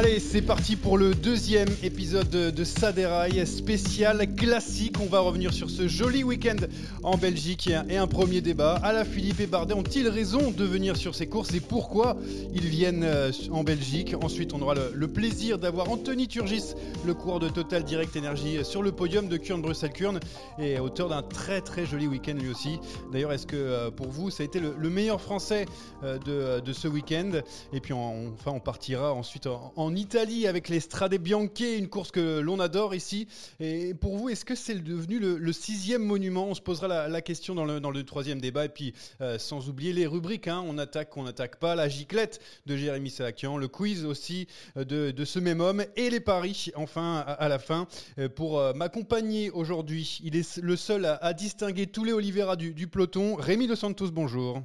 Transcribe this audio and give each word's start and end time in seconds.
Allez, 0.00 0.18
c'est 0.18 0.40
parti 0.40 0.76
pour 0.76 0.96
le 0.96 1.14
deuxième 1.14 1.68
épisode 1.82 2.30
de, 2.30 2.48
de 2.48 2.64
Saderail 2.64 3.46
spécial 3.46 4.34
classique. 4.34 4.98
On 4.98 5.04
va 5.04 5.20
revenir 5.20 5.52
sur 5.52 5.68
ce 5.68 5.88
joli 5.88 6.24
week-end 6.24 6.56
en 7.02 7.18
Belgique 7.18 7.68
et 7.90 7.98
un, 7.98 8.06
premier 8.06 8.40
débat. 8.40 8.76
Ala 8.82 9.04
Philippe 9.04 9.40
et 9.40 9.46
Bardet 9.46 9.74
ont-ils 9.74 10.08
raison 10.08 10.52
de 10.52 10.64
venir 10.64 10.96
sur 10.96 11.14
ces 11.14 11.26
courses 11.26 11.52
et 11.52 11.60
pourquoi 11.60 12.16
ils 12.54 12.66
viennent 12.66 13.04
euh, 13.04 13.30
en 13.50 13.62
Belgique? 13.62 14.14
Ensuite, 14.22 14.54
on 14.54 14.62
aura 14.62 14.74
le, 14.74 15.06
plaisir 15.06 15.58
d'avoir 15.58 15.90
Anthony 15.90 16.28
Turgis, 16.28 16.72
le 17.04 17.12
coureur 17.12 17.38
de 17.38 17.50
Total 17.50 17.84
Direct 17.84 18.16
Energy, 18.16 18.64
sur 18.64 18.82
le 18.82 18.92
podium 18.92 19.28
de 19.28 19.36
Kurn 19.36 19.60
Bruxelles 19.60 19.92
Kurn 19.92 20.18
et 20.58 20.78
auteur 20.78 21.10
d'un 21.10 21.22
très 21.22 21.60
très 21.60 21.84
joli 21.84 22.06
week-end 22.06 22.36
lui 22.40 22.48
aussi. 22.48 22.78
D'ailleurs, 23.12 23.34
est-ce 23.34 23.46
que 23.46 23.56
euh, 23.56 23.90
pour 23.90 24.08
vous, 24.08 24.30
ça 24.30 24.44
a 24.44 24.46
été 24.46 24.60
le, 24.60 24.74
le 24.78 24.88
meilleur 24.88 25.20
français 25.20 25.66
euh, 26.04 26.60
de, 26.64 26.72
ce 26.72 26.88
week-end? 26.88 27.32
Et 27.74 27.80
puis, 27.80 27.92
on- 27.92 28.32
enfin, 28.32 28.52
on 28.52 28.60
partira 28.60 29.12
ensuite 29.12 29.46
en, 29.46 29.74
en 29.76 29.89
Italie 29.96 30.46
avec 30.46 30.68
les 30.68 30.80
Strade 30.80 31.14
Bianche, 31.14 31.60
une 31.60 31.88
course 31.88 32.10
que 32.10 32.40
l'on 32.40 32.60
adore 32.60 32.94
ici. 32.94 33.28
Et 33.60 33.94
pour 33.94 34.16
vous, 34.16 34.28
est-ce 34.28 34.44
que 34.44 34.54
c'est 34.54 34.74
devenu 34.74 35.18
le, 35.18 35.52
sixième 35.52 36.02
monument? 36.02 36.46
On 36.46 36.54
se 36.54 36.60
posera 36.60 37.08
la, 37.08 37.22
question 37.22 37.54
dans 37.54 37.64
le, 37.64 38.04
troisième 38.04 38.40
débat. 38.40 38.66
Et 38.66 38.68
puis, 38.68 38.94
euh, 39.20 39.38
sans 39.38 39.68
oublier 39.68 39.92
les 39.92 40.06
rubriques, 40.06 40.48
hein, 40.48 40.62
on 40.66 40.78
attaque, 40.78 41.16
on 41.16 41.24
n'attaque 41.24 41.56
pas, 41.56 41.74
la 41.74 41.88
giclette 41.88 42.40
de 42.66 42.76
Jérémy 42.76 43.10
Salakian, 43.10 43.56
le 43.56 43.68
quiz 43.68 44.04
aussi 44.04 44.46
euh, 44.76 44.84
de, 45.12 45.24
ce 45.24 45.38
même 45.38 45.60
homme 45.60 45.84
et 45.96 46.10
les 46.10 46.20
paris, 46.20 46.70
enfin, 46.74 47.18
à, 47.26 47.48
la 47.48 47.58
fin. 47.58 47.86
Euh, 48.18 48.28
Pour 48.28 48.60
m'accompagner 48.74 49.50
aujourd'hui, 49.50 50.20
il 50.22 50.36
est 50.36 50.58
le 50.58 50.76
seul 50.76 51.04
à, 51.04 51.32
distinguer 51.32 51.86
tous 51.86 52.04
les 52.04 52.12
Oliveira 52.12 52.56
du, 52.56 52.74
du 52.74 52.86
peloton. 52.86 53.36
Rémi 53.36 53.66
Dos 53.66 53.76
Santos, 53.76 54.10
bonjour. 54.10 54.62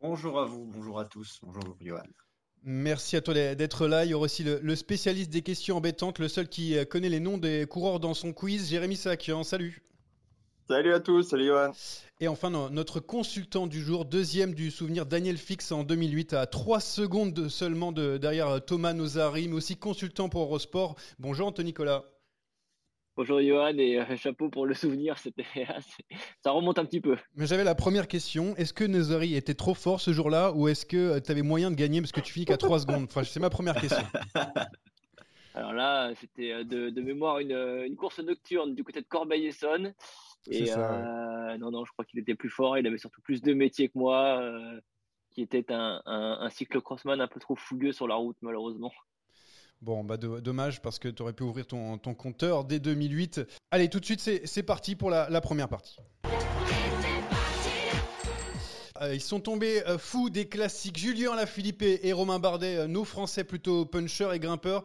Bonjour 0.00 0.38
à 0.38 0.44
vous, 0.44 0.64
bonjour 0.66 1.00
à 1.00 1.04
tous, 1.04 1.40
bonjour 1.42 1.76
Johan. 1.80 2.02
Merci 2.68 3.14
à 3.16 3.20
toi 3.20 3.32
d'être 3.54 3.86
là. 3.86 4.04
Il 4.04 4.10
y 4.10 4.14
aura 4.14 4.24
aussi 4.24 4.42
le, 4.42 4.58
le 4.60 4.74
spécialiste 4.76 5.30
des 5.30 5.42
questions 5.42 5.76
embêtantes, 5.76 6.18
le 6.18 6.26
seul 6.26 6.48
qui 6.48 6.76
euh, 6.76 6.84
connaît 6.84 7.08
les 7.08 7.20
noms 7.20 7.38
des 7.38 7.64
coureurs 7.64 8.00
dans 8.00 8.12
son 8.12 8.32
quiz, 8.32 8.68
Jérémy 8.68 8.96
Salakian. 8.96 9.44
Salut. 9.44 9.82
Salut 10.68 10.92
à 10.92 10.98
tous, 10.98 11.22
salut 11.22 11.46
Johan. 11.46 11.70
Et 12.18 12.26
enfin, 12.26 12.50
no- 12.50 12.68
notre 12.70 12.98
consultant 12.98 13.68
du 13.68 13.80
jour, 13.80 14.04
deuxième 14.04 14.52
du 14.52 14.72
souvenir, 14.72 15.06
Daniel 15.06 15.36
Fix 15.38 15.70
en 15.70 15.84
2008, 15.84 16.32
à 16.32 16.46
3 16.46 16.80
secondes 16.80 17.32
de- 17.32 17.48
seulement 17.48 17.92
de, 17.92 18.16
derrière 18.18 18.48
euh, 18.48 18.58
Thomas 18.58 18.92
Nozari, 18.94 19.46
mais 19.46 19.54
aussi 19.54 19.76
consultant 19.76 20.28
pour 20.28 20.42
Eurosport. 20.42 20.96
Bonjour 21.20 21.46
Anthony 21.46 21.66
Nicolas. 21.68 22.04
Bonjour 23.16 23.40
Johan 23.40 23.78
et 23.78 23.98
euh, 23.98 24.16
chapeau 24.16 24.50
pour 24.50 24.66
le 24.66 24.74
souvenir, 24.74 25.16
c'était 25.18 25.46
assez- 25.68 26.04
ça 26.44 26.50
remonte 26.50 26.78
un 26.78 26.84
petit 26.84 27.00
peu. 27.00 27.16
Mais 27.34 27.46
j'avais 27.46 27.64
la 27.64 27.74
première 27.74 28.08
question. 28.08 28.54
Est-ce 28.56 28.74
que 28.74 28.84
Nozari 28.84 29.34
était 29.34 29.54
trop 29.54 29.74
fort 29.74 30.00
ce 30.00 30.12
jour-là 30.12 30.52
ou 30.52 30.68
est-ce 30.68 30.84
que 30.84 31.18
tu 31.20 31.30
avais 31.30 31.42
moyen 31.42 31.70
de 31.70 31.76
gagner 31.76 32.00
parce 32.00 32.12
que 32.12 32.20
tu 32.20 32.32
finis 32.32 32.44
qu'à 32.46 32.56
3 32.58 32.80
secondes? 32.80 33.04
Enfin, 33.04 33.24
c'est 33.24 33.40
ma 33.40 33.50
première 33.50 33.80
question. 33.80 34.04
Alors 35.54 35.72
là, 35.72 36.12
c'était 36.16 36.52
euh, 36.52 36.64
de, 36.64 36.90
de 36.90 37.00
mémoire 37.00 37.38
une, 37.38 37.52
euh, 37.52 37.86
une 37.86 37.96
course 37.96 38.18
nocturne 38.18 38.74
du 38.74 38.84
côté 38.84 39.00
de 39.00 39.06
Corbeil-Essonne. 39.06 39.94
C'est 40.42 40.54
Et 40.54 40.66
ça, 40.66 40.92
euh, 40.92 41.56
non, 41.56 41.70
non, 41.70 41.86
je 41.86 41.92
crois 41.92 42.04
qu'il 42.04 42.20
était 42.20 42.34
plus 42.34 42.50
fort. 42.50 42.76
Il 42.76 42.86
avait 42.86 42.98
surtout 42.98 43.22
plus 43.22 43.40
de 43.40 43.54
métier 43.54 43.88
que 43.88 43.96
moi, 43.98 44.38
euh, 44.42 44.78
qui 45.30 45.40
était 45.40 45.72
un, 45.72 46.02
un, 46.04 46.38
un 46.42 46.50
cyclocrossman 46.50 47.22
un 47.22 47.28
peu 47.28 47.40
trop 47.40 47.56
fougueux 47.56 47.92
sur 47.92 48.06
la 48.06 48.16
route, 48.16 48.36
malheureusement. 48.42 48.92
Bon, 49.82 50.04
bah 50.04 50.16
do- 50.16 50.40
dommage 50.40 50.80
parce 50.82 50.98
que 50.98 51.08
tu 51.08 51.22
aurais 51.22 51.32
pu 51.32 51.42
ouvrir 51.42 51.66
ton, 51.66 51.98
compteur 51.98 52.64
dès 52.64 52.80
2008. 52.80 53.40
Allez, 53.70 53.88
tout 53.88 54.00
de 54.00 54.04
suite, 54.04 54.20
c'est 54.20 54.62
parti 54.62 54.96
pour 54.96 55.10
la 55.10 55.40
première 55.40 55.68
partie. 55.68 55.96
Euh, 59.02 59.14
ils 59.14 59.20
sont 59.20 59.40
tombés 59.40 59.82
euh, 59.86 59.98
fous 59.98 60.30
des 60.30 60.46
classiques. 60.46 60.98
Julien 60.98 61.34
Lafilippe 61.34 61.82
et, 61.82 62.12
Romain 62.12 62.38
Bardet, 62.38 62.76
euh, 62.76 62.86
nos 62.86 63.04
Français 63.04 63.44
plutôt 63.44 63.84
puncheurs 63.84 64.32
et 64.32 64.38
grimpeurs, 64.38 64.82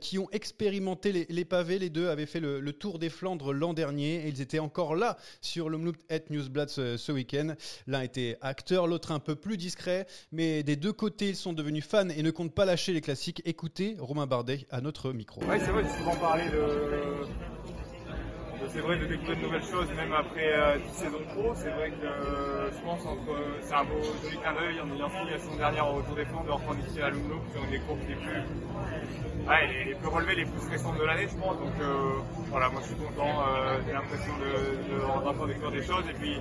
qui 0.00 0.18
ont 0.18 0.28
expérimenté 0.32 1.26
les, 1.28 1.44
pavés. 1.44 1.78
Les 1.78 1.90
deux 1.90 2.08
avaient 2.08 2.26
fait 2.26 2.40
le, 2.40 2.60
le 2.60 2.72
tour 2.72 2.98
des 2.98 3.08
Flandres 3.08 3.52
l'an 3.52 3.74
dernier 3.74 4.26
et 4.26 4.28
ils 4.28 4.40
étaient 4.40 4.58
encore 4.58 4.94
là 4.94 5.16
sur 5.40 5.68
l'Omloop 5.68 5.96
et 6.10 6.22
Newsblad 6.30 6.68
ce, 6.68 7.12
week-end. 7.12 7.54
L'un 7.86 8.02
était 8.02 8.36
acteur, 8.40 8.86
l'autre 8.86 9.12
un 9.12 9.18
peu 9.18 9.34
plus 9.34 9.56
discret, 9.56 10.06
mais 10.32 10.62
des 10.62 10.76
deux 10.76 10.92
côtés, 10.92 11.30
ils 11.30 11.36
sont 11.36 11.52
devenus 11.52 11.84
fans 11.84 12.08
et 12.08 12.22
ne 12.22 12.30
comptent 12.30 12.54
pas 12.54 12.64
lâcher 12.64 12.92
les 12.92 13.00
classiques. 13.00 13.42
Écoutez 13.44 13.96
Romain 13.98 14.26
Bardet 14.26 14.66
à 14.70 14.80
notre 14.80 15.12
micro. 15.12 15.40
Oui, 15.48 15.56
c'est 15.58 15.70
vrai, 15.70 15.84
souvent 15.98 16.16
parlé 16.16 16.44
de. 16.50 17.69
C'est 18.72 18.80
vrai 18.80 18.98
de 18.98 19.06
découvrir 19.06 19.36
de 19.36 19.42
nouvelles 19.42 19.64
choses, 19.64 19.88
même 19.96 20.12
après 20.12 20.52
euh, 20.52 20.78
10 20.78 20.94
saisons 20.94 21.24
pro. 21.34 21.52
C'est 21.56 21.70
vrai 21.70 21.90
que 21.90 22.06
euh, 22.06 22.70
je 22.70 22.80
pense 22.82 23.04
entre. 23.04 23.34
C'est 23.62 23.74
un 23.74 23.84
beau 23.84 24.00
joli 24.22 24.36
clin 24.38 24.52
d'œil 24.54 24.80
en 24.80 24.94
ayant 24.94 25.10
fini 25.10 25.30
la 25.30 25.38
saison 25.38 25.56
dernière 25.56 25.92
au 25.92 26.02
Tour 26.02 26.14
des 26.14 26.24
Flandres 26.24 26.46
de 26.46 26.50
reprendre 26.52 26.78
ici 26.86 27.00
à 27.00 27.10
Lumlo, 27.10 27.40
qui 27.40 27.58
sont 27.58 27.70
des 27.70 27.80
courses 27.80 28.06
les 28.08 28.14
plus. 28.14 28.42
Ouais, 29.48 29.84
les, 29.86 29.94
plus 29.94 30.06
relevées, 30.08 30.34
les 30.36 30.44
plus 30.44 30.60
de 30.70 31.04
l'année, 31.04 31.26
je 31.28 31.36
pense. 31.36 31.58
Donc 31.58 31.74
euh, 31.80 32.12
voilà, 32.48 32.68
moi 32.68 32.80
je 32.82 32.86
suis 32.86 32.96
content. 32.96 33.42
euh, 33.48 33.78
J'ai 33.86 33.92
l'impression 33.92 34.32
de, 34.38 35.70
de, 35.70 35.76
des 35.76 35.82
choses 35.82 36.04
et 36.08 36.14
puis 36.14 36.36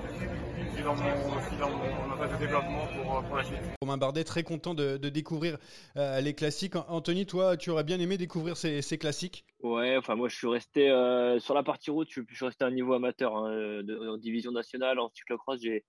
je 0.69 0.75
suis 0.75 0.83
dans 0.83 0.95
mon, 0.95 2.07
ma 2.07 2.15
phase 2.17 2.31
de 2.31 2.45
développement 2.45 2.87
pour, 3.27 3.37
la 3.37 3.43
suite. 3.43 3.57
Romain 3.81 3.97
Bardet, 3.97 4.23
très 4.23 4.43
content 4.43 4.73
de, 4.73 4.97
découvrir 4.97 5.57
euh, 5.97 6.21
les 6.21 6.33
classiques. 6.35 6.75
Anthony, 6.87 7.25
toi, 7.25 7.57
tu 7.57 7.69
aurais 7.71 7.83
bien 7.83 7.99
aimé 7.99 8.17
découvrir 8.17 8.55
ces 8.57 8.97
classiques? 8.99 9.45
Ouais, 9.59 9.97
enfin 9.97 10.15
moi 10.15 10.29
je 10.29 10.37
suis 10.37 10.47
resté 10.47 10.89
euh, 10.89 11.37
sur 11.39 11.53
la 11.53 11.63
partie 11.63 11.91
route, 11.91 12.07
je, 12.09 12.21
suis 12.33 12.45
resté 12.45 12.63
à 12.63 12.67
un 12.67 12.71
niveau 12.71 12.93
amateur 12.93 13.35
hein, 13.35 13.83
de- 13.83 14.07
en 14.07 14.17
division 14.17 14.51
nationale, 14.53 14.99
en 14.99 15.09
cyclocross, 15.09 15.59
j'ai 15.61 15.83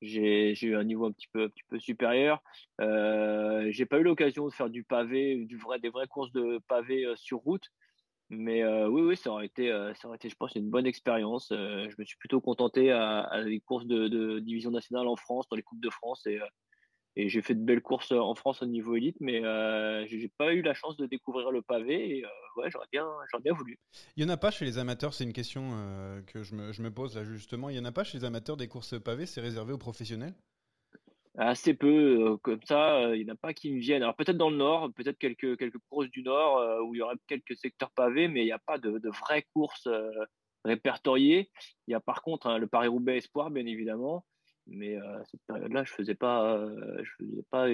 j'ai 0.00 0.54
eu 0.66 0.76
un 0.76 0.84
niveau 0.84 1.06
un 1.06 1.12
petit 1.12 1.26
peu 1.32 1.50
supérieur. 1.80 2.40
Euh, 2.80 3.66
j'ai 3.70 3.86
pas 3.86 3.98
eu 3.98 4.02
l'occasion 4.04 4.46
de 4.46 4.52
faire 4.52 4.70
du 4.70 4.84
pavé, 4.84 5.44
du 5.46 5.56
vrai 5.56 5.80
des 5.80 5.88
vraies 5.88 6.06
courses 6.06 6.30
de 6.32 6.60
pavé 6.68 7.04
euh, 7.04 7.16
sur 7.16 7.38
route, 7.38 7.64
mais 8.30 8.62
euh, 8.64 8.88
oui 8.88 9.02
oui 9.02 9.16
ça 9.16 9.30
aurait 9.32 9.46
été 9.46 9.70
euh, 9.72 9.94
ça 9.94 10.08
aurait 10.08 10.16
été 10.16 10.28
je 10.30 10.36
pense 10.36 10.54
une 10.56 10.70
bonne 10.70 10.86
expérience. 10.86 11.50
Euh, 11.52 11.88
je 11.90 11.96
me 11.98 12.04
suis 12.04 12.18
plutôt 12.18 12.40
contenté 12.40 12.92
à, 12.92 13.42
des 13.44 13.60
courses 13.60 13.86
de, 13.86 14.08
de 14.08 14.40
division 14.40 14.70
nationale 14.70 15.08
en 15.08 15.16
France, 15.16 15.48
dans 15.50 15.56
les 15.56 15.62
coupes 15.62 15.80
de 15.82 15.90
France 15.90 16.26
et 16.26 16.40
euh, 16.40 16.46
et 17.16 17.30
j'ai 17.30 17.40
fait 17.40 17.54
de 17.54 17.64
belles 17.64 17.80
courses 17.80 18.12
en 18.12 18.34
France 18.34 18.62
au 18.62 18.66
niveau 18.66 18.94
élite, 18.94 19.16
mais 19.20 19.42
euh, 19.42 20.06
j'ai 20.06 20.30
pas 20.36 20.52
eu 20.52 20.60
la 20.60 20.74
chance 20.74 20.96
de 20.98 21.06
découvrir 21.06 21.50
le 21.50 21.62
pavé. 21.62 22.18
Et 22.18 22.24
euh, 22.24 22.28
ouais, 22.56 22.70
j'aurais 22.70 22.86
bien, 22.92 23.06
j'aurais 23.30 23.42
bien 23.42 23.54
voulu. 23.54 23.78
Il 24.16 24.24
n'y 24.24 24.30
en 24.30 24.34
a 24.34 24.36
pas 24.36 24.50
chez 24.50 24.66
les 24.66 24.78
amateurs, 24.78 25.14
c'est 25.14 25.24
une 25.24 25.32
question 25.32 25.70
euh, 25.72 26.20
que 26.22 26.42
je 26.42 26.54
me, 26.54 26.72
je 26.72 26.82
me 26.82 26.90
pose 26.90 27.16
là 27.16 27.24
justement. 27.24 27.70
Il 27.70 27.72
n'y 27.72 27.80
en 27.80 27.86
a 27.86 27.92
pas 27.92 28.04
chez 28.04 28.18
les 28.18 28.24
amateurs 28.24 28.58
des 28.58 28.68
courses 28.68 29.00
pavées, 29.00 29.24
c'est 29.24 29.40
réservé 29.40 29.72
aux 29.72 29.78
professionnels? 29.78 30.34
Assez 31.38 31.74
peu, 31.74 32.38
comme 32.42 32.62
ça, 32.64 33.14
il 33.14 33.24
n'y 33.24 33.30
en 33.30 33.34
a 33.34 33.36
pas 33.36 33.52
qui 33.52 33.70
me 33.70 33.78
viennent. 33.78 34.02
Alors 34.02 34.16
peut-être 34.16 34.38
dans 34.38 34.48
le 34.48 34.56
nord, 34.56 34.90
peut-être 34.94 35.18
quelques, 35.18 35.58
quelques 35.58 35.78
courses 35.90 36.08
du 36.08 36.22
nord 36.22 36.82
où 36.86 36.94
il 36.94 36.98
y 36.98 37.02
aurait 37.02 37.16
quelques 37.26 37.56
secteurs 37.56 37.90
pavés, 37.90 38.28
mais 38.28 38.40
il 38.40 38.46
n'y 38.46 38.52
a 38.52 38.58
pas 38.58 38.78
de, 38.78 38.98
de 38.98 39.08
vraies 39.10 39.44
courses 39.52 39.88
répertoriées. 40.64 41.50
Il 41.88 41.92
y 41.92 41.94
a 41.94 42.00
par 42.00 42.22
contre 42.22 42.46
hein, 42.46 42.56
le 42.56 42.66
Paris-Roubaix 42.66 43.18
Espoir, 43.18 43.50
bien 43.50 43.66
évidemment, 43.66 44.24
mais 44.66 44.98
cette 45.30 45.40
période-là, 45.46 45.84
je 45.84 45.92
faisais 45.92 46.14
pas, 46.14 46.66
je 47.02 47.10
faisais 47.18 47.44
pas 47.50 47.68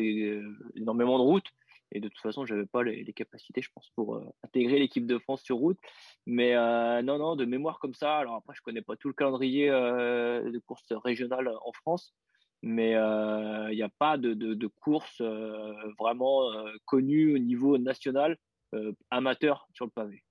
énormément 0.74 1.18
de 1.18 1.24
routes. 1.24 1.52
Et 1.94 2.00
de 2.00 2.08
toute 2.08 2.20
façon, 2.20 2.46
j'avais 2.46 2.66
pas 2.66 2.82
les, 2.82 3.12
capacités, 3.12 3.60
je 3.60 3.70
pense, 3.74 3.90
pour 3.94 4.16
euh, 4.16 4.24
intégrer 4.42 4.78
l'équipe 4.78 5.06
de 5.06 5.18
France 5.18 5.42
sur 5.42 5.56
route. 5.56 5.78
Mais 6.26 6.54
euh, 6.54 7.02
non, 7.02 7.18
non, 7.18 7.36
de 7.36 7.44
mémoire 7.44 7.78
comme 7.78 7.94
ça. 7.94 8.16
Alors 8.16 8.36
après, 8.36 8.54
je 8.54 8.62
connais 8.62 8.82
pas 8.82 8.96
tout 8.96 9.08
le 9.08 9.14
calendrier 9.14 9.68
euh, 9.70 10.50
de 10.50 10.58
courses 10.58 10.90
régionales 10.90 11.48
en 11.48 11.72
France, 11.72 12.14
mais 12.62 12.92
il 12.92 13.76
n'y 13.76 13.82
a 13.82 13.90
pas 13.98 14.16
de, 14.16 14.32
de, 14.34 14.54
de 14.54 14.66
course 14.66 15.20
vraiment 15.98 16.48
connue 16.86 17.34
au 17.34 17.38
niveau 17.38 17.76
national 17.76 18.38
amateur 19.10 19.68
sur 19.74 19.84
le 19.84 19.90
pavé. 19.90 20.22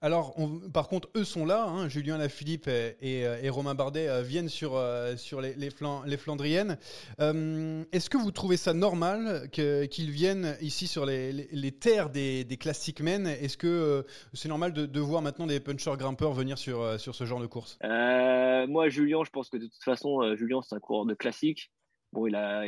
Alors, 0.00 0.36
par 0.74 0.88
contre, 0.88 1.08
eux 1.16 1.24
sont 1.24 1.46
là. 1.46 1.64
Hein, 1.64 1.88
Julien 1.88 2.18
Lafilippe 2.18 2.68
et, 2.68 3.20
et, 3.20 3.48
Romain 3.48 3.74
Bardet 3.74 4.06
euh, 4.06 4.20
viennent 4.20 4.50
sur, 4.50 4.76
euh, 4.76 5.14
les, 5.56 6.16
Flandriennes. 6.18 6.76
Euh, 7.20 7.84
est-ce 7.90 8.10
que 8.10 8.18
vous 8.18 8.30
trouvez 8.30 8.58
ça 8.58 8.74
normal 8.74 9.48
qu'ils 9.50 10.10
viennent 10.10 10.58
ici 10.60 10.88
sur 10.88 11.06
les, 11.06 11.72
terres 11.80 12.10
des, 12.10 12.44
des 12.44 12.56
classiques 12.58 13.00
men? 13.00 13.26
Est-ce 13.26 13.56
que 13.56 14.04
c'est 14.34 14.50
normal 14.50 14.74
de, 14.74 15.00
voir 15.00 15.22
maintenant 15.22 15.46
des 15.46 15.58
punchers 15.58 15.96
grimpeurs 15.96 16.34
venir 16.34 16.58
sur, 16.58 16.98
ce 16.98 17.24
genre 17.24 17.40
de 17.40 17.46
course? 17.46 17.78
Moi, 17.82 18.90
Julien, 18.90 19.24
je 19.24 19.30
pense 19.30 19.48
que 19.48 19.56
de 19.56 19.66
toute 19.66 19.84
façon, 19.84 20.36
Julien, 20.36 20.60
c'est 20.62 20.74
un 20.74 20.80
coureur 20.80 21.06
de 21.06 21.14
classique. 21.14 21.70
Bon, 22.12 22.26
il 22.26 22.36
a, 22.36 22.64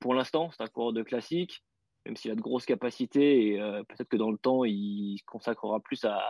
pour 0.00 0.14
l'instant, 0.14 0.50
c'est 0.56 0.62
un 0.62 0.68
coureur 0.68 0.94
de 0.94 1.02
classique 1.02 1.62
même 2.06 2.16
s'il 2.16 2.30
a 2.30 2.34
de 2.34 2.40
grosses 2.40 2.66
capacités 2.66 3.48
et 3.48 3.60
euh, 3.60 3.82
peut-être 3.84 4.08
que 4.08 4.16
dans 4.16 4.30
le 4.30 4.38
temps, 4.38 4.64
il 4.64 5.18
se 5.18 5.24
consacrera 5.24 5.80
plus 5.80 6.04
à. 6.04 6.20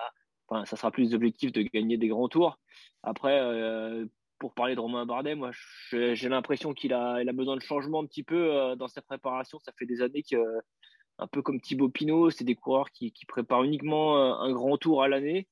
Enfin, 0.49 0.65
ça 0.67 0.76
sera 0.76 0.91
plus 0.91 1.12
l'objectif 1.12 1.53
de 1.53 1.62
gagner 1.62 1.97
des 1.97 2.09
grands 2.09 2.29
tours. 2.29 2.59
Après, 3.03 3.41
euh, 3.41 4.05
pour 4.38 4.55
parler 4.55 4.75
de 4.75 4.81
Romain 4.81 5.06
Bardet, 5.06 5.35
moi, 5.35 5.50
j'ai 5.91 6.29
l'impression 6.29 6.75
qu'il 6.75 6.93
a, 6.93 7.25
besoin 7.32 7.56
de 7.56 7.62
changement 7.62 8.03
un 8.03 8.06
petit 8.06 8.23
peu 8.23 8.55
euh, 8.55 8.76
dans 8.76 8.88
sa 8.88 9.00
préparation. 9.00 9.59
Ça 9.61 9.73
fait 9.79 9.87
des 9.87 10.03
années 10.03 10.23
que, 10.23 10.37
un 11.19 11.26
peu 11.26 11.41
comme 11.41 11.61
Thibaut 11.61 11.88
Pinot, 11.88 12.31
c'est 12.31 12.44
des 12.44 12.56
coureurs 12.56 12.91
qui, 12.91 13.12
préparent 13.26 13.65
uniquement 13.65 14.17
un 14.41 14.53
grand 14.53 14.76
tour 14.76 15.03
à 15.03 15.09
l'année. 15.09 15.49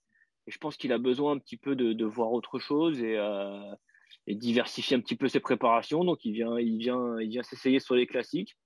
Et 0.46 0.50
je 0.50 0.58
pense 0.58 0.76
qu'il 0.76 0.92
a 0.92 0.98
besoin 0.98 1.32
un 1.32 1.38
petit 1.38 1.56
peu 1.56 1.74
de, 1.74 1.92
de 1.94 2.04
voir 2.04 2.32
autre 2.32 2.58
chose 2.58 3.00
et, 3.00 3.16
et 4.26 4.34
diversifier 4.34 4.96
un 4.96 5.00
petit 5.00 5.16
peu 5.16 5.28
ses 5.28 5.40
préparations. 5.40 6.04
Donc, 6.04 6.24
il 6.24 6.32
vient, 6.32 6.58
il 6.58 6.78
vient, 6.78 7.19
il 7.19 7.28
vient 7.28 7.42
s'essayer 7.42 7.80
sur 7.80 7.94
les 7.94 8.06
classiques. 8.06 8.56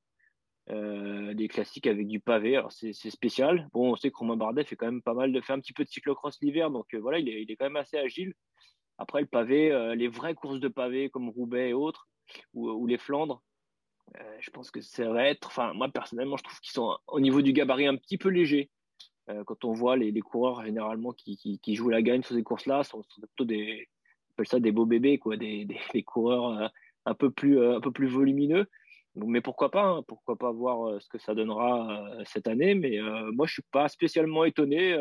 Euh, 0.71 1.33
des 1.35 1.47
classiques 1.47 1.87
avec 1.87 2.09
du 2.09 2.19
pavé. 2.19 2.61
C'est 2.71 2.93
spécial. 3.11 3.69
Bon, 3.73 3.93
on 3.93 3.97
sait 3.97 4.11
que 4.11 4.17
Romain 4.17 4.37
Bardet 4.37 4.65
fait 4.65 4.75
quand 4.75 4.87
même 4.87 5.03
pas 5.03 5.15
mal 5.15 5.33
de 5.33 5.41
fait 5.41 5.53
un 5.53 5.61
petit 5.61 5.73
peu 5.73 5.85
de 5.85 5.89
cyclocross 5.89 6.39
l'hiver, 6.43 6.73
donc 6.73 6.93
euh, 6.93 6.99
voilà, 6.99 7.21
il 7.21 7.29
est, 7.29 7.43
il 7.43 7.51
est, 7.51 7.57
quand 7.57 7.67
même 7.67 7.77
assez 7.77 7.97
agile. 7.97 8.35
Après 8.99 9.21
le 9.21 9.29
pavé, 9.29 9.71
euh, 9.71 9.95
les 9.95 10.09
vraies 10.09 10.35
courses 10.35 10.59
de 10.59 10.67
pavé 10.67 11.09
comme 11.09 11.29
Roubaix 11.29 11.69
et 11.71 11.73
autres, 11.73 12.09
ou, 12.55 12.85
les 12.89 12.99
Flandres, 12.99 13.45
je 14.41 14.51
pense 14.51 14.73
que 14.73 14.81
ça 14.81 15.09
va 15.13 15.29
être. 15.29 15.47
Enfin, 15.47 15.73
moi 15.75 15.89
personnellement, 15.89 16.37
je 16.37 16.43
trouve 16.43 16.59
qu'ils 16.59 16.73
sont 16.73 16.99
au 17.07 17.21
niveau 17.21 17.43
du 17.43 17.53
gabarit 17.53 17.87
un 17.87 17.97
petit 17.97 18.19
peu 18.19 18.29
légers. 18.29 18.69
quand 19.47 19.65
on 19.65 19.73
voit 19.73 19.97
les, 19.97 20.11
les 20.11 20.21
coureurs 20.21 20.65
généralement 20.65 21.13
qui, 21.13 21.37
qui, 21.37 21.61
qui, 21.61 21.77
jouent 21.77 21.91
la 21.91 22.03
gagne 22.03 22.23
sur 22.25 22.35
ces 22.35 22.43
courses-là, 22.43 22.83
sont, 22.83 23.05
sont, 23.05 23.21
plutôt 23.21 23.45
des, 23.45 23.89
on 24.31 24.33
appelle 24.33 24.49
ça 24.49 24.59
des 24.59 24.73
beaux 24.73 24.87
bébés, 24.87 25.19
quoi, 25.19 25.37
des, 25.37 25.65
des, 25.65 25.79
des 25.93 26.03
coureurs 26.03 26.73
un 27.05 27.15
peu 27.15 27.31
plus, 27.31 27.65
un 27.65 27.81
peu 27.81 27.93
plus 27.93 28.09
volumineux 28.09 28.67
mais 29.17 29.41
pourquoi 29.41 29.71
pas 29.71 29.85
hein, 29.85 30.03
Pourquoi 30.07 30.37
pas 30.37 30.53
voir 30.53 30.89
euh, 30.89 31.01
ce 31.01 31.09
que 31.09 31.19
ça 31.19 31.35
donnera 31.35 32.19
euh, 32.19 32.23
cette 32.27 32.47
année 32.47 32.75
Mais 32.75 32.99
euh, 32.99 33.31
moi, 33.33 33.47
je 33.47 33.55
suis 33.55 33.63
pas 33.73 33.89
spécialement 33.89 34.45
étonné 34.45 34.97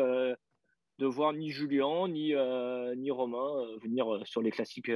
de 0.98 1.06
voir 1.06 1.34
ni 1.34 1.50
Julien 1.50 2.08
ni, 2.08 2.32
ni 2.96 3.10
Romain 3.10 3.66
venir 3.82 4.06
sur 4.24 4.40
les 4.40 4.50
classiques 4.50 4.90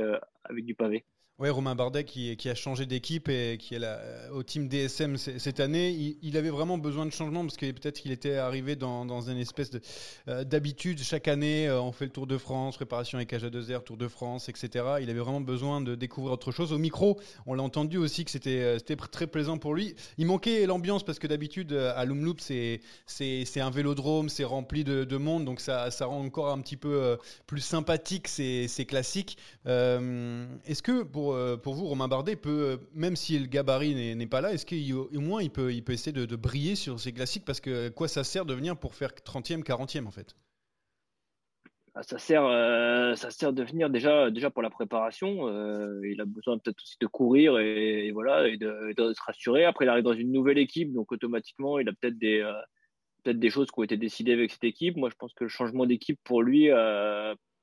avec 0.44 0.64
du 0.64 0.74
pavé. 0.74 1.04
Oui, 1.42 1.48
Romain 1.48 1.74
Bardet 1.74 2.04
qui, 2.04 2.36
a 2.50 2.54
changé 2.54 2.84
d'équipe 2.84 3.30
et 3.30 3.56
qui 3.58 3.74
est 3.74 3.78
là, 3.78 3.98
au 4.34 4.42
team 4.42 4.68
DSM 4.68 5.16
cette 5.16 5.58
année, 5.58 6.16
il, 6.20 6.36
avait 6.36 6.50
vraiment 6.50 6.76
besoin 6.76 7.06
de 7.06 7.10
changement 7.12 7.40
parce 7.40 7.56
que 7.56 7.64
peut-être 7.70 8.02
qu'il 8.02 8.12
était 8.12 8.34
arrivé 8.34 8.76
dans, 8.76 9.22
une 9.22 9.38
espèce 9.38 9.70
euh, 10.28 10.44
d'habitude. 10.44 10.98
Chaque 10.98 11.28
année, 11.28 11.66
euh, 11.66 11.80
on 11.80 11.92
fait 11.92 12.04
le 12.04 12.10
Tour 12.10 12.26
de 12.26 12.36
France, 12.36 12.76
préparation 12.76 13.16
avec 13.16 13.32
AJ2R, 13.32 13.84
Tour 13.84 13.96
de 13.96 14.06
France, 14.06 14.50
etc. 14.50 14.84
Il 15.00 15.08
avait 15.08 15.20
vraiment 15.20 15.40
besoin 15.40 15.80
de 15.80 15.94
découvrir 15.94 16.34
autre 16.34 16.52
chose. 16.52 16.74
Au 16.74 16.78
micro, 16.78 17.18
on 17.46 17.54
l'a 17.54 17.62
entendu 17.62 17.96
aussi 17.96 18.26
que 18.26 18.30
c'était 18.30 18.60
euh, 18.60 18.96
très 19.10 19.26
plaisant 19.26 19.56
pour 19.56 19.72
lui. 19.72 19.94
Il 20.18 20.26
manquait 20.26 20.66
l'ambiance 20.66 21.04
parce 21.04 21.18
que 21.18 21.26
d'habitude, 21.26 21.72
à 21.72 22.04
Loomloop, 22.04 22.38
c'est 22.42 22.80
un 23.56 23.70
vélodrome, 23.70 24.28
c'est 24.28 24.44
rempli 24.44 24.84
de, 24.84 25.04
de, 25.04 25.16
monde, 25.16 25.46
donc 25.46 25.60
ça, 25.60 25.90
ça 25.90 26.04
rend 26.04 26.22
encore 26.22 26.50
un 26.50 26.60
petit 26.60 26.76
peu 26.76 27.16
plus 27.46 27.62
sympathique 27.62 28.28
ces, 28.28 28.68
ces 28.68 28.84
classiques. 28.84 29.38
Est-ce 29.64 30.82
que 30.82 31.02
pour 31.02 31.29
euh, 31.32 31.56
pour, 31.56 31.74
vous, 31.74 31.86
Romain 31.86 32.08
Bardet 32.08 32.36
peut, 32.36 32.72
euh, 32.72 32.76
même 32.94 33.16
si 33.16 33.38
le 33.38 33.46
gabarit 33.46 33.94
n'est 34.14 34.26
pas 34.26 34.40
là, 34.40 34.52
est-ce 34.52 34.66
qu'au 34.66 35.20
moins 35.20 35.42
il 35.42 35.50
peut, 35.50 35.72
essayer 35.72 36.12
de, 36.12 36.36
briller 36.36 36.74
sur 36.74 36.98
ces 37.00 37.12
classiques 37.12 37.44
Parce 37.44 37.60
que 37.60 37.88
quoi 37.88 38.08
ça 38.08 38.24
sert 38.24 38.44
de 38.44 38.54
venir 38.54 38.76
pour 38.76 38.94
faire 38.94 39.10
30e, 39.10 39.62
40e 39.62 40.06
en 40.06 40.10
fait? 40.10 40.36
Ah, 41.94 42.02
ça 42.02 42.18
sert, 42.18 42.44
euh, 42.44 43.14
ça 43.14 43.30
sert 43.30 43.52
de 43.52 43.64
venir 43.64 43.90
déjà, 43.90 44.30
pour 44.50 44.62
la 44.62 44.70
préparation. 44.70 45.48
il 46.04 46.20
a 46.20 46.24
besoin 46.24 46.58
peut-être 46.58 46.80
aussi 46.82 46.96
de 47.00 47.06
courir 47.06 47.58
et, 47.58 48.10
voilà 48.12 48.48
de, 48.56 49.12
se 49.12 49.22
rassurer. 49.26 49.64
Après, 49.64 49.84
il 49.84 49.88
arrive 49.88 50.04
dans 50.04 50.12
une 50.12 50.32
nouvelle 50.32 50.58
équipe, 50.58 50.92
donc 50.92 51.10
automatiquement, 51.12 51.78
il 51.78 51.88
a 51.88 51.92
peut-être 51.92 52.18
des, 52.18 52.48
peut-être 53.22 53.40
des 53.40 53.50
choses 53.50 53.70
qui 53.70 53.80
ont 53.80 53.84
été 53.84 53.96
décidées 53.96 54.32
avec 54.32 54.52
cette 54.52 54.64
équipe. 54.64 54.96
Moi, 54.96 55.10
je 55.10 55.16
pense 55.16 55.34
que 55.34 55.44
le 55.44 55.50
changement 55.50 55.84
d'équipe 55.86 56.18
pour 56.24 56.42
lui, 56.42 56.70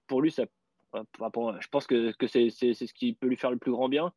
pour 0.07 0.21
lui, 0.21 0.31
ça 0.31 0.45
je 0.93 1.67
pense 1.69 1.87
que, 1.87 2.11
c'est 2.27 2.49
ce 2.49 2.93
qui 2.93 3.13
peut 3.13 3.27
lui 3.27 3.37
faire 3.37 3.51
le 3.51 3.57
plus 3.57 3.71
grand 3.71 3.89
bien. 3.89 4.13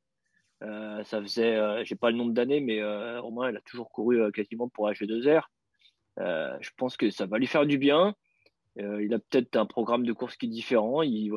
Euh, 0.63 1.03
ça 1.05 1.23
faisait, 1.23 1.57
euh, 1.57 1.83
j'ai 1.85 1.97
pas 1.97 2.11
le 2.11 2.17
nombre 2.17 2.33
d'années, 2.33 2.61
mais 2.61 2.81
euh, 2.81 3.21
au 3.23 3.31
moins, 3.31 3.51
il 3.51 3.57
a 3.57 3.61
toujours 3.63 3.91
couru 3.91 4.31
quasiment 4.33 4.69
pour 4.69 4.91
H2R. 4.91 5.43
je 6.19 6.71
pense 6.77 6.97
que 6.97 7.11
ça 7.11 7.27
va 7.27 7.39
lui 7.39 7.47
faire 7.47 7.67
du 7.67 7.79
bien. 7.79 8.15
il 8.77 9.13
a 9.15 9.19
peut-être 9.19 9.57
un 9.57 9.67
programme 9.67 10.05
de 10.05 10.13
course 10.13 10.37
qui 10.37 10.47
est 10.47 10.51
différent. 10.51 11.03
Il, 11.03 11.31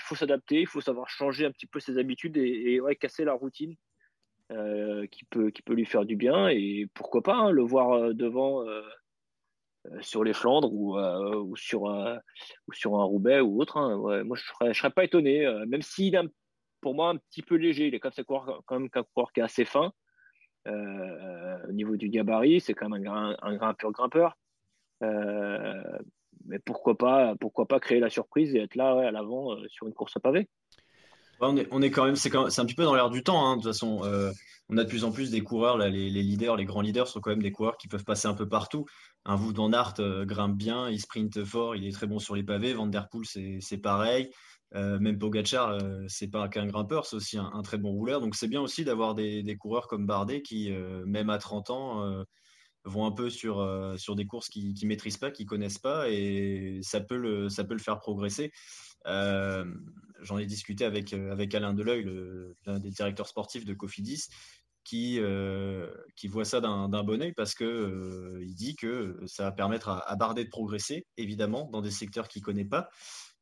faut 0.00 0.14
s'adapter, 0.16 0.60
il 0.60 0.66
faut 0.66 0.80
savoir 0.80 1.08
changer 1.08 1.46
un 1.46 1.52
petit 1.52 1.66
peu 1.66 1.80
ses 1.80 1.98
habitudes 1.98 2.36
et, 2.36 2.80
casser 2.98 3.24
la 3.24 3.34
routine 3.34 3.76
qui, 5.10 5.24
peut, 5.24 5.52
lui 5.68 5.86
faire 5.86 6.04
du 6.04 6.16
bien. 6.16 6.48
Et 6.48 6.86
pourquoi 6.94 7.22
pas 7.22 7.36
hein, 7.36 7.50
le 7.50 7.62
voir 7.62 8.14
devant 8.14 8.66
euh, 8.66 8.82
sur 10.00 10.24
les 10.24 10.32
Flandres 10.32 10.72
ou, 10.72 10.98
euh, 10.98 11.46
sur, 11.54 11.88
un, 11.88 12.20
ou 12.68 12.72
sur 12.72 12.98
un 12.98 13.04
Roubaix 13.04 13.40
ou 13.40 13.60
autre. 13.60 13.76
Hein. 13.76 14.22
moi, 14.24 14.36
je 14.36 14.44
serais, 14.44 14.74
serais 14.74 14.90
pas 14.90 15.04
étonné, 15.04 15.46
euh, 15.46 15.64
même 15.66 15.82
s'il 15.82 16.14
est 16.14 16.28
pour 16.80 16.94
moi 16.94 17.10
un 17.10 17.16
petit 17.16 17.42
peu 17.42 17.56
léger. 17.56 17.88
Il 17.88 17.94
est 17.94 18.00
quand 18.00 18.16
même, 18.16 18.24
quand 18.66 18.78
même 18.78 18.88
un 18.92 19.02
coureur 19.02 19.32
qui 19.32 19.40
est 19.40 19.42
assez 19.44 19.64
fin. 19.64 19.92
au 20.66 21.72
niveau 21.72 21.96
du 21.96 22.08
gabarit, 22.08 22.60
c'est 22.60 22.74
quand 22.74 22.88
même 22.88 23.06
un, 23.06 23.36
un, 23.40 23.56
grimpeur 23.56 23.92
grimpeur. 23.92 24.38
mais 25.00 26.58
pourquoi 26.64 26.96
pas, 26.96 27.34
pourquoi 27.36 27.66
pas 27.66 27.80
créer 27.80 28.00
la 28.00 28.10
surprise 28.10 28.54
et 28.54 28.60
être 28.60 28.76
là 28.76 29.08
à 29.08 29.10
l'avant 29.10 29.56
sur 29.68 29.86
une 29.86 29.94
course 29.94 30.16
à 30.16 30.20
pavé 30.20 30.48
on, 31.40 31.56
est, 31.56 31.68
on 31.70 31.82
est 31.82 31.90
quand 31.90 32.04
même, 32.04 32.16
c'est 32.16 32.34
un 32.34 32.64
petit 32.64 32.74
peu 32.74 32.84
dans 32.84 32.94
l'air 32.94 33.10
du 33.10 33.22
temps. 33.22 33.46
Hein, 33.46 33.56
de 33.56 33.62
toute 33.62 33.72
façon, 33.72 34.00
on 34.68 34.76
a 34.76 34.84
de 34.84 34.88
plus 34.88 35.04
en 35.04 35.10
plus 35.10 35.30
des 35.30 35.40
coureurs, 35.40 35.76
là, 35.76 35.88
les, 35.88 36.10
leaders, 36.10 36.56
les 36.56 36.64
grands 36.64 36.80
leaders 36.80 37.08
sont 37.08 37.20
quand 37.20 37.30
même 37.30 37.42
des 37.42 37.50
coureurs 37.50 37.76
qui 37.76 37.88
peuvent 37.88 38.04
passer 38.04 38.28
un 38.28 38.34
peu 38.34 38.48
partout 38.48 38.86
un 39.24 39.36
Wout 39.36 39.52
van 39.52 39.70
euh, 39.98 40.24
grimpe 40.24 40.56
bien, 40.56 40.88
il 40.88 41.00
sprinte 41.00 41.44
fort, 41.44 41.76
il 41.76 41.86
est 41.86 41.92
très 41.92 42.06
bon 42.06 42.18
sur 42.18 42.34
les 42.34 42.42
pavés. 42.42 42.72
Van 42.72 42.86
Der 42.86 43.08
Poel, 43.08 43.26
c'est 43.26 43.78
pareil. 43.78 44.30
Euh, 44.76 44.98
même 45.00 45.18
Pogacar, 45.18 45.70
euh, 45.70 46.04
c'est 46.06 46.28
pas 46.28 46.48
qu'un 46.48 46.66
grimpeur, 46.66 47.04
c'est 47.04 47.16
aussi 47.16 47.36
un, 47.36 47.62
très 47.62 47.76
bon 47.76 47.90
rouleur. 47.90 48.20
Donc 48.20 48.34
c'est 48.34 48.48
bien 48.48 48.60
aussi 48.60 48.84
d'avoir 48.84 49.14
des, 49.14 49.56
coureurs 49.58 49.88
comme 49.88 50.06
Bardet 50.06 50.42
qui, 50.42 50.70
même 51.04 51.30
à 51.30 51.38
30 51.38 51.70
ans, 51.70 52.24
vont 52.84 53.04
un 53.04 53.12
peu 53.12 53.28
sur, 53.28 53.94
sur 53.98 54.14
des 54.16 54.26
courses 54.26 54.48
qu'ils 54.48 54.72
ne 54.72 54.86
maîtrisent 54.86 55.18
pas, 55.18 55.30
qu'ils 55.30 55.46
connaissent 55.46 55.78
pas, 55.78 56.08
et 56.08 56.78
ça 56.82 57.00
peut 57.00 57.16
le, 57.16 57.48
ça 57.48 57.64
peut 57.64 57.74
le 57.74 57.80
faire 57.80 57.98
progresser. 57.98 58.52
J'en 60.22 60.38
ai 60.38 60.46
discuté 60.46 60.84
avec, 60.84 61.12
avec 61.12 61.54
Alain 61.54 61.74
Deleuil, 61.74 62.06
l'un 62.66 62.78
des 62.78 62.90
directeurs 62.90 63.28
sportifs 63.28 63.64
de 63.64 63.74
Cofidis 63.74 64.28
qui, 64.84 65.18
euh, 65.20 65.88
qui 66.16 66.28
voit 66.28 66.44
ça 66.44 66.60
d'un 66.60 66.88
bon 67.04 67.22
oeil 67.22 67.32
parce 67.32 67.54
que 67.54 67.64
euh, 67.64 68.42
il 68.42 68.54
dit 68.54 68.76
que 68.76 69.20
ça 69.26 69.44
va 69.44 69.52
permettre 69.52 69.88
à, 69.88 70.16
Bardet 70.16 70.44
de 70.44 70.50
progresser, 70.50 71.06
évidemment, 71.16 71.68
dans 71.70 71.80
des 71.80 71.90
secteurs 71.90 72.28
qu'il 72.28 72.40
ne 72.42 72.44
connaît 72.44 72.64
pas 72.64 72.88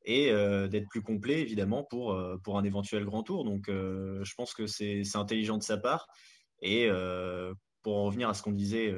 et 0.04 0.30
euh, 0.30 0.68
d'être 0.68 0.88
plus 0.88 1.02
complet, 1.02 1.40
évidemment, 1.40 1.84
pour, 1.84 2.18
pour 2.42 2.58
un 2.58 2.64
éventuel 2.64 3.04
grand 3.04 3.22
tour. 3.22 3.44
Donc, 3.44 3.64
je 3.68 4.34
pense 4.36 4.54
que 4.54 4.66
c'est 4.66 5.02
intelligent 5.14 5.58
de 5.58 5.62
sa 5.62 5.76
part. 5.76 6.06
Et 6.60 6.88
pour 7.82 7.96
en 7.96 8.04
revenir 8.04 8.28
à 8.28 8.34
ce 8.34 8.42
qu'on 8.42 8.52
disait, 8.52 8.94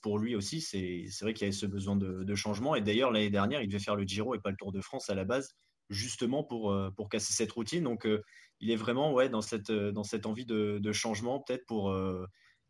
pour 0.00 0.18
lui 0.18 0.34
aussi, 0.34 0.60
c'est 0.60 1.06
vrai 1.22 1.34
qu'il 1.34 1.42
y 1.42 1.48
avait 1.48 1.52
ce 1.52 1.66
besoin 1.66 1.96
de 1.96 2.34
changement. 2.34 2.74
Et 2.74 2.80
d'ailleurs, 2.80 3.10
l'année 3.10 3.30
dernière, 3.30 3.62
il 3.62 3.68
devait 3.68 3.82
faire 3.82 3.96
le 3.96 4.04
Giro 4.04 4.34
et 4.34 4.40
pas 4.40 4.50
le 4.50 4.56
Tour 4.56 4.72
de 4.72 4.80
France 4.80 5.10
à 5.10 5.14
la 5.14 5.24
base 5.24 5.54
justement 5.92 6.42
pour, 6.42 6.76
pour 6.96 7.08
casser 7.08 7.32
cette 7.32 7.52
routine. 7.52 7.84
Donc, 7.84 8.08
il 8.60 8.70
est 8.70 8.76
vraiment 8.76 9.12
ouais, 9.12 9.28
dans, 9.28 9.40
cette, 9.40 9.70
dans 9.70 10.04
cette 10.04 10.26
envie 10.26 10.46
de, 10.46 10.92
changement, 10.92 11.40
peut-être 11.40 11.66
pour, 11.66 11.94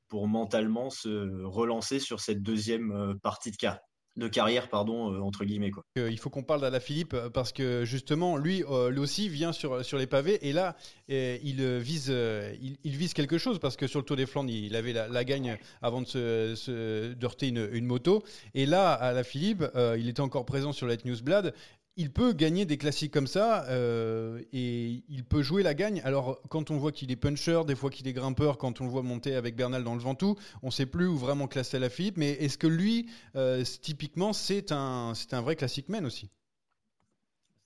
pour 0.09 0.29
mentalement 0.29 0.91
se 0.91 1.45
relancer 1.45 1.99
sur 1.99 2.21
cette 2.21 2.43
deuxième 2.43 3.19
partie 3.23 3.51
de 3.51 3.57
carrière 3.57 3.81
de 4.17 4.29
carrière, 4.29 4.69
pardon, 4.69 5.13
euh, 5.13 5.21
entre 5.21 5.45
guillemets. 5.45 5.71
Quoi. 5.71 5.85
Euh, 5.99 6.11
il 6.11 6.19
faut 6.19 6.31
qu'on 6.31 6.43
parle 6.43 6.61
d'Ala 6.61 6.81
Philippe 6.81 7.15
euh, 7.15 7.31
parce 7.31 7.53
que 7.53 7.85
justement, 7.85 8.37
lui, 8.37 8.63
lui 8.91 8.99
aussi 8.99 9.29
vient 9.29 9.53
sur, 9.53 9.85
sur 9.85 9.99
les 9.99 10.07
pavés 10.07 10.47
et 10.47 10.53
là, 10.53 10.77
il, 11.09 11.79
vise, 11.79 12.09
il, 12.09 12.97
vise 12.97 13.15
quelque 13.15 13.39
chose 13.39 13.59
parce 13.59 13.77
que 13.77 13.87
sur 13.87 14.01
le 14.01 14.05
Tour 14.05 14.17
des 14.17 14.27
Flandres, 14.27 14.51
il 14.51 14.77
avait 14.77 14.93
la, 14.93 15.25
gagne 15.25 15.59
avant 15.81 16.03
de 16.03 16.07
se, 16.07 17.25
heurter 17.25 17.49
une, 17.49 17.85
moto. 17.85 18.23
Et 18.55 18.67
là, 18.67 18.93
Ala 18.93 19.25
Philippe, 19.25 19.65
il 19.99 20.09
était 20.09 20.21
encore 20.21 20.45
présent 20.45 20.73
sur 20.73 20.87
la 20.87 20.97
Newsblad 21.05 21.55
il 21.97 22.11
peut 22.11 22.33
gagner 22.33 22.65
des 22.65 22.79
classiques 22.79 23.13
comme 23.13 23.27
ça 23.27 23.67
euh, 23.69 24.41
et 24.53 25.05
il 25.09 25.25
peut 25.25 25.43
jouer 25.43 25.63
la 25.63 25.75
gagne. 25.75 26.01
Alors, 26.05 26.41
quand 26.49 26.71
on 26.71 26.79
voit 26.79 26.93
qu'il 26.93 27.11
est 27.11 27.17
puncher, 27.17 27.63
des 27.67 27.75
fois 27.75 27.91
qu'il 27.91 28.09
est 28.09 28.13
grimpeur, 28.13 28.57
quand 28.57 28.81
on 28.81 28.85
le 28.85 28.91
voit 28.91 29.03
monter 29.03 29.35
avec 29.35 29.57
Bernal 29.57 29.85
dans 29.85 29.95
le 29.95 30.01
Ventoux, 30.01 30.37
on 30.63 30.69
ne 30.69 30.73
sait 30.73 30.87
plus 30.87 31.07
où 31.07 31.17
vraiment 31.17 31.49
classer 31.49 31.79
la 31.79 31.91
Philippe. 31.91 32.17
Mais 32.17 32.31
est-ce 32.31 32.57
que 32.57 32.67
lui, 32.67 33.11
euh, 33.37 33.63
typiquement, 33.83 34.33
c'est 34.33 34.73
un, 34.73 35.13
c'est 35.15 35.35
un 35.35 35.43
vrai 35.43 35.57
classic 35.57 35.89
man 35.89 36.07
aussi? 36.07 36.31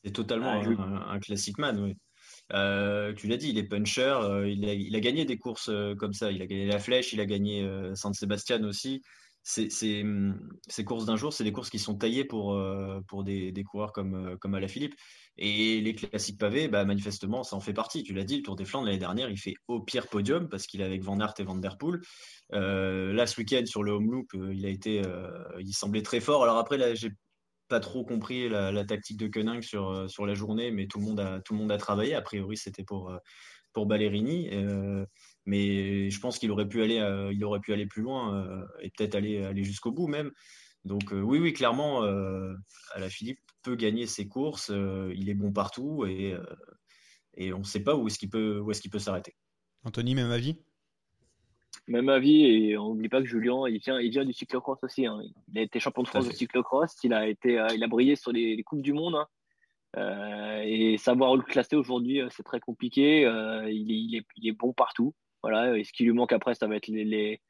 C'est 0.04 0.12
totalement 0.12 0.62
ah, 0.78 1.12
un, 1.12 1.20
classic 1.20 1.58
man, 1.58 1.80
oui. 1.80 1.96
Euh, 2.52 3.12
tu 3.14 3.26
l'as 3.26 3.36
dit, 3.36 3.50
il 3.50 3.58
est 3.58 3.64
puncher, 3.64 4.16
il 4.46 4.68
a, 4.68 4.74
il, 4.74 4.94
a, 4.94 5.00
gagné 5.00 5.24
des 5.24 5.36
courses 5.36 5.70
comme 5.98 6.12
ça. 6.12 6.30
Il 6.30 6.42
a 6.42 6.46
gagné 6.46 6.66
la 6.66 6.78
Flèche, 6.78 7.12
il 7.12 7.20
a 7.20 7.26
gagné 7.26 7.68
San 7.94 8.12
Sebastian 8.12 8.62
aussi. 8.64 9.02
Hum, 9.58 10.50
ces 10.66 10.84
courses 10.84 11.06
d'un 11.06 11.14
jour, 11.16 11.32
c'est 11.32 11.44
des 11.44 11.52
courses 11.52 11.70
qui 11.70 11.78
sont 11.78 11.94
taillées 11.96 12.24
pour, 12.24 12.54
euh, 12.54 13.00
pour 13.06 13.22
des, 13.22 13.52
des, 13.52 13.62
coureurs 13.62 13.92
comme, 13.92 14.14
euh, 14.14 14.36
comme 14.36 14.54
Alaphilippe. 14.54 14.94
Et 15.38 15.80
les 15.80 15.94
classiques 15.94 16.38
pavés, 16.38 16.66
bah, 16.66 16.84
manifestement, 16.84 17.44
ça 17.44 17.54
en 17.54 17.60
fait 17.60 17.72
partie. 17.72 18.02
Tu 18.02 18.12
l'as 18.12 18.24
dit, 18.24 18.38
le 18.38 18.42
Tour 18.42 18.56
des 18.56 18.64
Flandres 18.64 18.86
l'année 18.86 18.98
dernière, 18.98 19.30
il 19.30 19.38
fait 19.38 19.54
au 19.68 19.80
pire 19.80 20.08
podium 20.08 20.48
parce 20.48 20.66
qu'il 20.66 20.80
est 20.80 20.84
avec 20.84 21.04
Van 21.04 21.20
Aert 21.20 21.34
et 21.38 21.44
Van 21.44 21.54
Der 21.54 21.78
Poel. 21.78 22.00
Euh, 22.54 23.12
là, 23.12 23.26
ce 23.26 23.38
week-end, 23.40 23.64
sur 23.66 23.84
le 23.84 23.92
home 23.92 24.10
loop, 24.10 24.32
il 24.34 24.66
a 24.66 24.68
été, 24.68 25.02
il 25.60 25.72
semblait 25.72 26.02
très 26.02 26.20
fort. 26.20 26.42
Alors 26.42 26.58
après, 26.58 26.78
là, 26.78 26.94
j'ai 26.94 27.10
pas 27.68 27.80
trop 27.80 28.04
compris 28.04 28.48
la, 28.48 28.84
tactique 28.84 29.18
de 29.18 29.28
Koenig 29.28 29.62
sur, 29.62 30.10
sur 30.10 30.26
la 30.26 30.34
journée, 30.34 30.72
mais 30.72 30.86
tout 30.86 30.98
le 30.98 31.04
monde 31.04 31.20
a, 31.20 31.40
tout 31.40 31.52
le 31.52 31.60
monde 31.60 31.70
a 31.70 31.78
travaillé. 31.78 32.14
A 32.14 32.22
priori, 32.22 32.56
c'était 32.56 32.84
pour, 32.84 33.12
pour 33.72 33.86
Ballerini. 33.86 34.48
Mais 35.46 36.10
je 36.10 36.20
pense 36.20 36.38
qu'il 36.38 36.50
aurait 36.50 36.68
pu 36.68 36.82
aller, 36.82 36.98
euh, 36.98 37.32
il 37.32 37.42
aurait 37.44 37.60
pu 37.60 37.72
aller 37.72 37.86
plus 37.86 38.02
loin 38.02 38.34
euh, 38.34 38.66
et 38.80 38.90
peut-être 38.90 39.14
aller, 39.14 39.44
aller 39.44 39.62
jusqu'au 39.62 39.92
bout 39.92 40.08
même. 40.08 40.32
Donc 40.84 41.12
euh, 41.12 41.20
oui, 41.20 41.38
oui, 41.38 41.52
clairement, 41.52 42.02
la 42.02 43.08
Philippe 43.08 43.40
peut 43.62 43.76
gagner 43.76 44.06
ses 44.06 44.28
courses. 44.28 44.70
il 44.70 45.28
est 45.28 45.34
bon 45.34 45.52
partout 45.52 46.04
et, 46.06 46.36
et 47.34 47.52
on 47.52 47.60
ne 47.60 47.64
sait 47.64 47.82
pas 47.82 47.96
où 47.96 48.06
est-ce 48.06 48.18
qu'il 48.18 48.30
peut, 48.30 48.60
où 48.60 48.70
est-ce 48.70 48.80
qu'il 48.80 48.90
peut 48.90 48.98
s'arrêter. 48.98 49.34
Anthony, 49.84 50.14
même 50.14 50.30
avis? 50.30 50.56
Même 51.88 52.08
avis, 52.08 52.44
et 52.44 52.78
on 52.78 52.88
n'oublie 52.88 53.08
pas 53.08 53.20
que 53.20 53.28
Julien, 53.28 53.68
il 53.68 53.78
vient, 53.78 54.00
il 54.00 54.10
vient 54.10 54.24
du 54.24 54.32
cyclocross 54.32 54.82
aussi. 54.82 55.06
Hein. 55.06 55.20
Il 55.48 55.58
a 55.58 55.62
été 55.62 55.78
champion 55.78 56.02
de 56.02 56.08
France 56.08 56.26
de 56.26 56.32
cyclocross, 56.32 56.96
il 57.04 57.12
a, 57.12 57.28
été, 57.28 57.64
il 57.74 57.84
a 57.84 57.86
brillé 57.86 58.16
sur 58.16 58.32
les, 58.32 58.60
Coupes 58.64 58.82
du 58.82 58.92
Monde. 58.92 59.16
Hein. 59.94 60.62
et 60.64 60.98
savoir 60.98 61.32
où 61.32 61.36
le 61.36 61.42
classer 61.42 61.76
aujourd'hui, 61.76 62.20
c'est 62.30 62.42
très 62.42 62.58
compliqué. 62.58 63.22
il, 63.68 63.90
il, 63.90 64.16
est, 64.16 64.26
il, 64.36 64.48
est, 64.48 64.52
bon 64.52 64.72
partout. 64.72 65.14
Voilà, 65.42 65.76
et 65.76 65.84
ce 65.84 65.92
qui 65.92 66.04
lui 66.04 66.12
manque 66.12 66.32
après, 66.32 66.54
ça 66.54 66.66
va 66.66 66.76
être 66.76 66.88
les, 66.88 67.40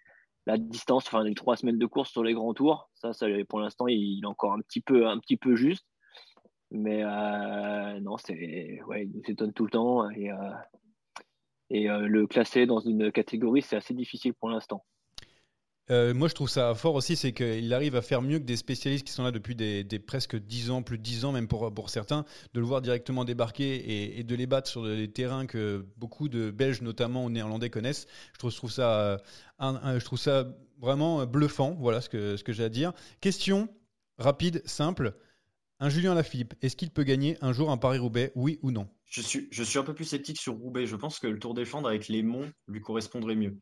la 0.46 0.58
distance, 0.58 1.06
enfin 1.06 1.24
les 1.24 1.34
trois 1.34 1.56
semaines 1.56 1.78
de 1.78 1.86
course 1.86 2.10
sur 2.10 2.22
les 2.22 2.32
grands 2.32 2.54
tours. 2.54 2.88
Ça, 2.94 3.12
ça 3.12 3.26
pour 3.48 3.60
l'instant, 3.60 3.86
il, 3.88 4.20
est 4.22 4.26
encore 4.26 4.52
un 4.52 4.60
petit 4.60 4.80
peu, 4.80 5.06
un 5.06 5.18
petit 5.18 5.36
peu 5.36 5.56
juste. 5.56 5.86
Mais 6.70 7.02
euh, 7.04 8.00
non, 8.00 8.16
c'est, 8.16 8.80
ouais, 8.86 9.04
il 9.04 9.12
nous 9.12 9.22
étonne 9.26 9.52
tout 9.52 9.64
le 9.64 9.70
temps. 9.70 10.10
Et, 10.10 10.30
euh, 10.30 10.50
et 11.70 11.90
euh, 11.90 12.06
le 12.06 12.26
classer 12.26 12.66
dans 12.66 12.80
une 12.80 13.10
catégorie, 13.12 13.62
c'est 13.62 13.76
assez 13.76 13.94
difficile 13.94 14.34
pour 14.34 14.50
l'instant. 14.50 14.84
Euh, 15.90 16.14
moi, 16.14 16.26
je 16.26 16.34
trouve 16.34 16.48
ça 16.48 16.74
fort 16.74 16.94
aussi, 16.94 17.14
c'est 17.14 17.32
qu'il 17.32 17.72
arrive 17.72 17.94
à 17.94 18.02
faire 18.02 18.20
mieux 18.20 18.38
que 18.38 18.44
des 18.44 18.56
spécialistes 18.56 19.06
qui 19.06 19.12
sont 19.12 19.22
là 19.22 19.30
depuis 19.30 19.54
presque 20.04 20.36
10 20.36 20.70
ans, 20.70 20.82
plus 20.82 20.98
de 20.98 21.02
10 21.02 21.24
ans 21.24 21.32
même 21.32 21.46
pour, 21.46 21.90
certains, 21.90 22.24
de 22.54 22.60
le 22.60 22.66
voir 22.66 22.82
directement 22.82 23.24
débarquer 23.24 24.18
et, 24.18 24.24
de 24.24 24.34
les 24.34 24.46
battre 24.46 24.68
sur 24.68 24.84
des 24.84 25.08
terrains 25.08 25.46
que 25.46 25.86
beaucoup 25.96 26.28
de 26.28 26.50
Belges, 26.50 26.82
notamment 26.82 27.24
ou 27.24 27.30
Néerlandais, 27.30 27.70
connaissent. 27.70 28.06
Je 28.32 28.38
trouve, 28.38 28.50
je 28.50 28.56
trouve, 28.56 28.70
ça, 28.70 29.22
ça 30.16 30.48
vraiment 30.80 31.24
bluffant, 31.24 31.76
voilà 31.78 32.00
ce 32.00 32.08
que, 32.08 32.52
j'ai 32.52 32.64
à 32.64 32.68
dire. 32.68 32.92
Question 33.20 33.68
rapide, 34.18 34.62
simple. 34.64 35.14
Un 35.78 35.90
Julien 35.90 36.14
Lafilippe, 36.14 36.54
est-ce 36.62 36.74
qu'il 36.74 36.90
peut 36.90 37.04
gagner 37.04 37.36
un 37.42 37.52
jour 37.52 37.70
un 37.70 37.76
Paris-Roubaix, 37.76 38.32
oui 38.34 38.58
ou 38.62 38.70
non? 38.70 38.88
Je 39.04 39.20
suis, 39.20 39.46
je 39.52 39.62
suis 39.62 39.78
un 39.78 39.82
peu 39.84 39.94
plus 39.94 40.06
sceptique 40.06 40.40
sur 40.40 40.54
Roubaix. 40.54 40.86
Je 40.86 40.96
pense 40.96 41.18
que 41.18 41.26
le 41.26 41.38
Tour 41.38 41.54
des 41.54 41.64
avec 41.84 42.08
les 42.08 42.22
monts 42.22 42.50
lui 42.66 42.80
correspondrait 42.80 43.36
mieux. 43.36 43.58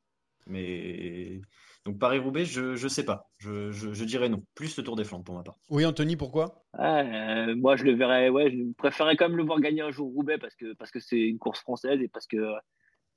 Mais 0.47 1.40
donc 1.85 1.99
Paris-Roubaix, 1.99 2.47
je 2.47 2.83
ne 2.83 2.88
sais 2.88 3.05
pas. 3.05 3.29
Je, 3.38 3.71
je, 3.71 4.05
dirais 4.05 4.31
non. 4.31 4.43
Plus 4.55 4.76
le 4.76 4.83
Tour 4.83 4.97
des 4.97 5.05
Flandres 5.05 5.25
pour 5.25 5.35
ma 5.35 5.43
part. 5.43 5.57
Oui, 5.69 5.85
Anthony, 5.85 6.17
pourquoi? 6.17 6.64
Euh, 6.79 7.55
Moi, 7.57 7.76
je 7.76 7.85
le 7.85 7.93
verrais. 7.93 8.31
Ouais, 8.31 8.50
je 8.50 8.73
préférerais 8.79 9.17
quand 9.17 9.29
même 9.29 9.37
le 9.37 9.45
voir 9.45 9.61
gagner 9.61 9.83
un 9.83 9.91
jour 9.91 10.11
Roubaix 10.11 10.38
parce 10.38 10.55
que 10.55 10.73
parce 10.75 10.91
que 10.91 10.99
c'est 10.99 11.21
une 11.21 11.38
course 11.38 11.61
française 11.61 12.00
et 12.00 12.09
parce 12.09 12.26
que 12.26 12.55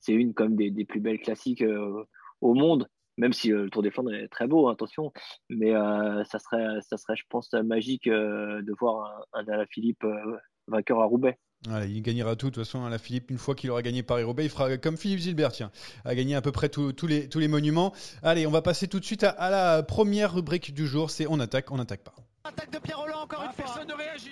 c'est 0.01 0.13
une 0.13 0.33
comme 0.33 0.55
des, 0.55 0.69
des, 0.69 0.83
plus 0.83 0.99
belles 0.99 1.19
classiques 1.19 1.61
euh, 1.61 2.03
au 2.41 2.53
monde. 2.53 2.89
Même 3.15 3.33
si 3.33 3.53
euh, 3.53 3.63
le 3.63 3.69
Tour 3.69 3.83
des 3.83 3.89
Flandres 3.89 4.13
est 4.13 4.27
très 4.27 4.47
beau, 4.47 4.67
attention. 4.67 5.13
Mais 5.49 5.71
ça 6.25 6.39
serait 6.39 6.81
ça 6.81 6.97
serait, 6.97 7.15
je 7.15 7.23
pense, 7.29 7.53
magique 7.53 8.09
de 8.09 8.73
voir 8.79 9.25
un, 9.33 9.47
un 9.47 9.65
Philippe 9.67 10.05
vainqueur 10.67 10.99
à 10.99 11.05
Roubaix 11.05 11.39
il 11.65 12.01
gagnera 12.01 12.35
tout. 12.35 12.49
De 12.49 12.55
toute 12.55 12.65
façon, 12.65 12.87
la 12.87 12.97
Philippe, 12.97 13.31
une 13.31 13.37
fois 13.37 13.55
qu'il 13.55 13.69
aura 13.71 13.81
gagné 13.81 14.03
Paris-Roubaix, 14.03 14.45
il 14.45 14.49
fera 14.49 14.77
comme 14.77 14.97
Philippe 14.97 15.19
Gilbert, 15.19 15.51
tiens, 15.51 15.71
a 16.05 16.15
gagné 16.15 16.35
à 16.35 16.41
peu 16.41 16.51
près 16.51 16.69
tous 16.69 16.93
les, 17.07 17.29
tous 17.29 17.39
les 17.39 17.47
monuments. 17.47 17.93
Allez, 18.23 18.47
on 18.47 18.51
va 18.51 18.61
passer 18.61 18.87
tout 18.87 18.99
de 18.99 19.05
suite 19.05 19.23
à, 19.23 19.49
la 19.49 19.83
première 19.83 20.33
rubrique 20.33 20.73
du 20.73 20.87
jour 20.87 21.09
c'est 21.11 21.27
On 21.27 21.39
attaque, 21.39 21.71
on 21.71 21.77
n'attaque 21.77 22.03
pas. 22.03 22.15
Attaque 22.43 22.71
de 22.71 22.79
Pierre 22.79 22.99
Roland, 22.99 23.21
encore 23.23 23.41
ah, 23.43 23.47
une 23.47 23.53
fois. 23.53 23.65
Personne 23.65 23.87
ne 23.87 23.93
réagit. 23.93 24.31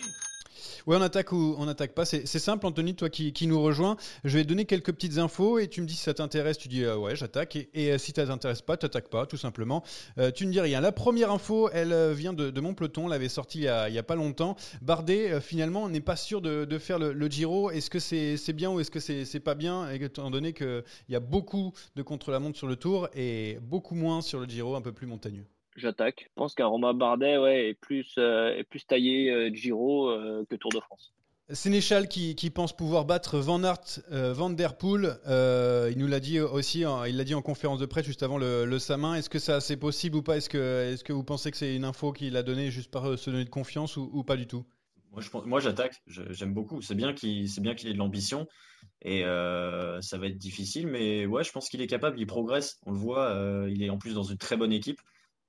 Ouais, 0.88 0.96
on 0.98 1.02
attaque 1.02 1.32
ou 1.32 1.56
on 1.58 1.66
n'attaque 1.66 1.94
pas. 1.94 2.06
C'est 2.06 2.28
simple, 2.28 2.66
Anthony, 2.68 2.94
toi 2.94 3.10
qui, 3.10 3.48
nous 3.48 3.60
rejoins. 3.60 3.98
Je 4.24 4.38
vais 4.38 4.44
donner 4.44 4.66
quelques 4.66 4.94
petites 4.94 5.18
infos 5.18 5.58
et 5.58 5.68
tu 5.68 5.82
me 5.82 5.88
dis 5.88 5.96
si 5.96 6.04
ça 6.04 6.14
t'intéresse. 6.14 6.60
Tu 6.60 6.68
dis 6.68 6.84
euh, 6.84 6.96
ouais, 6.96 7.16
j'attaque. 7.16 7.56
Et, 7.56 7.92
euh, 7.92 7.98
si 7.98 8.14
ça 8.16 8.28
t'intéresse 8.28 8.62
pas, 8.62 8.78
t'attaques 8.78 9.10
pas, 9.10 9.26
tout 9.26 9.38
simplement. 9.38 9.84
Euh, 10.20 10.30
tu 10.30 10.46
ne 10.46 10.52
dis 10.52 10.60
rien. 10.60 10.82
La 10.82 10.92
première 10.92 11.32
info, 11.32 11.70
elle 11.74 12.14
vient 12.14 12.34
de, 12.34 12.60
mon 12.62 12.76
peloton. 12.76 13.08
L'avait 13.08 13.30
sortie 13.30 13.62
il 13.62 13.64
y, 13.64 13.68
a, 13.68 14.04
pas 14.04 14.16
longtemps. 14.16 14.56
Bardet, 14.84 15.42
finalement, 15.42 15.90
n'est 15.90 16.02
pas 16.02 16.16
sûr 16.16 16.40
de, 16.42 16.78
faire 16.78 17.00
le, 17.00 17.28
Giro. 17.28 17.72
Est-ce 17.72 17.90
que 17.90 18.00
c'est 18.00 18.54
bien 18.54 18.70
ou 18.70 18.80
est-ce 18.80 18.92
que 18.92 19.00
c'est 19.00 19.40
pas 19.40 19.56
bien 19.56 19.90
Étant 19.90 20.30
donné 20.30 20.54
qu'il 20.54 20.84
y 21.10 21.16
a 21.16 21.20
beaucoup 21.20 21.74
de 21.96 22.04
contre-la-montre 22.04 22.58
sur 22.58 22.68
le 22.68 22.76
Tour 22.76 23.10
et 23.16 23.58
beaucoup 23.64 23.96
moins 23.96 24.22
sur 24.22 24.40
le 24.40 24.46
Giro, 24.46 24.76
un 24.76 24.82
peu 24.82 24.92
plus 24.92 25.08
montagneux? 25.08 25.46
J'attaque. 25.76 26.26
Je 26.30 26.34
pense 26.36 26.56
qu'un 26.56 26.68
Romain 26.68 26.94
Bardet 26.94 27.38
ouais, 27.38 27.70
est, 27.70 27.74
plus, 27.74 28.16
euh, 28.18 28.56
est 28.56 28.64
plus 28.64 28.86
taillé 28.86 29.32
euh, 29.32 29.54
Giro 29.54 30.10
euh, 30.10 30.46
que 30.50 30.56
Tour 30.56 30.72
de 30.72 30.80
France. 30.80 31.14
Sénéchal 31.50 32.08
qui, 32.08 32.36
qui, 32.36 32.50
pense 32.50 32.76
pouvoir 32.76 33.06
battre 33.06 33.38
Van 33.38 33.64
Aert, 33.64 34.00
Van 34.10 34.50
Der 34.50 34.78
Poel. 34.78 35.20
il 35.28 36.00
nous 36.00 36.08
l'a 36.08 36.20
dit 36.20 36.40
aussi, 36.40 36.84
il 37.08 37.18
l'a 37.18 37.24
dit 37.24 37.36
en 37.36 37.44
conférence 37.44 37.80
de 37.80 37.86
presse 37.86 38.06
juste 38.06 38.24
avant 38.24 38.40
le, 38.40 38.66
le 38.66 38.80
Samin. 38.80 39.14
Est-ce 39.14 39.30
que 39.30 39.38
ça 39.38 39.62
c'est 39.62 39.78
possible 39.78 40.18
ou 40.18 40.24
pas? 40.24 40.38
Est-ce 40.38 40.50
que, 40.50 40.92
est 40.92 41.04
que 41.04 41.14
vous 41.14 41.24
pensez 41.24 41.52
que 41.52 41.58
c'est 41.58 41.76
une 41.76 41.86
info 41.86 42.14
qu'il 42.14 42.36
a 42.36 42.42
donnée 42.42 42.72
juste 42.72 42.90
par 42.90 43.16
se 43.16 43.30
donner 43.30 43.46
de 43.46 43.52
confiance 43.52 43.96
ou, 43.96 44.24
pas 44.24 44.38
du 44.38 44.48
tout? 44.48 44.66
Moi, 45.12 45.22
moi 45.46 45.60
j'attaque. 45.60 46.02
J'aime 46.08 46.56
beaucoup. 46.56 46.82
C'est 46.82 46.96
bien 46.96 47.14
qu'il 47.14 47.48
bien 47.60 47.76
qu'il 47.76 47.90
ait 47.90 47.94
de 47.94 48.00
l'ambition 48.00 48.48
et 49.04 49.22
ça 49.22 50.18
va 50.18 50.26
être 50.26 50.40
difficile, 50.40 50.88
mais 50.88 51.28
ouais, 51.28 51.44
je 51.44 51.52
pense 51.52 51.70
qu'il 51.70 51.80
est 51.80 51.88
capable. 51.88 52.20
Il 52.20 52.26
progresse. 52.26 52.80
On 52.88 52.92
le 52.92 52.98
voit. 52.98 53.68
il 53.70 53.84
est 53.84 53.92
en 53.92 54.00
plus 54.00 54.16
dans 54.16 54.24
une 54.24 54.40
très 54.40 54.58
bonne 54.58 54.74
équipe. 54.74 55.00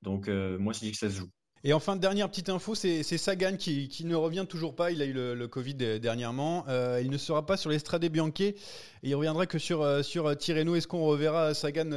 Donc 0.03 0.29
euh, 0.29 0.59
moi, 0.59 0.73
je 0.73 0.81
dis 0.81 0.93
que 0.93 0.99
ça 0.99 1.11
se 1.11 1.17
joue. 1.17 1.31
Et 1.65 1.73
enfin, 1.73 1.97
dernière 1.97 2.29
petite 2.29 2.49
info, 2.49 2.77
c'est 2.77 3.03
Sagan 3.03 3.57
qui, 3.57 4.05
ne 4.05 4.15
revient 4.15 4.47
toujours 4.49 4.77
pas. 4.77 4.93
Il 4.93 5.03
a 5.03 5.05
eu 5.05 5.13
le, 5.13 5.49
Covid 5.49 5.99
dernièrement. 5.99 6.65
Euh, 6.69 7.01
il 7.03 7.11
ne 7.11 7.17
sera 7.17 7.45
pas 7.45 7.57
sur 7.57 7.71
l'Estrade 7.71 8.05
Bianchi. 8.05 8.55
il 9.03 9.15
reviendra 9.17 9.47
que 9.47 9.59
sur, 9.59 9.83
euh, 9.83 10.03
sur 10.03 10.37
Tirreno. 10.37 10.77
Est-ce 10.77 10.87
qu'on 10.87 11.05
reverra 11.05 11.55
Sagan 11.55 11.91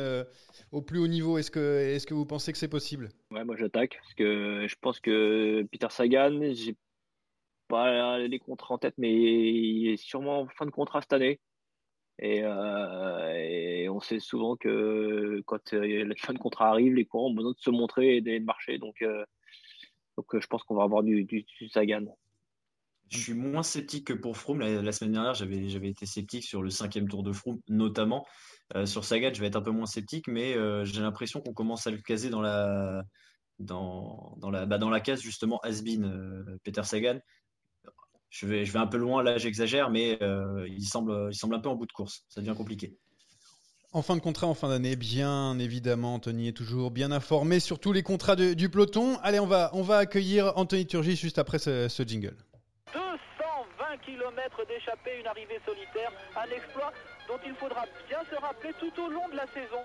au 0.71 0.81
plus 0.81 0.97
haut 0.97 1.07
niveau? 1.07 1.37
Est-ce 1.37 1.51
que, 1.51 1.93
est 1.95 2.03
que 2.03 2.15
vous 2.15 2.25
pensez 2.25 2.51
que 2.51 2.57
c'est 2.57 2.67
possible? 2.69 3.09
Ouais, 3.29 3.43
moi 3.43 3.55
j'attaque. 3.57 3.97
Parce 4.01 4.15
que 4.15 4.65
je 4.67 4.75
pense 4.81 4.99
que 4.99 5.63
Peter 5.71 5.87
Sagan, 5.91 6.39
j'ai 6.53 6.75
pas 7.67 8.17
les 8.17 8.39
contrats 8.39 8.73
en 8.73 8.79
tête, 8.79 8.95
mais 8.97 9.13
il 9.13 9.89
est 9.89 9.97
sûrement 9.97 10.41
en 10.41 10.47
fin 10.47 10.65
de 10.65 10.71
contrat 10.71 11.01
cette 11.01 11.13
année. 11.13 11.39
Euh, 12.23 13.33
et, 13.33 13.89
on 13.89 13.99
sait 13.99 14.19
souvent 14.19 14.55
que 14.55 15.41
quand 15.45 15.73
euh, 15.73 16.05
la 16.05 16.15
fin 16.15 16.33
de 16.33 16.39
contrat 16.39 16.69
arrive, 16.69 16.93
les 16.93 17.05
courants 17.05 17.29
ont 17.29 17.33
besoin 17.33 17.51
de 17.51 17.59
se 17.59 17.69
montrer 17.69 18.17
et 18.17 18.21
de 18.21 18.39
marcher. 18.39 18.77
Donc, 18.77 19.01
euh, 19.01 19.23
je 20.33 20.47
pense 20.47 20.63
qu'on 20.63 20.75
va 20.75 20.83
avoir 20.83 21.03
du, 21.03 21.45
Sagan. 21.71 22.05
Je 23.09 23.17
suis 23.17 23.33
moins 23.33 23.63
sceptique 23.63 24.07
que 24.07 24.13
pour 24.13 24.37
Froome. 24.37 24.59
La, 24.59 24.91
semaine 24.91 25.13
dernière, 25.13 25.33
j'avais, 25.33 25.89
été 25.89 26.05
sceptique 26.05 26.43
sur 26.43 26.61
le 26.61 26.69
cinquième 26.69 27.07
tour 27.07 27.23
de 27.23 27.31
Froome, 27.31 27.59
notamment. 27.67 28.27
sur 28.85 29.03
Sagan, 29.03 29.31
je 29.33 29.39
vais 29.39 29.47
être 29.47 29.55
un 29.55 29.61
peu 29.61 29.71
moins 29.71 29.87
sceptique, 29.87 30.27
mais 30.27 30.53
j'ai 30.85 31.01
l'impression 31.01 31.41
qu'on 31.41 31.53
commence 31.53 31.87
à 31.87 31.91
le 31.91 31.97
caser 31.97 32.29
dans 32.29 32.41
la, 32.41 33.03
bah, 33.57 34.99
case 34.99 35.21
justement 35.21 35.59
Asbin, 35.63 36.45
Peter 36.63 36.83
Sagan 36.83 37.19
je 38.29 38.45
vais, 38.45 38.65
je 38.65 38.71
vais 38.71 38.79
un 38.79 38.87
peu 38.87 38.97
loin, 38.97 39.23
là 39.23 39.37
j'exagère, 39.37 39.89
mais 39.89 40.19
il, 40.67 40.85
semble, 40.85 41.29
il 41.31 41.35
semble 41.35 41.55
un 41.55 41.59
peu 41.59 41.69
en 41.69 41.75
bout 41.75 41.85
de 41.85 41.91
course. 41.91 42.25
Ça 42.29 42.41
devient 42.41 42.55
compliqué. 42.55 42.97
En 43.91 44.03
fin 44.03 44.15
de 44.15 44.21
contrat, 44.21 44.45
en 44.45 44.53
fin 44.53 44.69
d'année, 44.69 44.95
bien 44.95 45.57
évidemment, 45.57 46.13
Anthony 46.13 46.49
est 46.49 46.57
toujours 46.57 46.91
bien 46.91 47.11
informé 47.11 47.59
sur 47.59 47.79
tous 47.79 47.91
les 47.91 48.03
contrats 48.03 48.35
du 48.35 48.69
peloton. 48.69 49.17
Allez, 49.23 49.39
on 49.39 49.47
va, 49.47 49.71
on 49.73 49.81
va 49.81 49.97
accueillir 49.97 50.53
Anthony 50.57 50.85
Turgis 50.85 51.15
juste 51.15 51.39
après 51.39 51.57
ce, 51.57 51.87
ce 51.87 52.03
jingle. 52.03 52.37
220 52.93 53.97
km 54.05 54.67
d'échappée, 54.67 55.19
une 55.19 55.25
arrivée 55.25 55.59
solitaire, 55.65 56.11
un 56.37 56.55
exploit 56.55 56.93
dont 57.27 57.39
il 57.43 57.55
faudra 57.55 57.85
bien 58.07 58.19
se 58.29 58.39
rappeler 58.39 58.73
tout 58.79 59.01
au 59.01 59.09
long 59.09 59.27
de 59.29 59.35
la 59.35 59.47
saison. 59.47 59.81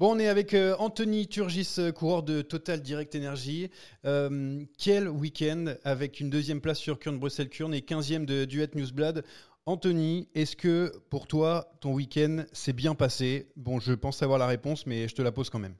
Bon, 0.00 0.16
on 0.16 0.18
est 0.18 0.28
avec 0.28 0.54
euh, 0.54 0.74
Anthony 0.78 1.28
Turgis, 1.28 1.76
euh, 1.78 1.92
coureur 1.92 2.22
de 2.22 2.40
Total 2.40 2.80
Direct 2.80 3.14
Energy. 3.14 3.70
Euh, 4.06 4.64
quel 4.82 5.10
week-end 5.10 5.74
avec 5.84 6.20
une 6.20 6.30
deuxième 6.30 6.62
place 6.62 6.78
sur 6.78 6.98
Kurn 6.98 7.18
Bruxelles-Kurn 7.18 7.74
et 7.74 7.80
15e 7.80 8.24
de 8.24 8.46
Duet 8.46 8.70
Newsblad. 8.74 9.22
Anthony, 9.66 10.30
est-ce 10.34 10.56
que 10.56 10.90
pour 11.10 11.26
toi, 11.28 11.66
ton 11.82 11.92
week-end 11.92 12.44
s'est 12.50 12.72
bien 12.72 12.94
passé? 12.94 13.48
Bon, 13.56 13.78
je 13.78 13.92
pense 13.92 14.16
savoir 14.16 14.38
la 14.38 14.46
réponse, 14.46 14.86
mais 14.86 15.06
je 15.06 15.14
te 15.14 15.20
la 15.20 15.32
pose 15.32 15.50
quand 15.50 15.58
même. 15.58 15.74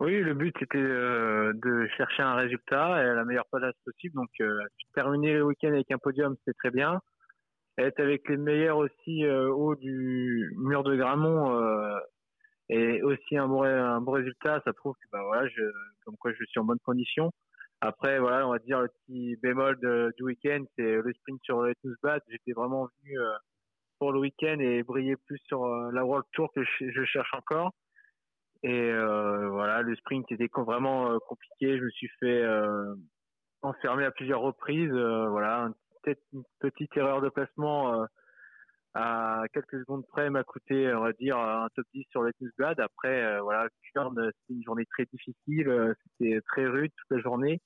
Oui, 0.00 0.18
le 0.22 0.32
but 0.32 0.56
c'était 0.58 0.78
euh, 0.78 1.52
de 1.56 1.88
chercher 1.98 2.22
un 2.22 2.36
résultat 2.36 3.02
et 3.02 3.16
la 3.16 3.26
meilleure 3.26 3.48
place 3.52 3.74
possible. 3.84 4.14
Donc, 4.14 4.30
terminer 4.94 5.34
le 5.34 5.44
week-end 5.44 5.74
avec 5.74 5.90
un 5.90 5.98
podium, 5.98 6.36
c'est 6.46 6.56
très 6.56 6.70
bien. 6.70 7.02
Être 7.76 8.00
avec 8.00 8.26
les 8.30 8.38
meilleurs 8.38 8.78
aussi 8.78 9.26
euh, 9.26 9.50
haut 9.52 9.74
du 9.74 10.54
mur 10.56 10.82
de 10.84 10.96
Gramont 10.96 11.50
et 12.70 13.02
aussi 13.02 13.36
un 13.36 13.48
bon, 13.48 13.64
un 13.64 14.00
bon 14.00 14.12
résultat, 14.12 14.62
ça 14.64 14.72
prouve 14.72 14.94
que 14.94 15.08
bah, 15.10 15.22
voilà, 15.24 15.48
je, 15.48 15.62
comme 16.04 16.16
quoi 16.16 16.32
je 16.32 16.44
suis 16.44 16.60
en 16.60 16.64
bonne 16.64 16.78
condition. 16.78 17.32
Après, 17.80 18.20
voilà, 18.20 18.46
on 18.46 18.52
va 18.52 18.58
dire 18.60 18.80
le 18.80 18.88
petit 18.88 19.36
bémol 19.42 19.76
du 20.16 20.22
week-end, 20.22 20.62
c'est 20.76 20.96
le 20.96 21.12
sprint 21.14 21.42
sur 21.42 21.62
le 21.62 21.74
Bad. 22.02 22.22
J'étais 22.28 22.52
vraiment 22.52 22.88
venu 23.02 23.18
euh, 23.18 23.32
pour 23.98 24.12
le 24.12 24.20
week-end 24.20 24.58
et 24.60 24.82
briller 24.84 25.16
plus 25.16 25.40
sur 25.46 25.64
euh, 25.64 25.90
la 25.92 26.04
World 26.04 26.26
Tour 26.32 26.52
que 26.54 26.62
je, 26.62 27.04
cherche 27.04 27.32
encore. 27.34 27.72
Et 28.62 28.90
euh, 28.90 29.48
voilà, 29.48 29.82
le 29.82 29.96
sprint 29.96 30.30
était 30.30 30.50
vraiment 30.54 31.18
compliqué. 31.26 31.78
Je 31.78 31.84
me 31.84 31.90
suis 31.90 32.10
fait 32.20 32.44
enfermer 33.62 34.04
à 34.04 34.10
plusieurs 34.10 34.42
reprises. 34.42 34.92
voilà, 34.92 35.70
peut-être 36.02 36.22
une 36.34 36.44
petite 36.60 36.94
erreur 36.96 37.20
de 37.22 37.30
placement 37.30 38.06
à 38.94 39.44
quelques 39.52 39.78
secondes 39.80 40.06
près 40.06 40.30
m'a 40.30 40.44
coûté, 40.44 40.92
on 40.94 41.00
va 41.00 41.12
dire, 41.12 41.38
un 41.38 41.68
top 41.74 41.86
10 41.94 42.04
sur 42.10 42.22
le 42.22 42.32
Bad. 42.58 42.80
Après, 42.80 43.40
voilà, 43.40 43.68
c'était 43.84 44.54
une 44.54 44.64
journée 44.64 44.86
très 44.86 45.06
difficile. 45.12 45.94
C'était 46.18 46.40
très 46.42 46.66
rude 46.66 46.90
toute 46.96 47.16
la 47.16 47.22
journée. 47.22 47.60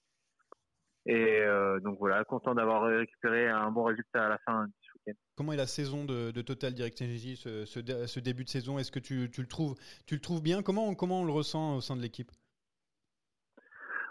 Et 1.06 1.40
euh, 1.42 1.80
donc 1.80 1.98
voilà, 1.98 2.24
content 2.24 2.54
d'avoir 2.54 2.84
récupéré 2.84 3.48
un 3.48 3.70
bon 3.70 3.84
résultat 3.84 4.24
à 4.24 4.28
la 4.30 4.38
fin 4.38 4.64
du 4.64 4.90
week-end. 4.94 5.18
Comment 5.36 5.52
est 5.52 5.58
la 5.58 5.66
saison 5.66 6.04
de, 6.04 6.30
Total 6.40 6.72
Direct 6.72 7.00
Energy, 7.02 7.36
ce, 7.36 7.66
ce, 7.66 8.20
début 8.20 8.44
de 8.44 8.48
saison? 8.48 8.78
Est-ce 8.78 8.90
que 8.90 9.00
tu, 9.00 9.30
tu, 9.30 9.42
le 9.42 9.46
trouves, 9.46 9.74
tu 10.06 10.14
le 10.14 10.20
trouves 10.20 10.42
bien? 10.42 10.62
Comment, 10.62 10.94
comment 10.94 11.20
on 11.20 11.24
le 11.24 11.32
ressent 11.32 11.76
au 11.76 11.80
sein 11.82 11.96
de 11.96 12.00
l'équipe? 12.00 12.30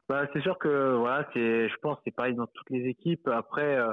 Bah, 0.08 0.28
C'est 0.34 0.42
sûr 0.42 0.60
que 0.60 0.96
voilà, 0.98 1.28
c'est, 1.34 1.68
je 1.68 1.76
pense 1.78 1.98
c'est 2.04 2.14
pareil 2.14 2.36
dans 2.36 2.48
toutes 2.48 2.70
les 2.70 2.88
équipes. 2.88 3.28
Après, 3.28 3.76
euh, 3.78 3.92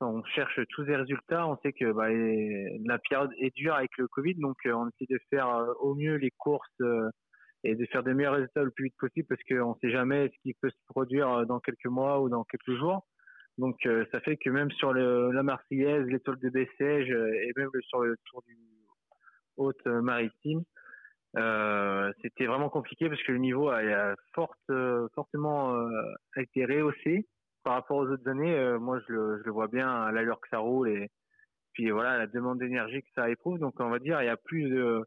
on 0.00 0.24
cherche 0.24 0.60
tous 0.70 0.82
les 0.82 0.96
résultats. 0.96 1.46
On 1.46 1.56
sait 1.58 1.72
que 1.72 1.92
bah, 1.92 2.08
la 2.08 2.98
période 2.98 3.30
est 3.38 3.54
dure 3.54 3.74
avec 3.74 3.90
le 3.98 4.08
Covid, 4.08 4.34
donc 4.34 4.56
euh, 4.66 4.72
on 4.72 4.88
essaie 4.88 5.12
de 5.12 5.20
faire 5.30 5.48
au 5.80 5.94
mieux 5.94 6.16
les 6.16 6.30
courses 6.30 6.80
et 7.64 7.74
de 7.74 7.86
faire 7.86 8.02
des 8.02 8.14
meilleurs 8.14 8.34
résultats 8.34 8.62
le 8.62 8.70
plus 8.70 8.84
vite 8.84 8.96
possible 8.98 9.26
parce 9.28 9.42
qu'on 9.44 9.70
ne 9.70 9.78
sait 9.80 9.90
jamais 9.90 10.28
ce 10.28 10.42
qui 10.42 10.54
peut 10.54 10.70
se 10.70 10.84
produire 10.88 11.30
euh, 11.30 11.44
dans 11.44 11.60
quelques 11.60 11.86
mois 11.86 12.20
ou 12.20 12.28
dans 12.28 12.44
quelques 12.44 12.78
jours. 12.78 13.06
Donc 13.58 13.76
euh, 13.84 14.06
ça 14.12 14.20
fait 14.20 14.36
que 14.36 14.48
même 14.48 14.70
sur 14.70 14.94
la 14.94 15.42
Marseillaise, 15.42 16.06
l'étoile 16.06 16.38
de 16.38 16.48
Bessèges 16.48 17.10
euh, 17.10 17.32
et 17.42 17.52
même 17.56 17.70
sur 17.82 18.00
le 18.00 18.16
Tour 18.24 18.42
du 18.46 18.56
Haute 19.56 19.84
Maritime, 19.84 20.62
euh, 21.36 22.10
c'était 22.22 22.46
vraiment 22.46 22.70
compliqué 22.70 23.08
parce 23.08 23.22
que 23.22 23.32
le 23.32 23.38
niveau 23.38 23.68
a, 23.68 23.78
a 23.80 24.14
forte, 24.34 24.58
fortement 25.14 25.74
a 25.74 26.40
été 26.40 26.64
rehaussé 26.64 27.26
par 27.62 27.74
rapport 27.74 27.98
aux 27.98 28.08
autres 28.08 28.28
années. 28.28 28.78
moi, 28.78 29.00
je 29.08 29.12
le, 29.12 29.50
vois 29.50 29.68
bien 29.68 29.88
à 29.88 30.12
l'allure 30.12 30.40
que 30.40 30.48
ça 30.48 30.58
roule 30.58 30.88
et 30.88 31.10
puis 31.72 31.90
voilà 31.90 32.18
la 32.18 32.26
demande 32.26 32.58
d'énergie 32.58 33.02
que 33.02 33.08
ça 33.14 33.30
éprouve. 33.30 33.58
Donc 33.58 33.78
on 33.78 33.90
va 33.90 33.98
dire 33.98 34.20
il 34.22 34.26
y 34.26 34.28
a 34.28 34.36
plus 34.36 34.68
de 34.68 35.04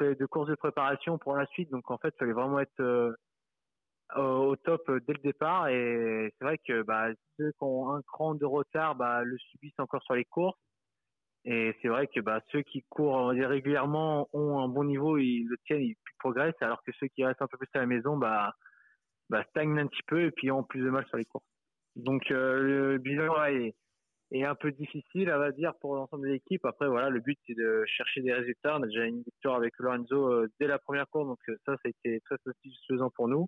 de 0.00 0.26
courses 0.26 0.48
de 0.48 0.54
préparation 0.54 1.18
pour 1.18 1.36
la 1.36 1.46
suite. 1.46 1.70
Donc 1.70 1.90
en 1.90 1.98
fait, 1.98 2.14
il 2.14 2.18
fallait 2.18 2.32
vraiment 2.32 2.60
être 2.60 2.80
euh, 2.80 3.12
au 4.16 4.56
top 4.56 4.90
dès 5.06 5.12
le 5.12 5.22
départ. 5.22 5.68
Et 5.68 6.32
c'est 6.38 6.44
vrai 6.44 6.58
que 6.58 6.82
bah, 6.82 7.08
ceux 7.36 7.50
qui 7.52 7.62
ont 7.62 7.92
un 7.92 8.02
cran 8.02 8.34
de 8.34 8.44
retard 8.44 8.94
bah, 8.94 9.22
le 9.24 9.36
subissent 9.38 9.78
encore 9.78 10.02
sur 10.02 10.14
les 10.14 10.24
courses. 10.24 10.58
Et 11.44 11.74
c'est 11.80 11.88
vrai 11.88 12.06
que 12.06 12.20
bah, 12.20 12.40
ceux 12.52 12.62
qui 12.62 12.84
courent 12.90 13.28
régulièrement 13.28 14.28
ont 14.34 14.60
un 14.60 14.68
bon 14.68 14.84
niveau, 14.84 15.16
ils 15.16 15.46
le 15.48 15.56
tiennent, 15.64 15.80
ils 15.80 15.96
progressent, 16.18 16.60
alors 16.60 16.82
que 16.82 16.92
ceux 17.00 17.08
qui 17.08 17.24
restent 17.24 17.40
un 17.40 17.46
peu 17.46 17.56
plus 17.56 17.68
à 17.74 17.78
la 17.78 17.86
maison 17.86 18.18
bah, 18.18 18.52
bah, 19.30 19.44
stagnent 19.50 19.78
un 19.78 19.86
petit 19.86 20.02
peu 20.06 20.24
et 20.24 20.30
puis 20.32 20.50
ont 20.50 20.64
plus 20.64 20.82
de 20.82 20.90
mal 20.90 21.06
sur 21.06 21.16
les 21.16 21.24
courses. 21.24 21.46
Donc 21.96 22.30
euh, 22.30 22.60
le 22.60 22.98
bilan 22.98 23.44
est, 23.44 23.74
un 24.44 24.54
peu 24.54 24.70
difficile, 24.72 25.30
à 25.30 25.52
dire, 25.52 25.72
pour 25.80 25.96
l'ensemble 25.96 26.26
de 26.26 26.32
l'équipe. 26.32 26.64
Après, 26.64 26.88
voilà, 26.88 27.10
le 27.10 27.20
but, 27.20 27.38
c'est 27.46 27.54
de 27.54 27.84
chercher 27.86 28.22
des 28.22 28.32
résultats. 28.32 28.76
On 28.76 28.82
a 28.82 28.86
déjà 28.86 29.04
une 29.04 29.22
victoire 29.22 29.56
avec 29.56 29.72
Lorenzo 29.78 30.32
euh, 30.32 30.48
dès 30.60 30.66
la 30.66 30.78
première 30.78 31.08
course, 31.08 31.26
donc 31.26 31.38
euh, 31.48 31.56
ça, 31.64 31.74
ça 31.74 31.80
a 31.86 31.88
été 31.88 32.20
très 32.20 32.36
satisfaisant 32.44 33.10
pour 33.10 33.28
nous. 33.28 33.46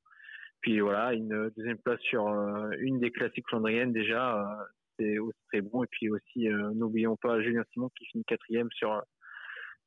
Puis 0.61 0.81
voilà, 0.81 1.13
une 1.13 1.51
deuxième 1.57 1.79
place 1.79 2.01
sur 2.03 2.29
une 2.79 3.01
des 3.01 3.11
classiques 3.11 3.49
flandriennes 3.49 3.93
déjà, 3.93 4.47
c'est 4.97 5.19
aussi 5.19 5.39
très 5.49 5.61
bon. 5.61 5.83
Et 5.83 5.89
puis 5.91 6.09
aussi, 6.09 6.47
n'oublions 6.75 7.17
pas 7.17 7.43
Julien 7.43 7.65
Simon 7.73 7.91
qui 7.99 8.05
finit 8.05 8.23
quatrième 8.25 8.69
sur 8.71 9.03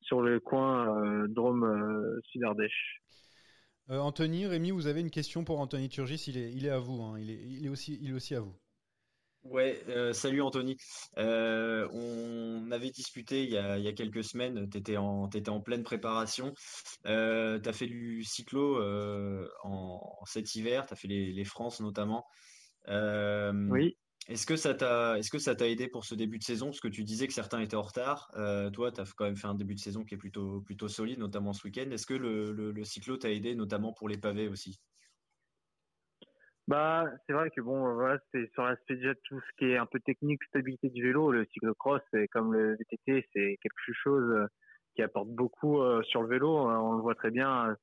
sur 0.02 0.20
le 0.20 0.38
coin 0.38 1.26
Drôme 1.28 2.20
Sud-Ardèche. 2.24 3.00
Anthony, 3.88 4.46
Rémi, 4.46 4.70
vous 4.70 4.86
avez 4.86 5.00
une 5.00 5.10
question 5.10 5.44
pour 5.44 5.60
Anthony 5.60 5.88
Turgis, 5.88 6.24
il 6.26 6.38
est, 6.38 6.52
il 6.52 6.66
est 6.66 6.70
à 6.70 6.78
vous, 6.78 7.02
hein. 7.02 7.18
il, 7.18 7.30
est, 7.30 7.40
il, 7.42 7.66
est 7.66 7.68
aussi, 7.68 7.98
il 8.00 8.10
est 8.10 8.14
aussi 8.14 8.34
à 8.34 8.40
vous. 8.40 8.54
Ouais, 9.44 9.80
euh, 9.88 10.12
salut 10.12 10.42
Anthony. 10.42 10.76
Euh, 11.18 11.88
on 11.92 12.70
avait 12.72 12.90
discuté 12.90 13.44
il 13.44 13.50
y 13.50 13.58
a, 13.58 13.92
quelques 13.92 14.24
semaines, 14.24 14.68
tu 14.68 14.78
étais 14.78 14.96
en, 14.96 15.30
en 15.30 15.60
pleine 15.60 15.84
préparation. 15.84 16.52
Euh, 17.06 17.60
tu 17.60 17.68
as 17.68 17.72
fait 17.72 17.86
du 17.86 18.24
cyclo 18.24 18.82
en, 19.62 20.00
cet 20.26 20.54
hiver, 20.54 20.86
tu 20.86 20.94
as 20.94 20.96
fait 20.96 21.08
les, 21.08 21.32
les 21.32 21.44
France 21.44 21.80
notamment. 21.80 22.24
oui. 22.88 23.96
Est-ce 24.28 24.46
que 24.46 24.56
ça 24.56 24.74
t'a 24.74 25.18
est-ce 25.18 25.30
que 25.30 25.38
ça 25.38 25.54
t'a 25.54 25.68
aidé 25.68 25.88
pour 25.88 26.04
ce 26.04 26.14
début 26.14 26.38
de 26.38 26.42
saison? 26.42 26.66
Parce 26.66 26.80
que 26.80 26.88
tu 26.88 27.04
disais 27.04 27.26
que 27.26 27.32
certains 27.32 27.60
étaient 27.60 27.76
en 27.76 27.82
retard. 27.82 28.30
toi, 28.72 28.90
tu 28.90 29.00
as 29.00 29.12
quand 29.16 29.24
même 29.24 29.36
fait 29.36 29.46
un 29.46 29.54
début 29.54 29.74
de 29.74 29.80
saison 29.80 30.04
qui 30.04 30.14
est 30.14 30.18
plutôt, 30.18 30.60
plutôt 30.62 30.88
solide, 30.88 31.18
notamment 31.18 31.52
ce 31.52 31.64
week-end. 31.66 31.88
Est-ce 31.90 32.06
que 32.06 32.14
le, 32.14 32.84
cyclo 32.84 33.16
t'a 33.16 33.30
aidé, 33.30 33.54
notamment 33.54 33.92
pour 33.92 34.08
les 34.08 34.18
pavés 34.18 34.48
aussi? 34.48 34.80
Bah, 36.68 37.04
c'est 37.26 37.32
vrai 37.32 37.50
que 37.50 37.60
bon, 37.60 37.94
voilà, 37.94 38.18
c'est 38.32 38.50
sur 38.52 38.64
l'aspect 38.64 38.96
déjà 38.96 39.14
de 39.14 39.20
tout 39.22 39.40
ce 39.40 39.56
qui 39.56 39.70
est 39.70 39.76
un 39.76 39.86
peu 39.86 40.00
technique, 40.00 40.42
stabilité 40.44 40.88
du 40.90 41.00
vélo, 41.00 41.30
le 41.30 41.46
cyclocross, 41.52 42.02
c'est 42.12 42.26
comme 42.28 42.52
le 42.52 42.72
VTT, 42.74 43.24
c'est 43.32 43.56
quelque 43.62 43.92
chose 44.02 44.28
euh, 44.32 44.46
qui 44.96 45.02
apporte 45.02 45.28
beaucoup 45.28 45.80
euh, 45.80 46.02
sur 46.02 46.22
le 46.22 46.28
vélo. 46.28 46.56
On 46.58 46.94
le 46.94 47.02
voit 47.02 47.14
très 47.14 47.30
bien, 47.30 47.76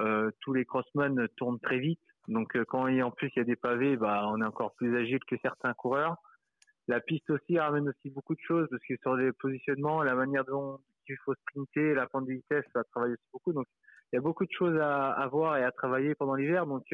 euh, 0.00 0.32
tous 0.40 0.52
les 0.52 0.64
crossmen 0.64 1.28
tournent 1.36 1.60
très 1.60 1.78
vite. 1.78 2.00
Donc 2.28 2.56
quand 2.68 2.88
il, 2.88 3.02
en 3.02 3.10
plus 3.10 3.30
il 3.34 3.38
y 3.38 3.42
a 3.42 3.44
des 3.44 3.56
pavés, 3.56 3.96
bah, 3.96 4.26
on 4.28 4.40
est 4.40 4.46
encore 4.46 4.74
plus 4.74 4.96
agile 4.96 5.20
que 5.28 5.36
certains 5.42 5.74
coureurs. 5.74 6.16
La 6.88 7.00
piste 7.00 7.28
aussi 7.30 7.58
ramène 7.58 7.88
aussi 7.88 8.10
beaucoup 8.10 8.34
de 8.34 8.40
choses 8.46 8.66
parce 8.70 8.82
que 8.86 8.94
sur 9.00 9.16
les 9.16 9.32
positionnements, 9.32 10.02
la 10.02 10.14
manière 10.14 10.44
dont 10.44 10.78
il 11.08 11.16
faut 11.24 11.34
sprinter, 11.34 11.94
la 11.94 12.06
pente 12.06 12.26
de 12.26 12.32
vitesse, 12.32 12.64
ça 12.72 12.84
travaille 12.84 13.12
aussi 13.12 13.28
beaucoup. 13.32 13.52
Donc 13.52 13.66
il 14.12 14.16
y 14.16 14.18
a 14.18 14.22
beaucoup 14.22 14.44
de 14.44 14.52
choses 14.52 14.78
à, 14.78 15.10
à 15.10 15.26
voir 15.28 15.56
et 15.56 15.64
à 15.64 15.72
travailler 15.72 16.14
pendant 16.14 16.34
l'hiver. 16.34 16.66
Donc 16.66 16.84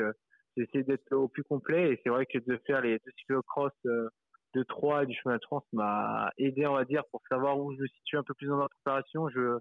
j'essaie 0.57 0.83
d'être 0.83 1.13
au 1.13 1.29
plus 1.29 1.45
complet 1.45 1.93
et 1.93 2.01
c'est 2.03 2.11
vrai 2.11 2.27
que 2.27 2.39
de 2.39 2.61
faire 2.67 2.81
les 2.81 2.99
deux 2.99 3.13
cyclocross 3.19 3.73
euh, 3.87 4.09
de 4.55 4.63
Troyes 4.65 5.05
et 5.05 5.07
du 5.07 5.15
chemin 5.15 5.37
de 5.37 5.43
France 5.43 5.65
m'a 5.73 6.31
aidé 6.39 6.67
on 6.67 6.75
va 6.75 6.85
dire 6.85 7.03
pour 7.11 7.23
savoir 7.29 7.59
où 7.59 7.73
je 7.75 7.81
me 7.81 7.87
situe 7.87 8.17
un 8.17 8.23
peu 8.23 8.35
plus 8.35 8.49
dans 8.49 8.57
ma 8.57 8.69
préparation 8.69 9.29
je 9.29 9.59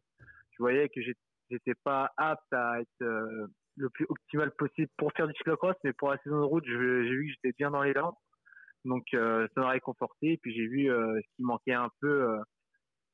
je 0.52 0.58
voyais 0.60 0.90
que 0.90 1.02
j'étais 1.02 1.76
pas 1.84 2.12
apte 2.18 2.52
à 2.52 2.82
être 2.82 3.02
euh, 3.02 3.48
le 3.80 3.90
plus 3.90 4.06
optimal 4.10 4.52
possible 4.52 4.90
pour 4.98 5.12
faire 5.14 5.28
du 5.28 5.34
cyclocross 5.34 5.76
mais 5.84 5.94
pour 5.94 6.12
la 6.12 6.18
saison 6.20 6.40
de 6.40 6.46
route 6.46 6.66
j'ai 6.66 6.76
vu 6.76 7.28
que 7.28 7.34
j'étais 7.34 7.56
bien 7.58 7.72
dans 7.72 7.82
les 7.82 7.94
langues 7.94 8.16
donc 8.86 9.06
euh, 9.14 9.48
ça 9.56 9.62
m'a 9.62 9.70
réconforté. 9.70 10.34
Et 10.34 10.38
puis 10.38 10.54
j'ai 10.56 10.68
vu 10.68 10.88
ce 10.88 11.36
qui 11.36 11.44
manquait 11.44 11.74
un 11.74 11.90
peu 12.00 12.38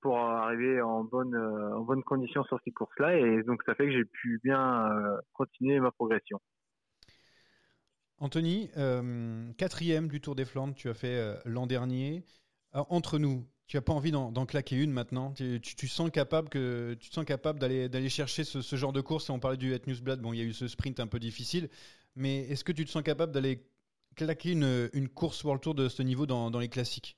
pour 0.02 0.20
arriver 0.20 0.82
en 0.82 1.04
bonne 1.04 2.04
condition 2.06 2.44
sur 2.44 2.60
ces 2.64 2.72
courses 2.72 2.98
là 3.00 3.18
et 3.18 3.42
donc 3.44 3.64
ça 3.66 3.74
fait 3.74 3.86
que 3.88 3.92
j'ai 3.92 4.06
pu 4.06 4.40
bien 4.44 4.92
continuer 5.34 5.80
ma 5.80 5.92
progression. 5.92 6.40
Anthony, 8.18 8.70
euh, 8.78 9.52
quatrième 9.58 10.08
du 10.08 10.22
Tour 10.22 10.36
des 10.36 10.46
Flandres, 10.46 10.74
tu 10.74 10.88
as 10.88 10.94
fait 10.94 11.18
euh, 11.18 11.36
l'an 11.46 11.68
dernier. 11.68 12.24
entre 12.72 13.20
nous, 13.20 13.46
tu 13.68 13.78
n'as 13.78 13.82
pas 13.82 13.94
envie 13.94 14.12
d'en 14.12 14.46
claquer 14.46 14.82
une 14.82 14.92
maintenant? 14.92 15.34
Tu, 15.34 15.88
sens 15.88 16.12
capable 16.12 16.50
que 16.50 16.96
tu 17.00 17.10
te 17.10 17.14
sens 17.14 17.26
capable 17.26 17.60
d'aller 17.60 18.10
chercher 18.10 18.44
ce, 18.44 18.76
genre 18.76 18.94
de 18.94 19.02
course? 19.02 19.30
On 19.30 19.40
parlait 19.40 19.58
du 19.58 19.74
Het 19.74 19.88
Newsblad, 19.88 20.22
bon, 20.22 20.34
il 20.34 20.40
y 20.40 20.42
a 20.42 20.46
eu 20.46 20.54
ce 20.54 20.68
sprint 20.68 21.00
un 21.00 21.08
peu 21.08 21.20
difficile, 21.20 21.70
mais 22.16 22.42
est-ce 22.50 22.64
que 22.64 22.72
tu 22.72 22.86
te 22.86 22.90
sens 22.90 23.04
capable 23.04 23.32
d'aller 23.32 23.62
claquer 24.16 24.52
une, 24.52 24.90
une, 24.94 25.10
course 25.10 25.44
World 25.44 25.62
Tour 25.62 25.76
de 25.76 25.90
ce 25.90 26.04
niveau 26.04 26.26
dans, 26.26 26.52
dans 26.52 26.60
les 26.60 26.70
classiques? 26.70 27.18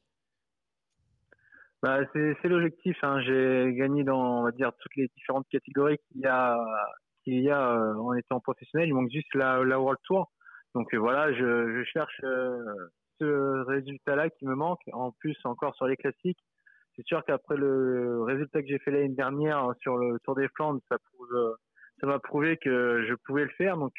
Bah, 1.83 1.99
c'est 2.13 2.47
l'objectif. 2.47 2.97
Hein. 3.03 3.21
J'ai 3.21 3.73
gagné 3.73 4.03
dans, 4.03 4.39
on 4.39 4.43
va 4.43 4.51
dire, 4.51 4.71
toutes 4.79 4.95
les 4.95 5.09
différentes 5.15 5.47
catégories 5.49 5.99
qu'il 6.07 6.21
y 6.21 6.25
a, 6.25 6.57
qu'il 7.23 7.41
y 7.41 7.51
a 7.51 7.71
euh, 7.71 7.95
en 7.95 8.13
étant 8.13 8.39
professionnel. 8.39 8.87
Il 8.89 8.95
manque 8.95 9.11
juste 9.11 9.33
la, 9.35 9.59
World 9.79 9.99
Tour. 10.03 10.31
Donc 10.73 10.93
euh, 10.93 10.97
voilà, 10.97 11.31
je, 11.33 11.77
je 11.77 11.83
cherche 11.83 12.19
euh, 12.23 12.57
ce 13.19 13.65
résultat-là 13.65 14.29
qui 14.29 14.45
me 14.45 14.55
manque. 14.55 14.81
En 14.93 15.11
plus, 15.11 15.37
encore 15.43 15.75
sur 15.75 15.87
les 15.87 15.97
classiques, 15.97 16.39
c'est 16.95 17.05
sûr 17.05 17.23
qu'après 17.25 17.57
le 17.57 18.23
résultat 18.23 18.61
que 18.61 18.67
j'ai 18.67 18.79
fait 18.79 18.91
l'année 18.91 19.09
dernière 19.09 19.71
sur 19.81 19.97
le 19.97 20.19
Tour 20.23 20.35
des 20.35 20.47
Flandres, 20.49 20.81
ça 20.89 20.97
ça 21.99 22.07
m'a 22.07 22.19
prouvé 22.19 22.57
que 22.57 23.05
je 23.07 23.13
pouvais 23.25 23.43
le 23.43 23.51
faire. 23.51 23.77
Donc 23.77 23.93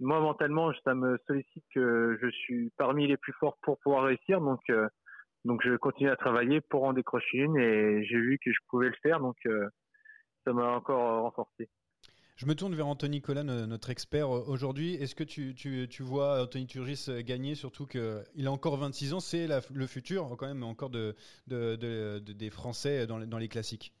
moi 0.00 0.20
mentalement, 0.20 0.72
ça 0.84 0.94
me 0.94 1.18
sollicite 1.26 1.64
que 1.74 2.18
je 2.20 2.28
suis 2.28 2.70
parmi 2.76 3.06
les 3.06 3.16
plus 3.16 3.32
forts 3.34 3.56
pour 3.62 3.78
pouvoir 3.78 4.04
réussir. 4.04 4.40
Donc 4.40 4.60
donc 5.44 5.62
je 5.64 5.76
continue 5.76 6.10
à 6.10 6.16
travailler 6.16 6.60
pour 6.60 6.84
en 6.84 6.92
décrocher 6.92 7.38
une 7.38 7.56
et 7.56 8.04
j'ai 8.04 8.18
vu 8.18 8.38
que 8.44 8.52
je 8.52 8.58
pouvais 8.68 8.88
le 8.88 8.96
faire. 9.02 9.20
Donc 9.20 9.36
ça 10.44 10.52
m'a 10.52 10.70
encore 10.72 11.22
renforcé. 11.22 11.68
Je 12.38 12.46
me 12.46 12.54
tourne 12.54 12.72
vers 12.76 12.86
Anthony 12.86 13.20
Collan, 13.20 13.42
notre 13.42 13.90
expert 13.90 14.32
euh, 14.32 14.44
aujourd'hui. 14.46 14.94
Est-ce 14.94 15.16
que 15.16 15.24
tu, 15.24 16.02
vois 16.04 16.44
Anthony 16.44 16.68
Turgis 16.68 17.06
euh, 17.08 17.20
gagner, 17.20 17.56
surtout 17.56 17.84
qu'il 17.84 18.46
a 18.46 18.52
encore 18.52 18.76
26 18.76 19.12
ans, 19.14 19.18
c'est 19.18 19.48
le 19.48 19.86
futur 19.88 20.36
quand 20.38 20.46
même 20.46 20.62
encore 20.62 20.88
de, 20.88 21.16
de, 21.48 21.74
de, 21.74 22.20
des 22.20 22.50
Français 22.50 23.08
dans, 23.08 23.18
les 23.18 23.48
classiques 23.48 23.92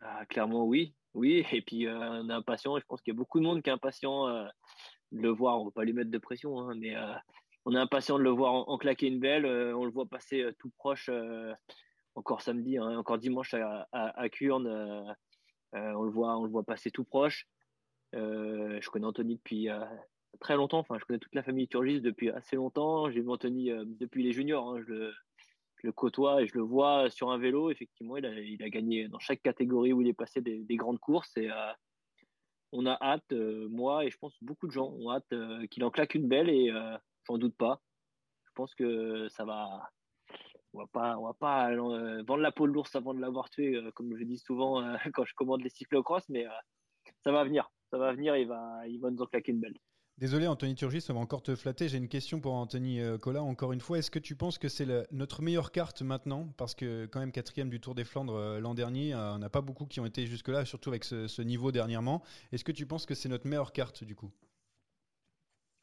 ah, 0.00 0.24
Clairement 0.30 0.64
oui, 0.64 0.94
oui. 1.12 1.44
Et 1.52 1.60
puis 1.60 1.86
euh, 1.86 2.22
on 2.22 2.30
est 2.30 2.32
impatient, 2.32 2.78
je 2.78 2.84
pense 2.86 3.02
qu'il 3.02 3.12
y 3.12 3.16
a 3.16 3.18
beaucoup 3.18 3.38
de 3.38 3.44
monde 3.44 3.62
qui 3.62 3.68
est 3.68 3.74
impatient 3.74 4.26
de 4.26 4.48
le 5.12 5.28
voir. 5.28 5.58
On 5.60 5.64
ne 5.64 5.68
va 5.68 5.72
pas 5.72 5.84
lui 5.84 5.92
mettre 5.92 6.10
de 6.10 6.18
pression, 6.18 6.58
hein, 6.58 6.74
mais 6.74 6.94
on 7.66 7.74
est 7.74 7.78
impatient 7.78 8.16
de 8.16 8.22
le 8.22 8.30
voir 8.30 8.66
en, 8.66 8.78
claquer 8.78 9.08
une 9.08 9.20
belle. 9.20 9.44
on 9.44 9.84
le 9.84 9.90
voit 9.90 10.06
passer 10.06 10.42
tout 10.58 10.70
proche 10.78 11.10
encore 12.18 12.42
samedi, 12.42 12.76
hein, 12.76 12.98
encore 12.98 13.18
dimanche 13.18 13.54
à, 13.54 13.88
euh, 13.94 15.12
on 15.72 16.02
le 16.02 16.10
voit, 16.10 16.36
on 16.36 16.44
le 16.44 16.50
voit 16.50 16.64
passer 16.64 16.90
tout 16.90 17.04
proche. 17.04 17.46
Euh, 18.14 18.80
je 18.80 18.90
connais 18.90 19.06
Anthony 19.06 19.36
depuis 19.36 19.68
euh, 19.68 19.84
très 20.40 20.56
longtemps. 20.56 20.78
Enfin, 20.78 20.96
je 20.98 21.04
connais 21.04 21.18
toute 21.18 21.34
la 21.34 21.42
famille 21.42 21.68
Turgis 21.68 22.00
depuis 22.00 22.30
assez 22.30 22.56
longtemps. 22.56 23.10
J'ai 23.10 23.20
vu 23.20 23.28
Anthony 23.28 23.70
depuis 23.84 24.22
les 24.22 24.32
juniors. 24.32 24.68
Hein. 24.68 24.82
Je, 24.86 25.12
le, 25.82 25.92
côtoie 25.92 26.42
et 26.42 26.46
je 26.46 26.54
le 26.54 26.62
vois 26.62 27.10
sur 27.10 27.30
un 27.30 27.38
vélo. 27.38 27.70
Effectivement, 27.70 28.16
il 28.16 28.26
a, 28.62 28.68
gagné 28.70 29.08
dans 29.08 29.18
chaque 29.18 29.42
catégorie 29.42 29.92
où 29.92 30.00
il 30.00 30.08
est 30.08 30.14
passé 30.14 30.40
des, 30.40 30.76
grandes 30.76 30.98
courses. 30.98 31.36
Et 31.36 31.48
on 32.72 32.86
a 32.86 32.98
hâte, 33.00 33.32
moi 33.32 34.04
et 34.04 34.10
je 34.10 34.18
pense 34.18 34.36
beaucoup 34.42 34.66
de 34.66 34.72
gens 34.72 34.88
ont 34.88 35.10
hâte 35.10 35.32
qu'il 35.70 35.84
en 35.84 35.90
claque 35.90 36.14
une 36.14 36.28
belle 36.28 36.48
et 36.48 36.72
j'en 37.24 37.38
doute 37.38 37.56
pas. 37.56 37.80
Je 38.46 38.52
pense 38.54 38.74
que 38.74 39.28
ça 39.28 39.44
va, 39.44 39.88
on 40.74 40.78
va 40.80 40.86
pas, 40.86 41.18
on 41.18 41.24
va 41.24 41.34
pas 41.34 41.70
euh, 41.70 42.22
vendre 42.26 42.42
la 42.42 42.52
peau 42.52 42.66
de 42.66 42.72
l'ours 42.72 42.94
avant 42.94 43.14
de 43.14 43.20
l'avoir 43.20 43.50
tué, 43.50 43.74
euh, 43.74 43.90
comme 43.92 44.16
je 44.16 44.24
dis 44.24 44.38
souvent 44.38 44.82
euh, 44.82 44.96
quand 45.14 45.24
je 45.24 45.34
commande 45.34 45.62
les 45.62 45.70
cyclocross, 45.70 46.28
mais 46.28 46.46
ça 47.24 47.32
va 47.32 47.44
venir, 47.44 47.70
ça 47.90 47.98
va 47.98 48.12
venir, 48.12 48.36
il 48.36 48.46
va, 48.46 48.86
il 48.86 49.00
va 49.00 49.10
nous 49.10 49.22
en 49.22 49.26
claquer 49.26 49.52
une 49.52 49.60
belle. 49.60 49.76
Désolé 50.18 50.48
Anthony 50.48 50.74
Turgis, 50.74 51.00
ça 51.00 51.12
va 51.12 51.20
encore 51.20 51.44
te 51.44 51.54
flatter. 51.54 51.88
J'ai 51.88 51.96
une 51.96 52.08
question 52.08 52.40
pour 52.40 52.52
Anthony 52.52 53.00
Collat. 53.20 53.40
Encore 53.40 53.72
une 53.72 53.78
fois, 53.78 53.98
est-ce 53.98 54.10
que 54.10 54.18
tu 54.18 54.34
penses 54.34 54.58
que 54.58 54.68
c'est 54.68 54.84
notre 55.12 55.42
meilleure 55.42 55.70
carte 55.70 56.02
maintenant? 56.02 56.48
Parce 56.56 56.74
que 56.74 57.06
quand 57.06 57.20
même 57.20 57.30
quatrième 57.30 57.70
du 57.70 57.78
Tour 57.78 57.94
des 57.94 58.02
Flandres 58.02 58.58
l'an 58.58 58.74
dernier, 58.74 59.14
on 59.14 59.38
n'a 59.38 59.48
pas 59.48 59.60
beaucoup 59.60 59.86
qui 59.86 60.00
ont 60.00 60.06
été 60.06 60.26
jusque-là, 60.26 60.64
surtout 60.64 60.88
avec 60.88 61.04
ce, 61.04 61.42
niveau 61.42 61.70
dernièrement. 61.70 62.24
Est-ce 62.50 62.64
que 62.64 62.72
tu 62.72 62.84
penses 62.84 63.06
que 63.06 63.14
c'est 63.14 63.28
notre 63.28 63.46
meilleure 63.46 63.72
carte 63.72 64.02
du 64.02 64.16
coup? 64.16 64.32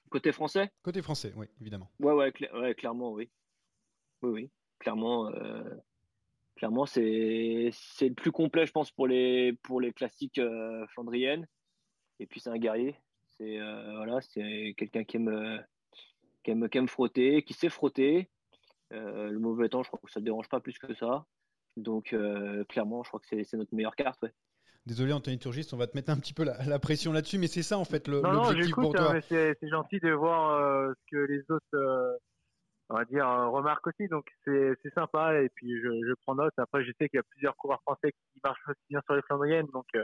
Côté 0.10 0.34
français? 0.34 0.70
Côté 0.84 1.02
français, 1.02 1.32
oui, 1.38 1.46
évidemment. 1.62 1.90
Ouais, 2.02 2.12
ouais, 2.12 2.34
ouais, 2.56 2.76
clairement, 2.76 3.14
oui. 3.14 3.30
Oui, 4.22 4.32
oui 4.32 4.52
clairement, 4.86 5.32
euh, 5.32 5.64
clairement 6.56 6.86
c'est 6.86 7.70
c'est 7.74 8.08
le 8.08 8.14
plus 8.14 8.32
complet, 8.32 8.68
je 8.68 8.72
pense, 8.72 8.92
pour 8.92 9.08
les 9.08 9.54
pour 9.64 9.82
les 9.82 9.92
classiques 9.92 10.38
euh, 10.38 10.86
flandriennes. 10.94 11.48
Et 12.20 12.28
puis 12.28 12.40
c'est 12.40 12.52
un 12.52 12.58
guerrier. 12.58 12.96
C'est 13.38 13.60
euh, 13.60 13.96
voilà, 13.98 14.22
c'est 14.22 14.76
quelqu'un 14.78 15.04
qui 15.04 15.18
aime, 15.18 15.66
qui 16.44 16.52
aime 16.52 16.70
qui 16.70 16.78
aime 16.78 16.88
frotter, 16.88 17.42
qui 17.42 17.54
sait 17.54 17.70
frotter. 17.70 18.30
le 18.92 19.38
mauvais 19.40 19.70
temps, 19.70 19.82
je 19.82 19.90
crois 19.90 20.00
que 20.04 20.12
ça 20.12 20.20
ne 20.20 20.26
dérange 20.26 20.50
pas 20.50 20.60
plus 20.60 20.78
que 20.78 20.94
ça. 20.94 21.26
Donc 21.78 22.16
clairement, 22.70 23.04
je 23.04 23.10
crois 23.10 23.20
que 23.20 23.44
c'est 23.44 23.58
notre 23.58 23.74
meilleure 23.74 23.96
carte. 23.96 24.22
Ouais. 24.22 24.32
Désolé 24.86 25.14
Anthony 25.14 25.40
Turgis, 25.40 25.68
on 25.74 25.78
va 25.78 25.88
te 25.88 25.98
mettre 25.98 26.12
un 26.12 26.18
petit 26.18 26.36
peu 26.36 26.44
la, 26.44 26.78
pression 26.78 27.12
là-dessus, 27.12 27.40
mais 27.40 27.48
c'est 27.48 27.64
ça 27.64 27.80
en 27.80 27.86
fait 27.86 28.08
l'objectif 28.08 28.76
pour 28.76 28.94
toi. 28.94 29.20
C'est 29.22 29.58
gentil 29.64 30.00
de 30.00 30.12
voir 30.12 30.94
ce 30.96 31.12
que 31.12 31.18
les 31.18 31.42
autres 31.50 32.20
on 32.90 32.96
va 32.96 33.06
dire, 33.06 33.28
remarque 33.28 33.88
aussi. 33.88 34.08
Donc 34.08 34.26
c'est 34.46 34.94
sympa 34.94 35.42
et 35.42 35.50
puis 35.56 35.80
je, 35.82 35.90
je, 36.08 36.14
prends 36.24 36.36
note. 36.36 36.54
Après, 36.58 36.84
je 36.84 36.92
sais 37.00 37.10
qu'il 37.10 37.18
y 37.18 37.20
a 37.20 37.24
plusieurs 37.24 37.56
coureurs 37.58 37.82
français 37.82 38.12
qui 38.12 38.40
marchent 38.44 38.68
aussi 38.68 38.86
bien 38.90 39.02
sur 39.06 39.16
les 39.16 39.22
Flandriennes. 39.24 39.68
Donc, 39.74 39.86
euh, 39.96 40.04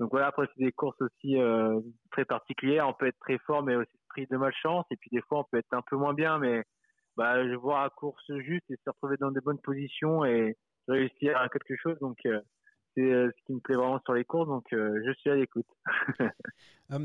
donc 0.00 0.10
voilà, 0.10 0.28
après, 0.28 0.46
c'est 0.54 0.64
des 0.64 0.72
courses 0.72 1.00
aussi 1.00 1.38
euh, 1.38 1.80
très 2.10 2.24
particulières. 2.24 2.88
On 2.88 2.94
peut 2.94 3.06
être 3.06 3.18
très 3.20 3.38
fort, 3.38 3.62
mais 3.62 3.76
aussi 3.76 3.98
pris 4.08 4.26
de 4.26 4.36
malchance. 4.36 4.86
Et 4.90 4.96
puis 4.96 5.10
des 5.12 5.22
fois, 5.22 5.40
on 5.40 5.44
peut 5.44 5.58
être 5.58 5.72
un 5.72 5.82
peu 5.82 5.96
moins 5.96 6.14
bien, 6.14 6.38
mais 6.38 6.62
bah, 7.16 7.46
je 7.48 7.54
vois 7.54 7.82
la 7.82 7.90
course 7.90 8.24
juste 8.38 8.68
et 8.70 8.76
se 8.76 8.90
retrouver 8.90 9.16
dans 9.18 9.30
des 9.30 9.40
bonnes 9.40 9.60
positions 9.60 10.24
et 10.24 10.56
réussir 10.88 11.36
à 11.38 11.48
quelque 11.48 11.76
chose. 11.76 11.98
Donc, 12.00 12.18
euh, 12.26 12.40
c'est 12.94 13.12
euh, 13.12 13.30
ce 13.30 13.44
qui 13.46 13.52
me 13.52 13.60
plaît 13.60 13.76
vraiment 13.76 14.00
sur 14.04 14.14
les 14.14 14.24
courses, 14.24 14.48
donc 14.48 14.72
euh, 14.72 15.02
je 15.04 15.12
suis 15.12 15.30
à 15.30 15.34
l'écoute. 15.34 15.66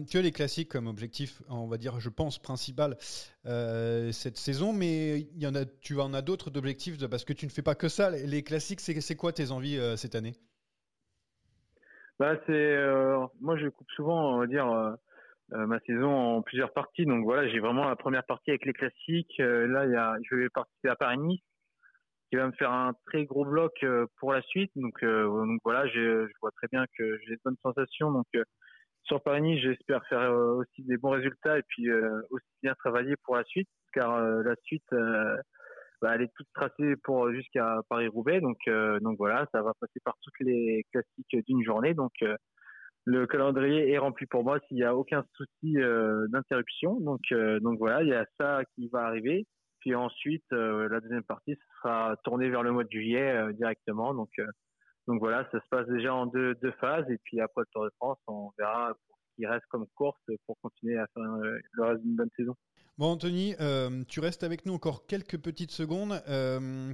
Tu 0.10 0.18
as 0.18 0.22
les 0.22 0.34
classiques 0.34 0.70
comme 0.70 0.88
objectif, 0.88 1.42
on 1.50 1.66
va 1.66 1.78
dire, 1.78 2.02
je 2.02 2.10
pense, 2.10 2.38
principal 2.38 2.98
euh, 3.46 4.12
cette 4.12 4.36
saison, 4.36 4.74
mais 4.74 5.22
il 5.22 5.42
y 5.42 5.48
en 5.48 5.56
a, 5.56 5.66
tu 5.66 6.00
en 6.00 6.14
as 6.14 6.22
d'autres 6.22 6.52
d'objectifs 6.52 6.98
parce 7.10 7.24
que 7.24 7.32
tu 7.32 7.46
ne 7.46 7.50
fais 7.50 7.62
pas 7.62 7.76
que 7.76 7.88
ça. 7.88 8.12
Les 8.12 8.44
classiques, 8.44 8.82
c'est 8.82 9.16
quoi 9.16 9.32
tes 9.32 9.52
envies 9.52 9.80
cette 9.96 10.16
année? 10.16 10.34
Bah, 12.20 12.36
c'est, 12.46 12.78
Moi, 13.40 13.58
je 13.58 13.70
coupe 13.70 13.90
souvent, 13.96 14.36
on 14.36 14.40
va 14.40 14.48
dire, 14.48 14.68
ma 15.50 15.80
saison 15.88 16.14
en 16.14 16.42
plusieurs 16.42 16.74
parties. 16.74 17.06
Donc 17.06 17.24
voilà, 17.24 17.48
j'ai 17.48 17.60
vraiment 17.60 17.88
la 17.88 17.96
première 17.96 18.26
partie 18.26 18.52
avec 18.52 18.66
les 18.66 18.74
classiques. 18.74 19.38
là, 19.40 19.86
y 19.86 19.96
a, 19.96 20.18
je 20.30 20.36
vais 20.36 20.50
participer 20.50 20.90
à 20.90 20.98
Paris-Nice 20.98 21.42
qui 22.30 22.36
va 22.36 22.48
me 22.48 22.52
faire 22.54 22.72
un 22.72 22.94
très 23.08 23.26
gros 23.26 23.46
bloc 23.46 23.72
euh, 23.84 24.06
pour 24.20 24.34
la 24.34 24.42
suite. 24.44 24.72
Donc, 24.76 25.02
euh, 25.04 25.24
donc 25.24 25.60
voilà, 25.64 25.88
je 25.88 26.28
vois 26.42 26.52
très 26.52 26.68
bien 26.72 26.86
que 26.98 27.20
j'ai 27.26 27.36
de 27.36 27.42
bonnes 27.44 27.58
sensations. 27.64 28.12
Donc 28.12 28.28
euh, 28.36 28.44
sur 29.04 29.22
Paris, 29.22 29.60
j'espère 29.60 30.06
faire 30.08 30.32
aussi 30.32 30.84
des 30.84 30.98
bons 30.98 31.12
résultats 31.12 31.58
et 31.58 31.64
puis 31.68 31.92
aussi 32.30 32.46
bien 32.62 32.76
travailler 32.76 33.16
pour 33.24 33.38
la 33.38 33.44
suite, 33.46 33.70
car 33.92 34.22
la 34.22 34.54
suite, 34.64 34.86
bah, 36.02 36.14
elle 36.14 36.22
est 36.22 36.32
toute 36.36 36.48
tracée 36.54 36.96
pour 37.04 37.32
jusqu'à 37.32 37.80
Paris-Roubaix. 37.90 38.40
Donc, 38.40 38.58
donc 39.02 39.18
voilà, 39.18 39.48
ça 39.52 39.64
va 39.64 39.72
passer 39.80 40.00
par 40.04 40.16
toutes 40.22 40.40
les 40.42 40.86
classiques 40.92 41.48
d'une 41.48 41.64
journée. 41.64 41.96
Donc 41.96 42.12
le 43.06 43.26
calendrier 43.26 43.90
est 43.90 43.98
rempli 43.98 44.28
pour 44.28 44.44
moi 44.44 44.60
s'il 44.68 44.78
n'y 44.78 44.84
a 44.84 44.96
aucun 44.96 45.24
souci 45.34 45.74
d'interruption. 46.28 47.00
Donc, 47.00 47.22
donc 47.62 47.80
voilà, 47.80 48.04
il 48.04 48.10
y 48.10 48.14
a 48.14 48.28
ça 48.40 48.62
qui 48.76 48.90
va 48.90 49.06
arriver. 49.06 49.48
Puis 49.80 49.96
ensuite, 49.96 50.46
euh, 50.52 50.90
la 50.90 51.00
deuxième 51.00 51.24
partie 51.24 51.56
sera 51.78 52.16
tournée 52.24 52.50
vers 52.50 52.64
le 52.64 52.72
mois 52.72 52.84
de 52.84 52.92
juillet 52.92 53.32
euh, 53.32 53.54
directement. 53.54 54.14
Donc, 54.14 54.30
euh, 54.40 54.48
donc 55.08 55.20
voilà, 55.20 55.48
ça 55.52 55.60
se 55.60 55.68
passe 55.70 55.88
déjà 55.88 56.14
en 56.14 56.26
deux, 56.26 56.56
deux 56.56 56.74
phases. 56.74 57.10
Et 57.10 57.18
puis 57.24 57.40
après 57.40 57.62
le 57.62 57.68
Tour 57.72 57.86
de 57.86 57.92
France, 57.98 58.18
on 58.28 58.52
verra 58.58 58.94
pour 59.08 59.18
ce 59.18 59.36
qui 59.36 59.46
reste 59.48 59.66
comme 59.70 59.86
course 59.96 60.20
pour 60.46 60.58
continuer 60.62 60.98
à 60.98 61.08
faire 61.14 61.24
le 61.24 61.84
reste 61.84 62.04
d'une 62.04 62.16
bonne 62.16 62.30
saison. 62.36 62.56
Bon 62.98 63.14
Anthony, 63.14 63.56
tu 64.10 64.20
restes 64.20 64.44
avec 64.44 64.66
nous 64.66 64.74
encore 64.74 65.08
quelques 65.08 65.38
petites 65.42 65.72
secondes. 65.72 66.22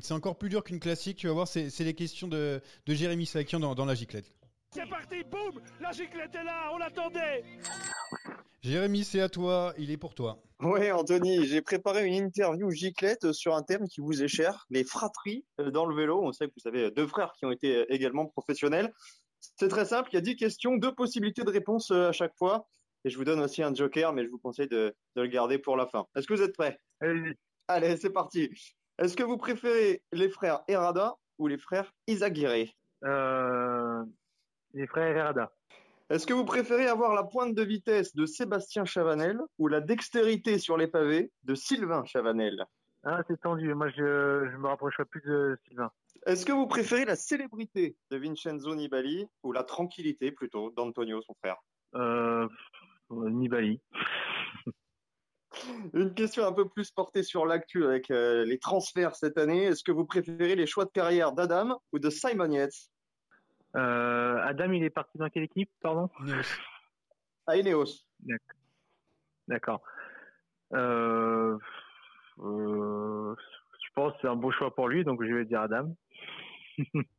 c'est 0.02 0.14
encore 0.14 0.38
plus 0.38 0.50
dur 0.50 0.64
qu'une 0.64 0.80
classique, 0.80 1.18
tu 1.18 1.28
vas 1.28 1.34
voir, 1.34 1.48
c'est 1.48 1.84
les 1.84 1.96
questions 1.96 2.28
de, 2.28 2.62
de 2.86 2.94
Jérémy 2.94 3.26
Sakian 3.26 3.60
dans, 3.60 3.74
dans 3.74 3.86
la 3.86 3.96
giclette. 3.96 4.32
C'est 4.70 4.88
parti, 4.88 5.24
boum 5.24 5.60
La 5.82 5.92
giclette 5.92 6.36
est 6.36 6.44
là, 6.44 6.70
on 6.74 6.78
l'attendait 6.78 7.44
Jérémy, 8.66 9.04
c'est 9.04 9.22
à 9.22 9.30
toi, 9.30 9.76
il 9.78 9.92
est 9.92 9.98
pour 9.98 10.16
toi. 10.16 10.42
Oui, 10.60 10.92
Anthony, 10.92 11.46
j'ai 11.46 11.62
préparé 11.62 12.08
une 12.08 12.16
interview 12.16 12.72
giclette 12.72 13.32
sur 13.32 13.56
un 13.56 13.62
thème 13.62 13.88
qui 13.88 14.02
vous 14.02 14.24
est 14.24 14.28
cher, 14.28 14.66
les 14.72 14.84
fratries 14.84 15.46
euh, 15.60 15.70
dans 15.70 15.86
le 15.86 15.96
vélo. 15.96 16.20
On 16.24 16.32
sait 16.32 16.48
que 16.48 16.54
vous 16.58 16.68
avez 16.68 16.90
deux 16.90 17.06
frères 17.06 17.34
qui 17.34 17.46
ont 17.46 17.52
été 17.52 17.76
euh, 17.76 17.86
également 17.90 18.26
professionnels. 18.26 18.92
C'est 19.40 19.68
très 19.68 19.86
simple, 19.86 20.10
il 20.12 20.16
y 20.16 20.18
a 20.18 20.22
10 20.22 20.36
questions, 20.36 20.78
deux 20.78 20.96
possibilités 20.96 21.44
de 21.44 21.52
réponse 21.52 21.92
euh, 21.92 22.10
à 22.10 22.12
chaque 22.12 22.36
fois. 22.40 22.68
Et 23.04 23.12
je 23.12 23.18
vous 23.20 23.24
donne 23.24 23.40
aussi 23.40 23.62
un 23.62 23.72
joker, 23.72 24.14
mais 24.14 24.24
je 24.26 24.30
vous 24.30 24.40
conseille 24.40 24.68
de, 24.68 24.96
le 25.16 25.28
garder 25.28 25.60
pour 25.60 25.78
la 25.78 25.86
fin. 25.86 26.08
Est-ce 26.16 26.26
que 26.26 26.34
vous 26.34 26.42
êtes 26.42 26.58
prêts? 26.58 26.80
Allez, 27.68 27.98
c'est 27.98 28.10
parti. 28.10 28.50
Est-ce 28.98 29.16
que 29.16 29.22
vous 29.22 29.38
préférez 29.38 30.02
les 30.12 30.30
frères 30.30 30.62
Errada 30.68 31.14
ou 31.38 31.46
les 31.46 31.60
frères 31.60 31.94
Isaguirre 32.08 32.74
euh, 33.04 34.04
Les 34.74 34.88
frères 34.88 35.16
Errada. 35.16 35.55
Est-ce 36.12 36.28
que 36.28 36.34
vous 36.34 36.46
préférez 36.46 36.86
avoir 36.86 37.16
la 37.16 37.24
pointe 37.24 37.56
de 37.56 37.64
vitesse 37.64 38.16
de 38.16 38.28
Sébastien 38.28 38.86
Chavanel 38.86 39.40
ou 39.58 39.68
la 39.68 39.82
dextérité 39.82 40.60
sur 40.60 40.78
les 40.78 40.86
pavés 40.86 41.32
de 41.44 41.56
Sylvain 41.56 42.06
Chavanel? 42.06 42.64
Ah, 43.04 43.24
c'est 43.28 43.42
tendu. 43.42 43.74
Moi, 43.74 43.90
je, 43.90 44.56
me 44.58 44.68
rapprocherai 44.68 45.06
plus 45.06 45.22
de 45.22 45.58
Sylvain. 45.68 45.90
Est-ce 46.28 46.46
que 46.46 46.52
vous 46.52 46.68
préférez 46.68 47.06
la 47.06 47.16
célébrité 47.16 47.98
de 48.12 48.18
Vincenzo 48.18 48.76
Nibali 48.76 49.26
ou 49.42 49.52
la 49.52 49.64
tranquillité 49.64 50.32
plutôt 50.32 50.70
d'Antonio, 50.72 51.24
son 51.24 51.34
frère? 51.36 51.58
Euh, 51.96 52.48
Nibali. 53.10 53.82
Une 55.94 56.14
question 56.14 56.46
un 56.46 56.52
peu 56.52 56.70
plus 56.70 56.92
portée 56.92 57.24
sur 57.24 57.48
l'actu 57.48 57.84
avec 57.84 58.12
euh, 58.12 58.46
les 58.46 58.60
transferts 58.60 59.16
cette 59.16 59.40
année. 59.40 59.64
Est-ce 59.64 59.84
que 59.84 59.92
vous 59.92 60.06
préférez 60.06 60.56
les 60.56 60.68
choix 60.68 60.86
de 60.86 60.92
carrière 60.92 61.32
d'Adam 61.32 61.80
ou 61.94 62.00
de 62.00 62.12
Simon 62.12 62.52
Yates? 62.52 62.92
Euh, 63.76 64.42
Adam, 64.44 64.72
il 64.72 64.84
est 64.84 64.90
parti 64.90 65.18
dans 65.18 65.30
quelle 65.30 65.44
équipe, 65.44 65.70
pardon? 65.82 66.10
À 67.48 67.58
Ineos. 67.58 68.08
D'accord. 68.20 68.56
D'accord. 69.48 69.82
Euh, 70.74 71.58
euh, 72.40 73.36
je 73.84 73.90
pense 73.94 74.14
que 74.14 74.20
c'est 74.22 74.28
un 74.28 74.36
beau 74.36 74.52
choix 74.52 74.74
pour 74.74 74.88
lui, 74.88 75.04
donc 75.04 75.24
je 75.24 75.34
vais 75.34 75.46
dire 75.46 75.62
Adam. 75.62 75.96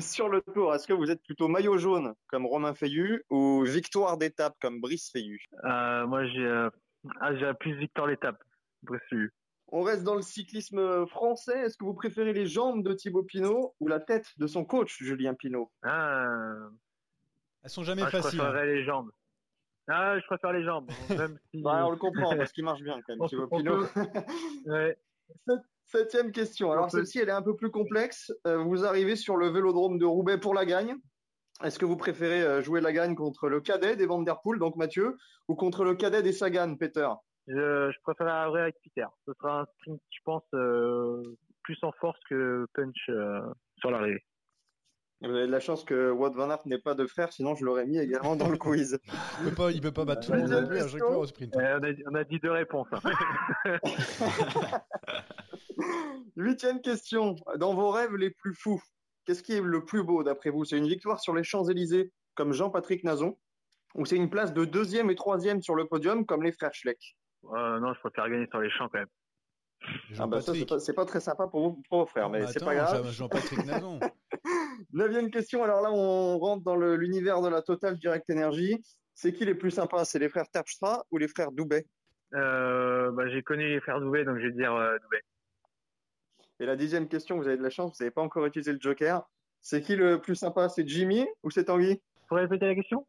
Sur 0.00 0.28
le 0.28 0.40
tour, 0.40 0.74
est-ce 0.74 0.86
que 0.86 0.92
vous 0.92 1.10
êtes 1.10 1.22
plutôt 1.22 1.48
maillot 1.48 1.76
jaune 1.76 2.14
comme 2.28 2.46
Romain 2.46 2.74
Feillu 2.74 3.24
ou 3.30 3.64
victoire 3.64 4.16
d'étape 4.16 4.54
comme 4.60 4.80
Brice 4.80 5.10
Feillu 5.10 5.40
Euh, 5.64 6.06
moi, 6.06 6.24
j'ai 6.26 6.46
euh, 6.46 6.70
ah, 7.20 7.54
plus 7.54 7.74
Victor 7.74 8.06
l'étape. 8.06 8.42
Précis. 8.86 9.28
On 9.76 9.82
reste 9.82 10.04
dans 10.04 10.14
le 10.14 10.22
cyclisme 10.22 11.04
français. 11.08 11.62
Est-ce 11.62 11.76
que 11.76 11.84
vous 11.84 11.94
préférez 11.94 12.32
les 12.32 12.46
jambes 12.46 12.84
de 12.84 12.92
Thibaut 12.94 13.24
Pinot 13.24 13.74
ou 13.80 13.88
la 13.88 13.98
tête 13.98 14.28
de 14.38 14.46
son 14.46 14.64
coach 14.64 15.02
Julien 15.02 15.34
Pinot? 15.34 15.68
Ah, 15.82 16.28
Elles 17.64 17.70
sont 17.70 17.82
jamais 17.82 18.02
ah, 18.02 18.08
je 18.08 18.10
faciles. 18.18 18.40
hein. 18.40 18.44
préférerais 18.44 18.66
les 18.72 18.84
jambes. 18.84 19.10
Ah, 19.88 20.16
je 20.20 20.24
préfère 20.26 20.52
les 20.52 20.62
jambes. 20.62 20.88
Même 21.10 21.36
si... 21.50 21.60
Bah, 21.60 21.88
On 21.88 21.90
le 21.90 21.96
comprend 21.96 22.36
parce 22.36 22.52
qu'il 22.52 22.62
marche 22.62 22.82
bien 22.82 23.00
quand 23.04 23.16
même, 23.16 23.28
Thibaut 23.28 23.48
Pinot. 23.48 23.86
Ouais. 24.66 24.96
Septième 25.86 26.30
question. 26.30 26.70
Alors 26.70 26.92
celle-ci, 26.92 27.18
elle 27.18 27.28
est 27.28 27.32
un 27.32 27.42
peu 27.42 27.56
plus 27.56 27.72
complexe. 27.72 28.32
Euh, 28.46 28.58
vous 28.58 28.84
arrivez 28.84 29.16
sur 29.16 29.36
le 29.36 29.48
vélodrome 29.48 29.98
de 29.98 30.06
Roubaix 30.06 30.38
pour 30.38 30.54
la 30.54 30.66
gagne. 30.66 30.94
Est-ce 31.64 31.80
que 31.80 31.84
vous 31.84 31.96
préférez 31.96 32.42
euh, 32.42 32.62
jouer 32.62 32.80
la 32.80 32.92
gagne 32.92 33.16
contre 33.16 33.48
le 33.48 33.60
cadet 33.60 33.96
des 33.96 34.06
Van 34.06 34.22
Der 34.22 34.40
Poel, 34.40 34.60
donc 34.60 34.76
Mathieu, 34.76 35.16
ou 35.48 35.56
contre 35.56 35.82
le 35.82 35.96
cadet 35.96 36.22
des 36.22 36.32
Sagan, 36.32 36.76
Peter? 36.76 37.08
Je, 37.46 37.90
je 37.90 38.00
préfère 38.02 38.26
la 38.26 38.48
vraie 38.48 38.62
avec 38.62 38.76
Peter. 38.82 39.06
Ce 39.26 39.32
sera 39.34 39.60
un 39.60 39.66
sprint, 39.78 40.00
je 40.10 40.18
pense, 40.24 40.44
euh, 40.54 41.22
plus 41.62 41.78
en 41.82 41.92
force 41.92 42.18
que 42.28 42.66
punch 42.74 42.96
euh, 43.10 43.40
sur 43.78 43.90
l'arrivée. 43.90 44.22
Vous 45.22 45.30
avez 45.30 45.46
de 45.46 45.52
la 45.52 45.60
chance 45.60 45.84
que 45.84 46.10
Wout 46.10 46.32
Van 46.34 46.50
Aert 46.50 46.66
n'ait 46.66 46.78
pas 46.78 46.94
de 46.94 47.06
frère, 47.06 47.32
sinon 47.32 47.54
je 47.54 47.64
l'aurais 47.64 47.86
mis 47.86 47.98
également 47.98 48.36
dans 48.36 48.48
le 48.48 48.58
quiz. 48.58 48.98
Il 49.40 49.48
peut 49.50 49.54
pas, 49.54 49.70
il 49.70 49.80
peut 49.80 49.92
pas 49.92 50.04
battre 50.04 50.26
tout 50.26 50.32
le 50.32 50.40
monde 50.40 50.52
à 50.52 50.88
chaque 50.88 50.98
fois 50.98 51.18
au 51.18 51.26
sprint. 51.26 51.56
Euh, 51.56 51.78
on, 51.80 51.84
a, 51.84 52.10
on 52.10 52.14
a 52.14 52.24
dit 52.24 52.38
deux 52.40 52.50
réponses. 52.50 52.88
hein. 52.92 53.00
Huitième 56.36 56.80
question. 56.80 57.36
Dans 57.56 57.74
vos 57.74 57.90
rêves 57.90 58.14
les 58.16 58.30
plus 58.30 58.54
fous, 58.54 58.82
qu'est-ce 59.24 59.42
qui 59.42 59.52
est 59.52 59.60
le 59.60 59.84
plus 59.84 60.02
beau 60.02 60.22
d'après 60.24 60.50
vous? 60.50 60.64
C'est 60.64 60.78
une 60.78 60.88
victoire 60.88 61.20
sur 61.20 61.34
les 61.34 61.44
Champs-Élysées 61.44 62.12
comme 62.34 62.52
Jean-Patrick 62.52 63.04
Nazon 63.04 63.38
ou 63.94 64.04
c'est 64.04 64.16
une 64.16 64.28
place 64.30 64.52
de 64.52 64.64
deuxième 64.64 65.10
et 65.10 65.14
troisième 65.14 65.62
sur 65.62 65.74
le 65.76 65.86
podium 65.86 66.26
comme 66.26 66.42
les 66.42 66.52
frères 66.52 66.74
Schleck? 66.74 66.98
Euh, 67.52 67.80
non, 67.80 67.92
je 67.94 68.00
préfère 68.00 68.28
gagner 68.28 68.46
sur 68.48 68.60
les 68.60 68.70
champs 68.70 68.88
quand 68.88 68.98
même. 68.98 69.08
Ah 70.18 70.26
bah 70.26 70.40
ça, 70.40 70.52
c'est 70.78 70.94
pas, 70.94 71.04
très 71.04 71.20
sympa 71.20 71.46
pour, 71.46 71.60
vous, 71.60 71.82
pour 71.88 72.00
vos 72.00 72.06
frères, 72.06 72.30
mais 72.30 72.40
Bah, 72.40 72.46
c'est 72.46 72.64
pas 72.64 72.74
grave. 72.74 73.04
Jean- 73.04 73.10
Jean-Patrick 73.10 73.66
Nazon. 73.66 74.00
Neuvième 74.92 75.30
question. 75.30 75.62
Alors 75.62 75.82
là, 75.82 75.92
on 75.92 76.38
rentre 76.38 76.64
dans 76.64 76.76
l'univers 76.76 77.42
de 77.42 77.48
la 77.48 77.60
Total 77.60 77.98
Direct 77.98 78.28
Energy. 78.30 78.82
C'est 79.14 79.32
qui 79.32 79.44
les 79.44 79.54
plus 79.54 79.70
sympas? 79.70 80.04
C'est 80.04 80.18
les 80.18 80.28
frères 80.28 80.48
Terpstra 80.50 81.04
ou 81.10 81.18
les 81.18 81.28
frères 81.28 81.52
Doubet? 81.52 81.86
Euh, 82.34 83.12
bah, 83.12 83.28
j'ai 83.28 83.42
connu 83.42 83.68
les 83.68 83.80
frères 83.80 84.00
Douvet, 84.00 84.24
donc 84.24 84.38
je 84.38 84.46
vais 84.46 84.52
dire 84.52 84.74
euh, 84.74 84.96
Douvet. 85.02 85.22
Et 86.60 86.66
la 86.66 86.76
dixième 86.76 87.08
question, 87.08 87.36
vous 87.36 87.46
avez 87.46 87.56
de 87.56 87.62
la 87.62 87.70
chance, 87.70 87.92
vous 87.98 88.04
n'avez 88.04 88.10
pas 88.10 88.22
encore 88.22 88.46
utilisé 88.46 88.72
le 88.72 88.78
Joker. 88.80 89.22
C'est 89.60 89.82
qui 89.82 89.96
le 89.96 90.20
plus 90.20 90.34
sympa? 90.34 90.68
C'est 90.68 90.86
Jimmy 90.86 91.26
ou 91.42 91.50
c'est 91.50 91.64
Tanguy? 91.64 91.94
Vous 91.94 92.26
pourriez 92.28 92.44
répéter 92.44 92.66
la 92.66 92.74
question? 92.74 93.06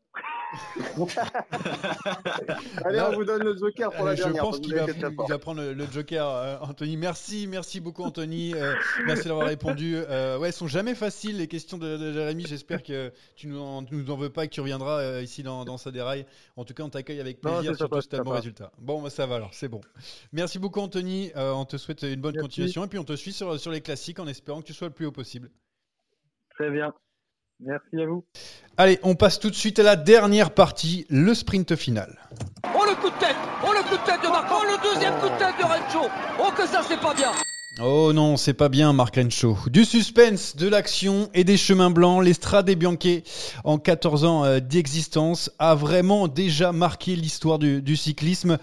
Allez, 2.84 3.02
on 3.02 3.14
vous 3.14 3.26
donne 3.26 3.44
le 3.44 3.58
Joker 3.58 3.92
pour 3.92 4.06
la 4.06 4.16
je 4.16 4.24
dernière. 4.24 4.44
pense 4.44 4.56
vous 4.58 4.62
qu'il 4.62 4.76
va, 4.76 5.40
prendre 5.40 5.62
le, 5.62 5.74
le 5.74 5.86
Joker, 5.92 6.28
euh, 6.28 6.58
Anthony. 6.62 6.98
Merci, 6.98 7.48
merci 7.48 7.80
beaucoup, 7.80 8.04
Anthony. 8.04 8.54
Euh, 8.56 8.74
merci 9.06 9.28
d'avoir 9.28 9.48
répondu. 9.48 9.96
Euh, 9.98 10.38
ouais, 10.38 10.48
elles 10.48 10.54
sont 10.54 10.68
jamais 10.68 10.96
faciles 10.96 11.38
les 11.38 11.48
questions 11.48 11.78
de, 11.78 11.98
de 11.98 12.14
Jérémy. 12.14 12.46
J'espère 12.48 12.84
que 12.84 13.12
tu 13.36 13.48
nous 13.48 13.60
en, 13.60 13.82
nous 13.84 14.10
en 14.10 14.18
veux 14.18 14.30
pas 14.30 14.46
et 14.46 14.48
que 14.48 14.54
tu 14.54 14.62
reviendras 14.62 15.00
euh, 15.02 15.22
ici 15.24 15.44
dans, 15.44 15.66
dans 15.66 15.78
Saderail. 15.78 16.26
En 16.56 16.66
tout 16.66 16.74
cas, 16.74 16.84
on 16.84 16.90
t'accueille 16.90 17.20
avec 17.20 17.44
Non, 17.44 17.54
plaisir, 17.54 17.72
c'est 17.72 17.78
surtout 17.78 18.02
si 18.02 18.10
t'as 18.10 18.24
bon 18.24 18.32
résultat. 18.32 18.72
Bon, 18.78 19.02
bah, 19.02 19.10
ça 19.10 19.26
va 19.26 19.36
alors, 19.36 19.54
c'est 19.54 19.68
bon. 19.70 19.82
Merci 20.32 20.60
beaucoup, 20.60 20.80
Anthony. 20.80 21.32
On 21.36 21.66
te 21.66 21.78
souhaite 21.78 22.04
une 22.04 22.22
bonne 22.22 22.34
Merci. 22.36 22.48
continuation 22.48 22.86
et 22.86 22.88
puis 22.88 23.00
on 23.00 23.04
te 23.04 23.16
suit 23.16 23.34
sur, 23.34 23.60
sur 23.60 23.72
les 23.72 23.82
classiques 23.82 24.20
en 24.20 24.28
espérant 24.28 24.62
que 24.62 24.68
tu 24.68 24.74
sois 24.74 24.88
le 24.88 24.94
plus 24.94 25.06
haut 25.06 25.12
possible. 25.12 25.50
Très 26.58 26.70
bien. 26.70 26.94
Merci 27.60 28.02
à 28.02 28.06
vous. 28.06 28.26
Allez, 28.78 29.00
on 29.04 29.16
passe 29.16 29.40
tout 29.40 29.50
de 29.50 29.56
suite 29.56 29.80
à 29.80 29.84
la 29.84 29.96
dernière 29.96 30.54
partie, 30.54 31.06
le 31.10 31.34
sprint 31.34 31.76
final. 31.76 32.20
Oh 32.64 32.84
le 32.86 32.96
coup 32.96 33.10
de 33.10 33.20
tête 33.20 33.36
Oh 33.64 33.72
le 33.72 33.84
coup 33.84 33.96
de 33.96 34.06
tête 34.06 34.22
de 34.22 34.28
Marc 34.28 34.52
Oh 34.52 34.64
le 34.64 34.94
deuxième 34.94 35.14
coup 35.20 35.30
de 35.30 35.38
tête 35.38 35.56
de 35.58 35.64
Rencho 35.64 36.10
Oh 36.40 36.52
que 36.56 36.68
ça 36.68 36.82
c'est 36.88 37.00
pas 37.00 37.14
bien 37.14 37.32
Oh 37.82 38.14
non, 38.14 38.38
c'est 38.38 38.54
pas 38.54 38.70
bien, 38.70 38.94
Marc 38.94 39.18
Renshaw. 39.18 39.58
Du 39.68 39.84
suspense, 39.84 40.56
de 40.56 40.70
l'action 40.70 41.30
et 41.34 41.44
des 41.44 41.58
chemins 41.58 41.90
blancs, 41.90 42.24
l'Estrade 42.24 42.70
Bianche, 42.72 43.24
en 43.66 43.80
14 43.80 44.24
ans 44.24 44.46
euh, 44.46 44.60
d'existence, 44.62 45.52
a 45.60 45.76
vraiment 45.76 46.30
déjà 46.30 46.72
marqué 46.72 47.18
l'histoire 47.18 47.60
du, 47.60 47.82
du 47.82 47.98
cyclisme. 47.98 48.60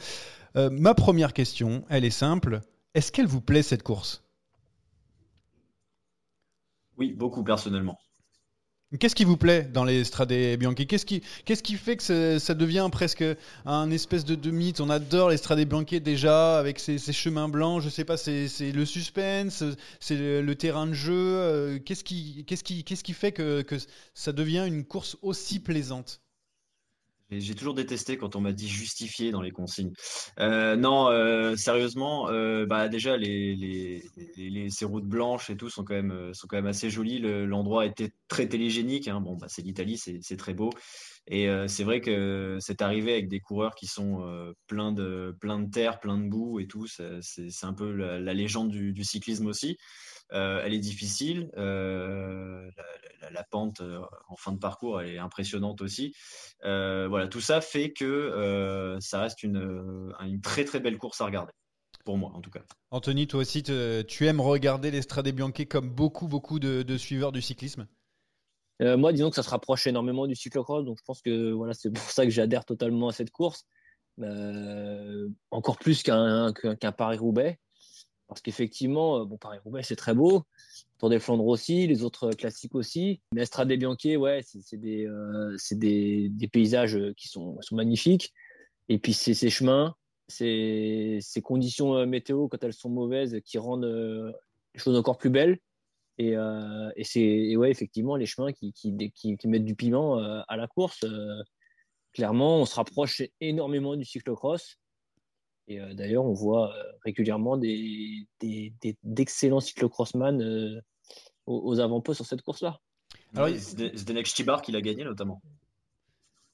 Euh, 0.56 0.70
ma 0.70 0.94
première 0.94 1.34
question, 1.34 1.84
elle 1.90 2.06
est 2.06 2.10
simple. 2.10 2.62
Est-ce 2.94 3.12
qu'elle 3.12 3.26
vous 3.26 3.42
plaît 3.42 3.62
cette 3.62 3.82
course? 3.82 4.24
Oui, 6.96 7.12
beaucoup 7.12 7.44
personnellement. 7.44 7.98
Qu'est-ce 8.98 9.14
qui 9.14 9.24
vous 9.24 9.38
plaît 9.38 9.62
dans 9.62 9.84
les 9.84 10.04
Strade 10.04 10.32
Bianche 10.58 10.74
Qu'est-ce 10.74 11.06
qui, 11.06 11.22
qu'est-ce 11.46 11.62
qui 11.62 11.76
fait 11.76 11.96
que 11.96 12.38
ça, 12.38 12.54
devient 12.54 12.88
presque 12.92 13.24
un 13.64 13.90
espèce 13.90 14.26
de, 14.26 14.50
mythe? 14.50 14.80
On 14.82 14.90
adore 14.90 15.30
les 15.30 15.38
Strade 15.38 15.60
Bianche 15.60 16.02
déjà, 16.02 16.58
avec 16.58 16.78
ces, 16.78 16.98
ces 16.98 17.12
chemins 17.14 17.48
blancs. 17.48 17.80
Je 17.82 17.88
sais 17.88 18.04
pas, 18.04 18.18
c'est, 18.18 18.48
le 18.60 18.84
suspense, 18.84 19.64
c'est 19.98 20.16
le, 20.16 20.54
terrain 20.54 20.86
de 20.86 20.92
jeu. 20.92 21.14
euh, 21.14 21.78
Qu'est-ce 21.78 22.04
qui, 22.04 23.12
fait 23.14 23.32
que 23.32 23.64
ça 24.14 24.32
devient 24.32 24.64
une 24.66 24.84
course 24.84 25.16
aussi 25.22 25.58
plaisante? 25.58 26.20
J'ai 27.38 27.54
toujours 27.54 27.74
détesté 27.74 28.16
quand 28.16 28.36
on 28.36 28.40
m'a 28.40 28.52
dit 28.52 28.68
justifier 28.68 29.30
dans 29.30 29.40
les 29.42 29.50
consignes. 29.50 29.92
Euh, 30.38 30.76
non, 30.76 31.08
euh, 31.08 31.56
sérieusement, 31.56 32.28
euh, 32.30 32.66
bah 32.66 32.88
déjà 32.88 33.16
ces 33.18 34.84
routes 34.84 35.06
blanches 35.06 35.50
et 35.50 35.56
tout 35.56 35.70
sont 35.70 35.84
quand 35.84 35.94
même 35.94 36.66
assez 36.66 36.90
jolies. 36.90 37.18
Le- 37.18 37.46
L'endroit 37.46 37.86
était 37.86 38.12
très 38.28 38.48
télégénique. 38.48 39.08
hein. 39.08 39.20
Bon, 39.20 39.36
bah, 39.36 39.46
c'est 39.48 39.62
l'Italie, 39.62 39.98
c'est 39.98 40.36
très 40.36 40.54
beau. 40.54 40.70
Et 41.28 41.48
c'est 41.68 41.84
vrai 41.84 42.00
que 42.00 42.56
c'est 42.60 42.82
arrivé 42.82 43.12
avec 43.12 43.28
des 43.28 43.40
coureurs 43.40 43.74
qui 43.74 43.86
sont 43.86 44.24
pleins 44.66 44.92
de 44.92 45.70
terre, 45.70 46.00
plein 46.00 46.18
de 46.18 46.28
boue 46.28 46.60
et 46.60 46.66
tout. 46.66 46.86
C'est 46.86 47.64
un 47.64 47.74
peu 47.74 47.92
la, 47.92 48.34
légende 48.34 48.70
du 48.70 49.04
cyclisme 49.04 49.46
aussi. 49.46 49.76
Euh, 50.32 50.62
elle 50.64 50.72
est 50.72 50.78
difficile. 50.78 51.50
euh, 51.56 52.70
la, 52.76 52.84
la- 53.20 53.30
la 53.30 53.44
pente 53.44 53.80
euh, 53.82 54.00
en 54.28 54.36
fin 54.36 54.52
de 54.52 54.58
parcours 54.58 55.00
elle 55.00 55.10
est 55.14 55.18
impressionnante 55.18 55.82
aussi. 55.82 56.14
Euh, 56.64 57.06
voilà, 57.08 57.28
tout 57.28 57.40
ça 57.40 57.60
fait 57.60 57.92
que 57.92 58.04
euh, 58.04 58.98
ça 59.00 59.20
reste 59.20 59.42
une, 59.42 60.12
une 60.20 60.40
très 60.40 60.64
très 60.64 60.80
belle 60.80 60.98
course 60.98 61.20
à 61.20 61.26
regarder. 61.26 61.52
Pour 62.04 62.18
moi, 62.18 62.32
en 62.34 62.40
tout 62.40 62.50
cas. 62.50 62.62
Anthony, 62.90 63.26
toi 63.26 63.40
aussi, 63.40 63.62
te- 63.62 64.02
tu 64.02 64.26
aimes 64.26 64.40
regarder 64.40 64.90
les 64.90 65.02
Strade 65.02 65.28
Bianche 65.28 65.66
comme 65.68 65.90
beaucoup, 65.90 66.26
beaucoup 66.28 66.58
de, 66.58 66.82
de 66.82 66.96
suiveurs 66.96 67.30
du 67.30 67.40
cyclisme? 67.40 67.86
Euh, 68.80 68.96
moi, 68.96 69.12
disons 69.12 69.30
que 69.30 69.36
ça 69.36 69.42
se 69.42 69.50
rapproche 69.50 69.86
énormément 69.86 70.26
du 70.26 70.34
cyclocross, 70.34 70.84
donc 70.84 70.98
je 70.98 71.04
pense 71.04 71.22
que 71.22 71.52
voilà, 71.52 71.74
c'est 71.74 71.90
pour 71.92 72.02
ça 72.02 72.24
que 72.24 72.30
j'adhère 72.30 72.64
totalement 72.64 73.08
à 73.08 73.12
cette 73.12 73.30
course, 73.30 73.66
Euh, 74.20 75.28
encore 75.50 75.78
plus 75.78 76.02
qu'un 76.02 76.52
Paris-Roubaix, 76.96 77.58
parce 78.32 78.42
qu'effectivement, 78.42 79.20
euh, 79.20 79.24
bon, 79.24 79.36
Paris-Roubaix 79.36 79.82
c'est 79.82 79.96
très 79.96 80.14
beau, 80.14 80.42
Tour 80.98 81.10
des 81.10 81.18
Flandres 81.18 81.46
aussi, 81.46 81.86
les 81.86 82.02
autres 82.02 82.30
classiques 82.32 82.74
aussi, 82.74 83.20
mais 83.32 83.42
Estrade 83.42 83.72
Bianche, 83.72 84.04
ouais, 84.04 84.42
c'est 84.44 84.76
des, 84.80 85.06
euh, 85.06 85.56
des, 85.72 86.28
des 86.30 86.48
paysages 86.48 86.98
qui 87.16 87.28
sont, 87.28 87.58
magnifiques, 87.72 88.32
et 88.88 88.98
puis 88.98 89.12
c'est 89.12 89.34
ces 89.34 89.50
chemins, 89.50 89.94
ces, 90.28 91.20
conditions 91.42 91.96
euh, 91.96 92.06
météo 92.06 92.48
quand 92.48 92.62
elles 92.62 92.72
sont 92.72 92.90
mauvaises 92.90 93.40
qui 93.44 93.58
rendent 93.58 93.84
euh, 93.84 94.32
les 94.74 94.80
choses 94.80 94.96
encore 94.96 95.18
plus 95.18 95.30
belles. 95.30 95.58
Et, 96.18 96.36
euh, 96.36 96.90
c'est 97.02 97.56
ouais, 97.56 97.70
effectivement 97.70 98.16
les 98.16 98.26
chemins 98.26 98.52
qui, 98.52 98.72
qui, 98.72 98.92
mettent 99.46 99.64
du 99.64 99.74
piment 99.74 100.18
euh, 100.18 100.40
à 100.48 100.56
la 100.56 100.68
course. 100.68 101.04
euh, 101.04 101.42
clairement, 102.12 102.58
on 102.58 102.66
se 102.66 102.74
rapproche 102.74 103.22
énormément 103.40 103.96
du 103.96 104.04
cyclocross. 104.04 104.78
Et 105.68 105.80
euh, 105.80 105.94
d'ailleurs, 105.94 106.24
on 106.24 106.32
voit 106.32 106.74
euh, 106.76 106.82
régulièrement 107.04 107.56
des, 107.56 108.26
des, 108.40 108.72
des- 108.80 108.96
d'excellents 109.02 109.60
cyclocrossman 109.60 110.42
euh, 110.42 110.80
aux, 111.46 111.60
aux 111.64 111.80
avant-postes 111.80 112.18
sur 112.18 112.26
cette 112.26 112.42
course-là. 112.42 112.80
Alors, 113.34 113.48
Zdenek 113.48 114.26
Stibar 114.26 114.62
qui 114.62 114.72
l'a 114.72 114.80
gagné 114.80 115.04
notamment. 115.04 115.40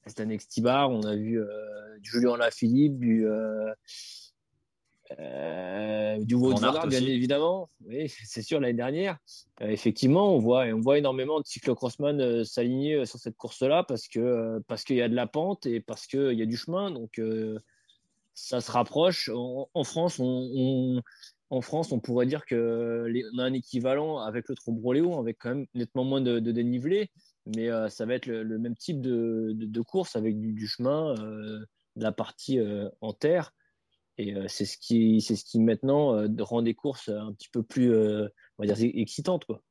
Stanek 0.07 0.41
Stibar, 0.41 0.89
on 0.89 1.03
a 1.03 1.15
vu 1.15 1.39
euh, 1.39 1.99
du 1.99 2.09
Julien 2.09 2.37
Lafilippe, 2.37 2.97
du, 2.97 3.27
euh, 3.27 3.71
euh, 5.19 6.17
du 6.23 6.35
Wout 6.35 6.55
Van 6.55 6.71
bien 6.87 7.01
aussi. 7.01 7.11
évidemment. 7.11 7.69
Oui, 7.85 8.09
c'est 8.25 8.41
sûr, 8.41 8.59
l'année 8.59 8.73
dernière. 8.73 9.17
Euh, 9.61 9.67
effectivement, 9.67 10.33
on 10.33 10.39
voit, 10.39 10.65
on 10.65 10.79
voit 10.79 10.97
énormément 10.97 11.39
de 11.39 11.45
cyclocrossman 11.45 12.19
euh, 12.21 12.43
s'aligner 12.43 12.95
euh, 12.95 13.05
sur 13.05 13.19
cette 13.19 13.37
course-là 13.37 13.83
parce 13.83 14.07
que 14.07 14.19
euh, 14.19 14.59
parce 14.67 14.83
qu'il 14.83 14.95
y 14.95 15.01
a 15.01 15.09
de 15.09 15.15
la 15.15 15.27
pente 15.27 15.65
et 15.65 15.79
parce 15.79 16.07
qu'il 16.07 16.33
y 16.33 16.41
a 16.41 16.45
du 16.45 16.57
chemin. 16.57 16.91
Donc, 16.91 17.19
euh, 17.19 17.59
ça 18.41 18.61
se 18.61 18.71
rapproche. 18.71 19.29
En, 19.33 19.83
France, 19.83 20.19
on, 20.19 21.01
en 21.49 21.61
France, 21.61 21.91
on 21.91 21.99
pourrait 21.99 22.25
dire 22.25 22.45
qu'on 22.45 22.57
a 22.57 23.43
un 23.43 23.53
équivalent 23.53 24.19
avec 24.19 24.49
le 24.49 24.55
Trobroléo, 24.55 25.19
avec 25.19 25.37
quand 25.39 25.49
même 25.49 25.65
nettement 25.73 26.03
moins 26.03 26.21
de, 26.21 26.39
dénivelé, 26.39 27.09
mais 27.45 27.69
ça 27.89 28.05
va 28.05 28.15
être 28.15 28.27
le, 28.27 28.57
même 28.57 28.75
type 28.75 29.01
de, 29.01 29.81
course 29.81 30.15
avec 30.15 30.39
du, 30.39 30.67
chemin, 30.67 31.13
de 31.15 31.67
la 31.95 32.11
partie 32.11 32.59
en 33.01 33.13
terre. 33.13 33.51
Et 34.17 34.35
c'est 34.47 34.65
ce 34.65 34.77
qui, 34.77 35.21
c'est 35.21 35.35
ce 35.35 35.45
qui 35.45 35.59
maintenant 35.59 36.15
rend 36.39 36.61
des 36.61 36.73
courses 36.73 37.09
un 37.09 37.33
petit 37.33 37.49
peu 37.49 37.63
plus, 37.63 37.95
on 37.95 38.29
va 38.65 38.73
dire, 38.73 38.77
excitantes, 38.95 39.45
quoi. 39.45 39.61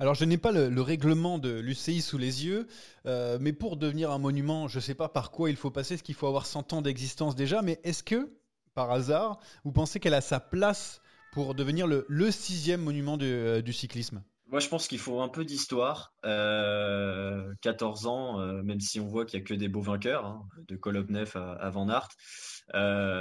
Alors, 0.00 0.14
je 0.14 0.24
n'ai 0.24 0.38
pas 0.38 0.50
le, 0.50 0.80
règlement 0.80 1.38
de 1.38 1.50
l'UCI 1.60 2.00
sous 2.00 2.16
les 2.16 2.46
yeux, 2.46 2.66
euh, 3.04 3.36
mais 3.38 3.52
pour 3.52 3.76
devenir 3.76 4.10
un 4.10 4.18
monument, 4.18 4.66
je 4.66 4.78
ne 4.78 4.80
sais 4.80 4.94
pas 4.94 5.10
par 5.10 5.30
quoi 5.30 5.50
il 5.50 5.56
faut 5.56 5.70
passer, 5.70 5.94
est-ce 5.94 6.02
qu'il 6.02 6.14
faut 6.14 6.26
avoir 6.26 6.46
100 6.46 6.72
ans 6.72 6.80
d'existence 6.80 7.36
déjà, 7.36 7.60
mais 7.60 7.78
est-ce 7.84 8.02
que, 8.02 8.32
par 8.74 8.90
hasard, 8.90 9.40
vous 9.62 9.72
pensez 9.72 10.00
qu'elle 10.00 10.14
a 10.14 10.22
sa 10.22 10.40
place 10.40 11.02
pour 11.32 11.54
devenir 11.54 11.86
le, 11.86 12.30
sixième 12.30 12.80
monument 12.80 13.18
euh, 13.20 13.60
du 13.60 13.74
cyclisme? 13.74 14.22
Moi, 14.46 14.60
je 14.60 14.68
pense 14.68 14.88
qu'il 14.88 14.98
faut 14.98 15.20
un 15.20 15.28
peu 15.28 15.44
d'histoire. 15.44 16.14
14 16.22 16.24
euh, 16.24 18.08
ans, 18.08 18.38
même 18.62 18.80
si 18.80 19.00
on 19.00 19.06
voit 19.06 19.26
qu'il 19.26 19.38
n'y 19.38 19.44
a 19.44 19.46
que 19.46 19.52
des 19.52 19.68
beaux 19.68 19.82
vainqueurs, 19.82 20.24
hein, 20.24 20.48
de 20.66 20.76
Kolobnev 20.76 21.32
à, 21.34 21.52
à 21.52 21.68
Van 21.68 21.90
Aert. 21.90 22.08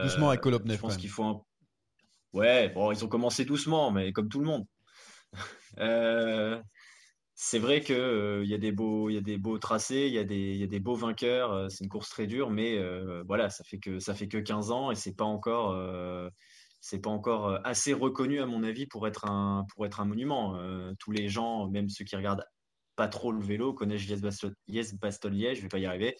doucement 0.03 0.29
avec 0.29 0.39
Kolobnev. 0.39 0.77
Je 0.77 0.81
pense 0.81 0.95
qu'il 0.95 1.09
faut 1.09 1.25
un... 1.25 1.41
Ouais, 2.31 2.69
bon, 2.69 2.93
ils 2.93 3.03
ont 3.03 3.09
commencé 3.09 3.43
doucement, 3.43 3.91
mais 3.91 4.13
comme 4.13 4.29
tout 4.29 4.39
le 4.39 4.45
monde. 4.45 4.65
Euh, 5.77 6.61
c'est 7.35 7.59
vrai 7.59 7.81
qu'il 7.81 7.95
euh, 7.95 8.43
y, 8.43 8.53
a 8.53 8.57
des 8.57 8.73
beaux, 8.73 9.09
y 9.09 9.17
a 9.17 9.21
des 9.21 9.37
beaux 9.37 9.59
tracés, 9.59 10.07
il 10.07 10.13
y, 10.13 10.17
a 10.17 10.25
des, 10.25 10.55
y 10.55 10.63
a 10.63 10.67
des 10.67 10.81
beaux 10.81 10.95
vainqueurs. 10.95 11.53
Euh, 11.53 11.69
c'est 11.69 11.85
une 11.85 11.89
course 11.89 12.09
très 12.09 12.27
dure, 12.27 12.49
mais 12.49 12.77
voilà, 13.25 13.49
ça 13.49 13.63
fait 13.63 13.79
que 13.79 13.99
ça 13.99 14.13
fait 14.13 14.27
que 14.27 14.37
15 14.37 14.71
ans 14.71 14.91
et 14.91 14.95
c'est 14.95 15.15
pas 15.15 15.25
encore 15.25 15.79
c'est 16.81 16.99
pas 16.99 17.09
encore 17.09 17.59
assez 17.65 17.93
reconnu 17.93 18.41
à 18.41 18.45
mon 18.45 18.63
avis 18.63 18.87
pour 18.87 19.07
être 19.07 19.25
un 19.25 19.65
pour 19.73 19.85
être 19.85 20.01
un 20.01 20.05
monument. 20.05 20.59
tous 20.99 21.11
les 21.11 21.29
gens, 21.29 21.69
même 21.69 21.89
ceux 21.89 22.03
qui 22.03 22.15
regardent 22.15 22.45
pas 22.95 23.07
trop 23.07 23.31
le 23.31 23.41
vélo, 23.41 23.73
connaissent 23.73 24.05
Yes 24.67 24.95
Bastogne 24.95 25.33
Liège, 25.33 25.57
je 25.57 25.61
vais 25.61 25.69
pas 25.69 25.79
y 25.79 25.85
arriver, 25.85 26.17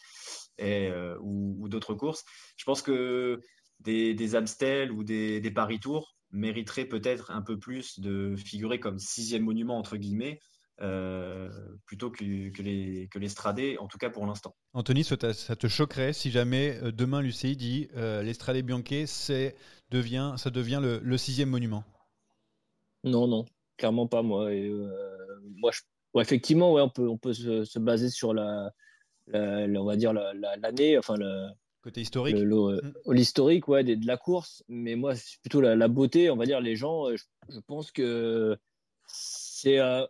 et, 0.57 0.89
ou, 1.19 1.67
d'autres 1.67 1.95
courses. 1.95 2.23
Je 2.55 2.63
pense 2.63 2.81
que 2.81 3.41
des, 3.79 4.13
des 4.13 4.35
Amstel 4.35 4.91
ou 4.91 5.03
des, 5.03 5.41
des 5.41 5.51
Paris 5.51 5.79
Tours, 5.79 6.15
mériterait 6.31 6.85
peut-être 6.85 7.31
un 7.31 7.41
peu 7.41 7.57
plus 7.57 7.99
de 7.99 8.35
figurer 8.35 8.79
comme 8.79 8.99
sixième 8.99 9.43
monument, 9.43 9.77
entre 9.77 9.97
guillemets, 9.97 10.39
euh, 10.81 11.49
plutôt 11.85 12.09
que, 12.09 12.23
les, 12.23 13.09
que 13.11 13.19
l'Estradé, 13.19 13.77
en 13.79 13.87
tout 13.87 13.97
cas 13.97 14.09
pour 14.09 14.25
l'instant. 14.25 14.55
Anthony, 14.73 15.03
ça, 15.03 15.17
te 15.17 15.67
choquerait 15.67 16.13
si 16.13 16.31
jamais 16.31 16.79
euh, 16.81 16.91
demain 16.91 17.21
l'UCI 17.21 17.57
dit 17.57 17.89
euh, 17.95 18.23
l'Estradé 18.23 18.61
Bianchi, 18.61 19.05
c'est, 19.07 19.55
devient, 19.89 20.35
ça 20.37 20.49
devient 20.49 20.79
le, 20.81 21.17
sixième 21.17 21.49
monument? 21.49 21.83
Non, 23.03 23.27
non, 23.27 23.45
clairement 23.77 24.07
pas 24.07 24.21
moi. 24.21 24.53
Et, 24.53 24.71
moi 25.57 25.71
effectivement, 26.21 26.73
ouais, 26.73 26.81
on 26.81 26.89
peut, 26.89 27.07
on 27.07 27.17
peut 27.17 27.33
se, 27.33 27.79
baser 27.79 28.09
sur 28.09 28.33
la, 28.33 28.71
on 29.33 29.85
va 29.85 29.95
dire 29.95 30.13
l'année, 30.13 30.97
enfin 30.97 31.15
le, 31.17 31.49
Côté 31.81 32.01
historique 32.01 32.35
mm. 32.35 32.93
L'historique, 33.07 33.67
ouais, 33.67 33.83
de, 33.83 34.05
la 34.05 34.17
course. 34.17 34.63
Mais 34.67 34.95
moi, 34.95 35.15
c'est 35.15 35.39
plutôt 35.41 35.61
la, 35.61 35.87
beauté, 35.87 36.29
on 36.29 36.35
va 36.35 36.45
dire, 36.45 36.59
les 36.59 36.75
gens. 36.75 37.09
Euh, 37.09 37.15
je, 37.49 37.59
pense 37.59 37.91
que 37.91 38.57
c'est. 39.07 39.79
Euh, 39.79 40.05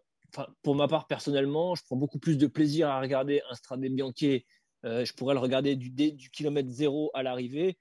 pour 0.63 0.75
ma 0.75 0.87
part, 0.87 1.07
personnellement, 1.07 1.75
je 1.75 1.83
prends 1.83 1.95
beaucoup 1.95 2.19
plus 2.19 2.37
de 2.37 2.47
plaisir 2.47 2.89
à 2.89 2.99
regarder 2.99 3.41
un 3.49 3.55
Stradé 3.55 3.89
Bianchi. 3.89 4.45
Euh, 4.85 5.05
je 5.05 5.13
pourrais 5.13 5.33
le 5.33 5.39
regarder 5.39 5.75
du, 5.75 5.89
du 5.89 6.29
kilomètre 6.29 6.69
zéro 6.69 7.11
à 7.13 7.23
l'arrivée, 7.23 7.77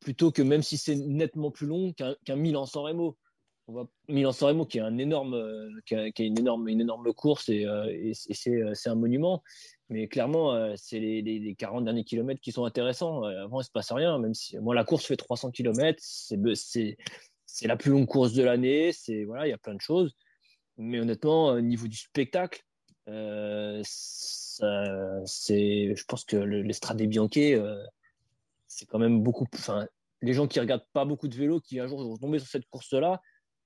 plutôt 0.00 0.30
que 0.30 0.42
même 0.42 0.62
si 0.62 0.76
c'est 0.76 0.96
nettement 0.96 1.50
plus 1.50 1.66
long 1.66 1.92
qu'un 1.94 2.14
qu 2.24 2.34
Milan-San 2.34 2.82
Remo. 2.82 3.16
Milan-San 4.08 4.48
Remo 4.48 4.66
qui 4.66 4.78
est 4.78 4.82
un 4.82 4.98
énorme, 4.98 5.36
qui, 5.86 5.94
a, 5.94 6.10
une 6.18 6.38
énorme, 6.38 6.68
une 6.68 6.80
énorme 6.80 7.12
course 7.12 7.48
et, 7.48 7.66
et 7.88 8.12
c'est 8.14 8.88
un 8.88 8.94
monument. 8.94 9.42
Mais 9.92 10.08
clairement, 10.08 10.54
euh, 10.54 10.72
c'est 10.76 10.98
les, 10.98 11.54
40 11.54 11.84
derniers 11.84 12.04
kilomètres 12.04 12.40
qui 12.40 12.50
sont 12.50 12.64
intéressants. 12.64 13.24
Euh, 13.24 13.44
avant, 13.44 13.60
il 13.60 13.64
se 13.64 13.70
passe 13.70 13.92
rien, 13.92 14.18
moi, 14.60 14.74
la 14.74 14.84
course 14.84 15.04
fait 15.04 15.16
300 15.16 15.50
km. 15.50 16.02
C'est 16.02 17.66
la 17.66 17.76
plus 17.76 17.90
longue 17.90 18.06
course 18.06 18.32
de 18.32 18.42
l'année. 18.42 18.92
Il 19.08 19.28
y 19.28 19.52
a 19.52 19.58
plein 19.58 19.74
de 19.74 19.82
choses. 19.82 20.16
Mais 20.78 20.98
honnêtement, 20.98 21.48
au 21.48 21.60
niveau 21.60 21.88
du 21.88 21.96
spectacle, 21.96 22.62
euh, 23.08 23.82
je 23.84 26.02
pense 26.04 26.24
que 26.24 26.36
l'Estrade 26.36 27.02
Bianchi, 27.02 27.54
euh, 27.54 27.84
c'est 28.68 28.86
quand 28.86 28.98
même 28.98 29.22
beaucoup. 29.22 29.46
Les 30.22 30.32
gens 30.32 30.46
qui 30.46 30.58
regardent 30.58 30.86
pas 30.94 31.04
beaucoup 31.04 31.28
de 31.28 31.36
vélo, 31.36 31.60
qui 31.60 31.78
un 31.80 31.86
jour 31.86 32.02
vont 32.02 32.16
tomber 32.16 32.38
sur 32.38 32.48
cette 32.48 32.66
course-là, 32.70 33.20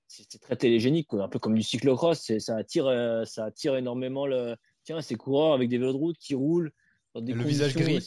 c'est 0.09 0.40
très 0.40 0.57
télégénique, 0.57 1.09
un 1.12 1.29
peu 1.29 1.38
comme 1.38 1.55
du 1.55 1.62
cyclocross. 1.62 2.38
Ça 2.38 2.57
attire, 2.57 2.87
ça 3.27 3.45
attire 3.45 3.77
énormément 3.77 4.27
le, 4.27 4.57
tiens, 4.87 5.03
ces 5.03 5.16
coureurs 5.16 5.53
avec 5.53 5.69
des 5.69 5.77
vélos 5.77 5.92
de 5.92 5.99
route 5.99 6.16
qui 6.19 6.35
roulent 6.35 6.73
dans 7.14 7.21
des 7.21 7.35
le 7.35 7.42
visage 7.42 7.75
gris. 7.75 7.99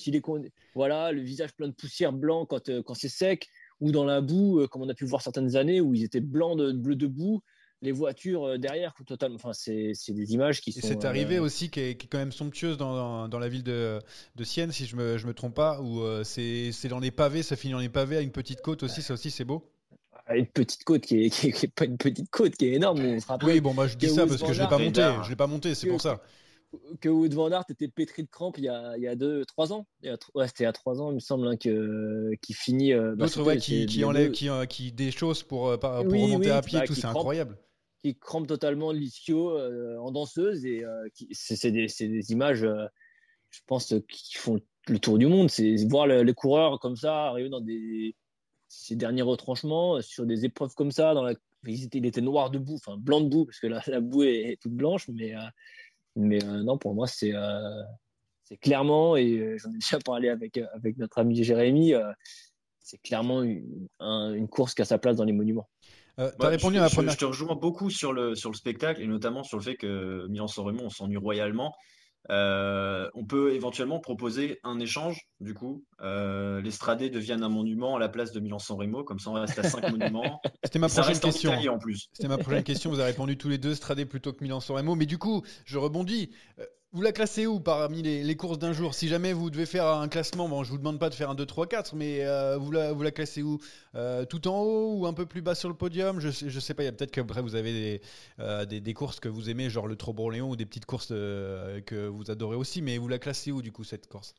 voilà, 0.74 1.12
le 1.12 1.22
visage 1.22 1.54
plein 1.54 1.68
de 1.68 1.74
poussière 1.74 2.14
blanc 2.14 2.46
quand, 2.46 2.70
euh, 2.70 2.82
quand 2.82 2.94
c'est 2.94 3.10
sec, 3.10 3.48
ou 3.80 3.92
dans 3.92 4.06
la 4.06 4.22
boue, 4.22 4.62
euh, 4.62 4.68
comme 4.68 4.82
on 4.82 4.90
a 4.90 4.94
pu 4.94 5.06
voir 5.06 5.22
certaines 5.22 5.56
années 5.56 5.82
où 5.82 5.94
ils 5.94 6.04
étaient 6.04 6.22
blancs 6.22 6.58
de 6.58 6.72
bleu 6.72 6.96
de 6.96 7.08
boue. 7.08 7.42
Les 7.82 7.94
voitures 7.94 8.44
euh, 8.44 8.58
derrière, 8.58 8.94
totalement. 9.08 9.36
Enfin, 9.36 9.54
c'est 9.54 9.94
des 10.10 10.34
images 10.34 10.60
qui 10.60 10.74
sont. 10.74 10.80
Et 10.80 10.82
c'est 10.82 11.06
arrivé 11.06 11.40
aussi 11.40 11.70
qui 11.70 11.80
est, 11.80 11.96
qui 11.96 12.08
est, 12.08 12.10
quand 12.10 12.18
même 12.18 12.34
somptueuse 12.34 12.78
dans, 12.78 13.30
dans, 13.30 13.40
la 13.40 13.48
ville 13.48 13.64
de, 13.64 14.00
de, 14.36 14.44
Sienne, 14.44 14.74
si 14.74 14.86
je 14.86 14.98
me, 14.98 15.18
je 15.18 15.26
me 15.26 15.34
trompe 15.34 15.56
pas, 15.56 15.82
où 15.82 16.04
c'est 16.24 16.72
dans 16.90 17.00
les 17.00 17.12
pavés, 17.12 17.42
ça 17.42 17.56
finit 17.56 17.72
dans 17.72 17.80
les 17.80 17.88
pavés 17.88 18.18
à 18.18 18.22
une 18.22 18.32
petite 18.32 18.62
côte 18.62 18.84
aussi, 18.84 19.02
ça 19.02 19.14
aussi 19.14 19.32
c'est 19.32 19.46
beau 19.46 19.64
une 20.38 20.48
petite 20.48 20.84
côte 20.84 21.02
qui 21.02 21.26
est, 21.26 21.30
qui 21.30 21.48
est, 21.48 21.74
pas 21.74 21.86
une 21.86 21.98
petite 21.98 22.30
côte 22.30 22.56
qui 22.56 22.66
est 22.66 22.74
énorme. 22.74 23.00
On 23.00 23.20
se 23.20 23.46
oui, 23.46 23.62
bon, 23.62 23.74
moi 23.74 23.88
je 23.88 23.98
dis 23.98 24.10
ça 24.10 24.28
parce 24.28 24.42
que 24.42 24.54
je 24.54 24.62
l'ai 24.62 24.70
pas 24.70 24.78
monté, 24.78 25.02
je 25.24 25.30
l'ai 25.30 25.36
pas 25.36 25.48
monté, 25.48 25.76
c'est 25.76 25.88
pour 25.88 26.02
ça 26.02 26.22
que 27.02 27.10
Wood 27.10 27.34
Van 27.34 27.52
Aert 27.52 27.66
était 27.70 27.88
pétri 27.88 28.24
de 28.24 28.30
crampes 28.30 28.58
il 28.58 28.66
y 28.66 28.70
a, 28.70 28.96
il 28.98 29.04
y 29.04 29.08
a 29.08 29.16
deux, 29.16 29.46
trois 29.46 29.74
ans. 29.74 29.88
ouais, 30.04 30.48
c'était 30.48 30.64
il 30.64 30.68
y 30.68 30.70
a 30.70 30.74
trois 30.74 31.02
ans, 31.02 31.12
il 31.12 31.16
me 31.16 31.20
semble, 31.20 31.48
hein, 31.48 31.58
que, 31.58 32.32
qui 32.42 32.54
finit. 32.54 32.94
Euh, 32.94 33.16
bah, 33.16 33.26
L'autre, 33.26 33.56
qui, 33.56 33.86
qui 33.86 34.04
enlève, 34.04 34.32
qui, 34.32 34.50
euh, 34.50 34.66
qui 34.66 34.92
des 34.92 35.12
choses 35.12 35.44
pour, 35.44 35.70
euh, 35.70 35.78
pour 35.78 35.90
remonter 35.92 36.52
à 36.52 36.62
pied, 36.62 36.80
bah, 36.80 36.86
tout, 36.86 36.94
c'est 36.94 37.06
incroyable. 37.06 37.58
Qui 38.04 38.18
crampe 38.18 38.48
totalement 38.48 38.92
l'ischio 38.92 39.60
en 39.60 40.12
danseuse 40.12 40.66
et 40.66 40.84
c'est 41.32 41.72
des, 41.72 41.88
des, 41.88 42.32
images, 42.32 42.62
je 42.62 43.60
pense, 43.68 43.94
qui 44.08 44.38
font 44.38 44.62
le 44.88 45.00
tour 45.00 45.18
du 45.18 45.28
monde. 45.28 45.50
C'est 45.50 45.76
voir 45.90 46.08
les 46.08 46.34
coureurs 46.34 46.80
comme 46.80 46.96
ça 46.96 47.26
arriver 47.26 47.50
dans 47.50 47.60
des, 47.60 48.16
ces 48.70 48.96
derniers 48.96 49.24
retranchements 49.24 50.02
sur 50.02 50.26
des 50.26 50.46
épreuves 50.46 50.74
comme 50.76 50.92
ça. 50.92 51.14
Dans 51.14 51.24
la, 51.24 51.34
il, 51.68 51.84
était, 51.84 51.98
il 51.98 52.06
était 52.06 52.22
noir 52.22 52.50
de 52.50 52.60
boue, 52.60 52.76
enfin 52.76 52.96
blanc 52.98 53.20
de 53.20 53.28
boue, 53.28 53.46
parce 53.46 53.60
que 53.60 53.68
la, 53.68 53.82
la 53.88 54.00
boue 54.00 54.24
est, 54.24 54.58
toute 54.62 54.74
blanche, 54.74 55.10
mais 55.10 55.34
mais 56.16 56.44
euh, 56.44 56.64
non, 56.64 56.78
pour 56.78 56.94
moi, 56.94 57.08
c'est 57.08 57.34
euh, 57.34 57.84
c'est 58.44 58.58
clairement, 58.58 59.16
et 59.16 59.38
euh, 59.38 59.58
j'en 59.58 59.72
ai 59.72 59.76
déjà 59.76 60.00
parlé 60.00 60.30
avec, 60.30 60.60
avec 60.74 60.98
notre 60.98 61.20
ami 61.20 61.44
Jérémy, 61.44 61.94
c'est 62.80 62.98
clairement 63.02 63.44
une, 63.44 63.88
une, 64.00 64.48
course 64.48 64.74
qui 64.74 64.82
a 64.82 64.86
sa 64.86 64.98
place 64.98 65.16
dans 65.16 65.26
les 65.26 65.34
monuments. 65.34 65.70
Euh, 66.20 66.32
as 66.40 66.48
répondu 66.48 66.76
je, 66.76 66.80
à 66.80 66.84
la 66.84 66.90
première. 66.90 67.14
Je, 67.14 67.18
te 67.18 67.26
rejoins 67.26 67.56
beaucoup 67.56 67.90
sur 67.90 68.12
le, 68.12 68.36
sur 68.36 68.50
le 68.50 68.56
spectacle 68.56 69.02
et 69.02 69.08
notamment 69.08 69.44
sur 69.44 69.58
le 69.58 69.64
fait 69.64 69.76
que 69.76 70.28
Milan-San 70.28 70.66
Remo, 70.66 70.84
on 70.84 70.90
s'ennuie 70.90 71.18
royalement. 71.18 71.76
Euh, 72.32 73.10
on 73.16 73.26
peut 73.26 73.54
éventuellement 73.54 74.00
proposer 74.00 74.60
un 74.64 74.80
échange, 74.80 75.28
du 75.40 75.54
coup. 75.54 75.84
Euh, 76.02 76.62
L'Estradé 76.62 77.10
devienne 77.10 77.44
un 77.44 77.50
monument 77.50 77.96
à 77.96 78.00
la 78.00 78.10
place 78.10 78.32
de 78.32 78.40
Milan-San 78.40 78.78
Remo, 78.78 79.04
comme 79.04 79.20
ça 79.20 79.32
on 79.32 79.34
reste 79.34 79.58
à 79.58 79.64
5 79.64 79.92
monuments. 79.92 80.42
C'était 80.64 80.80
ma 80.80 80.90
prochaine 80.90 81.20
question. 81.20 81.52
En, 81.52 81.80
plus. 81.80 82.10
C'était 82.14 82.28
ma 82.28 82.38
prochaine 82.38 82.64
question. 82.64 82.90
Vous 82.90 83.00
avez 83.00 83.12
répondu 83.12 83.38
tous 83.38 83.50
les 83.50 83.58
deux 83.58 83.74
Stradé 83.74 84.06
plutôt 84.06 84.34
que 84.34 84.44
Milan-San 84.44 84.76
Remo. 84.76 84.96
Mais 84.96 85.06
du 85.06 85.18
coup, 85.18 85.44
je 85.66 85.78
rebondis. 85.78 86.30
Vous 86.92 87.04
la 87.04 87.12
classez 87.12 87.46
où 87.46 87.60
parmi 87.60 88.02
les, 88.02 88.36
courses 88.36 88.58
d'un 88.58 88.74
jour? 88.74 88.96
Si 88.96 89.08
jamais 89.08 89.32
vous 89.32 89.52
devez 89.52 89.68
faire 89.68 89.86
un 89.86 90.08
classement, 90.08 90.50
bon, 90.50 90.64
je 90.64 90.72
vous 90.72 90.80
demande 90.80 90.98
pas 90.98 91.12
de 91.12 91.14
faire 91.14 91.30
un 91.30 91.36
2, 91.36 91.46
3, 91.46 91.68
4, 91.68 91.96
mais 91.96 92.26
euh, 92.26 92.58
vous, 92.58 92.72
la, 92.72 93.12
classez 93.12 93.44
où? 93.44 93.60
Euh, 93.94 94.26
Tout 94.26 94.48
en 94.48 94.60
haut 94.62 94.96
ou 94.96 95.06
un 95.06 95.14
peu 95.14 95.28
plus 95.28 95.44
bas 95.44 95.54
sur 95.54 95.70
le 95.70 95.76
podium? 95.76 96.20
Je 96.20 96.30
je 96.32 96.60
sais 96.60 96.74
pas, 96.74 96.82
il 96.82 96.88
y 96.88 96.90
a 96.90 96.92
peut-être 96.92 97.12
qu'après 97.12 97.44
vous 97.44 97.54
avez 97.54 98.02
euh, 98.40 98.66
des, 98.66 98.94
courses 98.96 99.20
que 99.20 99.30
vous 99.30 99.52
aimez, 99.52 99.70
genre 99.70 99.88
le 99.88 99.96
Trobourléon 99.96 100.50
ou 100.50 100.56
des 100.56 100.66
petites 100.66 100.88
courses 100.88 101.10
que 101.10 102.08
vous 102.08 102.32
adorez 102.32 102.56
aussi, 102.56 102.82
mais 102.82 102.98
vous 102.98 103.08
la 103.08 103.20
classez 103.20 103.52
où 103.52 103.62
du 103.62 103.72
coup 103.72 103.84
cette 103.84 104.08
course? 104.08 104.34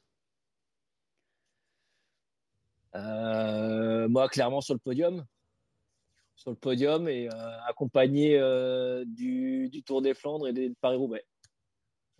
Moi, 2.94 4.28
clairement 4.28 4.60
sur 4.60 4.74
le 4.74 4.80
podium. 4.80 5.24
Sur 6.34 6.50
le 6.50 6.56
podium 6.56 7.08
et 7.08 7.28
accompagné 7.68 8.38
du, 9.06 9.68
du, 9.68 9.82
Tour 9.84 10.02
des 10.02 10.14
Flandres 10.14 10.48
et 10.48 10.52
des 10.52 10.72
Paris-Roubaix 10.80 11.24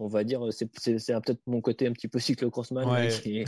on 0.00 0.08
va 0.08 0.24
dire, 0.24 0.42
c'est 0.50 0.66
peut-être 0.66 1.40
mon 1.46 1.60
côté 1.60 1.86
un 1.86 1.92
petit 1.92 2.08
peu 2.08 2.18
cyclocrossman. 2.18 2.88
Ouais. 2.88 3.44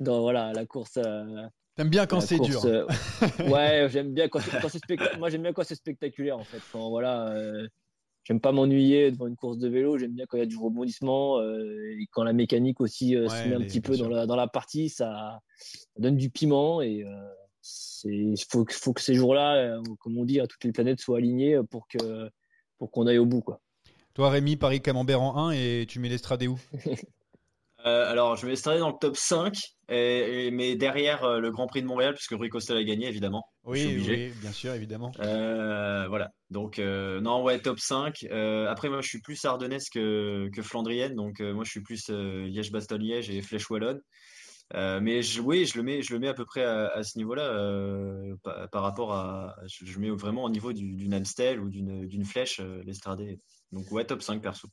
dans 0.00 0.20
voilà, 0.20 0.52
la 0.52 0.66
course. 0.66 0.98
Euh, 0.98 1.46
T'aimes 1.76 1.88
bien 1.90 2.06
quand 2.06 2.20
c'est 2.20 2.38
dur. 2.40 2.64
Euh, 2.66 2.86
ouais, 3.48 3.86
j'aime 3.88 4.12
bien 4.12 4.28
quand, 4.28 4.40
c'est 4.40 5.18
Moi, 5.18 5.30
j'aime 5.30 5.42
bien 5.42 5.52
quand 5.52 5.64
c'est 5.64 5.76
spectaculaire 5.76 6.36
en 6.38 6.44
fait. 6.44 6.60
Quand, 6.72 6.90
voilà, 6.90 7.28
euh, 7.30 7.66
j'aime 8.24 8.40
pas 8.40 8.50
m'ennuyer 8.52 9.12
devant 9.12 9.28
une 9.28 9.36
course 9.36 9.58
de 9.58 9.68
vélo. 9.68 9.96
J'aime 9.96 10.12
bien 10.12 10.26
quand 10.26 10.36
il 10.36 10.40
y 10.40 10.42
a 10.42 10.46
du 10.46 10.58
rebondissement 10.58 11.40
et 11.40 12.06
quand 12.10 12.24
la 12.24 12.32
mécanique 12.32 12.80
aussi 12.80 13.12
se 13.12 13.48
met 13.48 13.54
un 13.54 13.60
petit 13.60 13.80
peu 13.80 13.96
dans 13.96 14.08
la, 14.08 14.26
dans 14.26 14.36
la 14.36 14.48
partie, 14.48 14.88
ça, 14.88 15.40
donne 15.96 16.16
du 16.16 16.30
piment 16.30 16.82
et 16.82 17.06
il 18.04 18.36
faut, 18.50 18.64
que- 18.64 18.74
faut 18.74 18.92
que 18.92 19.00
ces 19.00 19.14
jours-là, 19.14 19.78
comme 20.00 20.18
on 20.18 20.24
dit, 20.24 20.40
hein, 20.40 20.46
toutes 20.48 20.64
les 20.64 20.72
planètes 20.72 21.00
soient 21.00 21.18
alignées 21.18 21.60
pour 21.70 21.86
que 21.86 22.28
pour 22.78 22.90
qu'on 22.90 23.06
aille 23.06 23.18
au 23.18 23.26
bout. 23.26 23.40
Quoi. 23.42 23.60
Toi, 24.14 24.30
Rémi, 24.30 24.56
Paris 24.56 24.82
Camembert 24.82 25.22
en 25.22 25.48
1 25.48 25.52
et 25.52 25.86
tu 25.88 25.98
mets 25.98 26.08
l'Estradé 26.08 26.46
où? 26.46 26.58
Euh, 27.84 28.08
alors, 28.08 28.36
je 28.36 28.46
vais 28.46 28.52
installer 28.52 28.78
dans 28.78 28.90
le 28.90 28.94
top 29.00 29.16
5, 29.16 29.58
et, 29.88 30.46
et- 30.46 30.50
mais 30.52 30.76
derrière 30.76 31.24
euh, 31.24 31.40
le 31.40 31.50
Grand 31.50 31.66
Prix 31.66 31.82
de 31.82 31.88
Montréal, 31.88 32.14
puisque 32.14 32.30
Rui 32.30 32.48
Costa 32.48 32.74
l'a 32.74 32.84
gagné, 32.84 33.08
évidemment. 33.08 33.42
Oui, 33.64 34.00
oui, 34.08 34.30
bien 34.40 34.52
sûr, 34.52 34.72
évidemment. 34.72 35.10
Euh, 35.18 36.06
voilà. 36.06 36.28
Donc, 36.50 36.78
non, 36.78 37.42
ouais, 37.42 37.58
top 37.58 37.80
5. 37.80 38.24
Euh, 38.30 38.68
après, 38.68 38.88
moi, 38.88 39.00
je 39.00 39.08
suis 39.08 39.20
plus 39.20 39.44
ardennaise 39.44 39.88
que, 39.88 40.48
que 40.54 40.62
flandrienne. 40.62 41.16
Donc, 41.16 41.40
moi, 41.40 41.64
je 41.64 41.70
suis 41.70 41.82
plus 41.82 42.08
Liège-Bastogne-Liège 42.08 43.30
et 43.30 43.42
Flèche 43.42 43.68
Wallonne. 43.68 44.00
Euh, 44.74 45.00
mais 45.00 45.22
je, 45.22 45.40
oui, 45.40 45.66
je 45.66 45.76
le 45.76 45.82
mets, 45.82 46.02
je 46.02 46.12
le 46.14 46.18
mets 46.20 46.28
à 46.28 46.34
peu 46.34 46.44
près 46.44 46.64
à, 46.64 46.86
à 46.88 47.02
ce 47.02 47.18
niveau-là 47.18 47.42
euh, 47.44 48.34
par, 48.42 48.70
par 48.70 48.82
rapport 48.82 49.12
à. 49.12 49.56
Je, 49.66 49.84
je 49.84 49.98
mets 49.98 50.10
vraiment 50.10 50.44
au 50.44 50.50
niveau 50.50 50.72
du- 50.72 50.94
d'une 50.94 51.12
Amstel 51.14 51.60
ou 51.60 51.68
d'une 51.68 52.06
d'une 52.06 52.24
Flèche, 52.24 52.60
euh, 52.60 52.82
l'Estradé. 52.86 53.40
Donc, 53.72 53.90
ouais, 53.92 54.04
top 54.04 54.22
5 54.22 54.40
perso. 54.42 54.68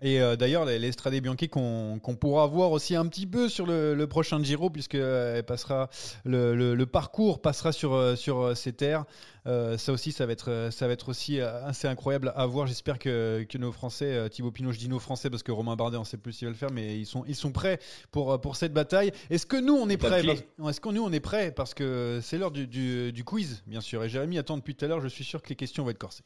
Et 0.00 0.20
euh, 0.20 0.36
d'ailleurs, 0.36 0.64
l'Estrade 0.64 1.14
Bianchi 1.16 1.48
qu'on 1.48 1.98
qu'on 2.00 2.14
pourra 2.14 2.46
voir 2.46 2.70
aussi 2.70 2.94
un 2.94 3.04
petit 3.08 3.26
peu 3.26 3.48
sur 3.48 3.66
le, 3.66 3.94
le 3.96 4.06
prochain 4.06 4.40
Giro, 4.40 4.70
puisque 4.70 4.94
euh, 4.94 5.38
elle 5.38 5.42
passera 5.42 5.90
le, 6.24 6.54
le- 6.54 6.76
le 6.76 6.86
parcours 6.86 7.42
passera 7.42 7.72
sur 7.72 7.94
euh, 7.94 8.14
sur 8.14 8.38
euh, 8.40 8.54
ces 8.54 8.72
terres. 8.72 9.06
Euh, 9.46 9.76
ça 9.76 9.90
aussi, 9.90 10.12
ça 10.12 10.24
va 10.24 10.32
être 10.34 10.52
euh, 10.52 10.70
ça 10.70 10.86
va 10.86 10.92
être 10.92 11.08
aussi 11.08 11.40
euh, 11.40 11.64
assez 11.66 11.88
incroyable 11.88 12.32
à 12.36 12.46
voir. 12.46 12.68
J'espère 12.68 13.00
que, 13.00 13.44
que 13.48 13.58
nos 13.58 13.72
Français, 13.72 14.14
euh, 14.14 14.28
Thibaut 14.28 14.52
Pinot, 14.52 14.70
je 14.70 14.78
dis 14.78 14.88
nos 14.88 15.00
Français 15.00 15.30
parce 15.30 15.42
que 15.42 15.50
Romain 15.50 15.74
Bardet, 15.74 15.96
on 15.96 16.04
sait 16.04 16.16
plus 16.16 16.32
s'il 16.32 16.46
va 16.46 16.52
le 16.52 16.56
faire, 16.56 16.70
mais 16.70 16.96
ils 16.96 17.06
sont 17.06 17.24
ils 17.26 17.34
sont 17.34 17.50
prêts 17.50 17.80
pour 18.12 18.34
euh, 18.34 18.38
pour 18.38 18.54
cette 18.54 18.72
bataille. 18.72 19.10
Est-ce 19.30 19.46
que 19.46 19.56
nous 19.56 19.74
on 19.74 19.88
est 19.88 19.96
prêts? 19.96 20.22
Est-ce 20.68 20.80
que 20.80 20.90
nous 20.90 21.02
on 21.02 21.10
est 21.12 21.18
prêts? 21.18 21.50
Parce 21.50 21.74
que 21.74 22.20
c'est 22.22 22.38
l'heure 22.38 22.52
du, 22.52 22.68
du, 22.68 23.10
du 23.12 23.24
quiz, 23.24 23.64
bien 23.66 23.80
sûr. 23.80 24.04
Et 24.04 24.08
Jérémy 24.08 24.38
attend 24.38 24.56
depuis 24.58 24.76
tout 24.76 24.84
à 24.84 24.88
l'heure. 24.88 25.00
Je 25.00 25.08
suis 25.08 25.24
sûr 25.24 25.42
que 25.42 25.48
les 25.48 25.56
questions 25.56 25.82
vont 25.82 25.90
être 25.90 25.98
corsées. 25.98 26.22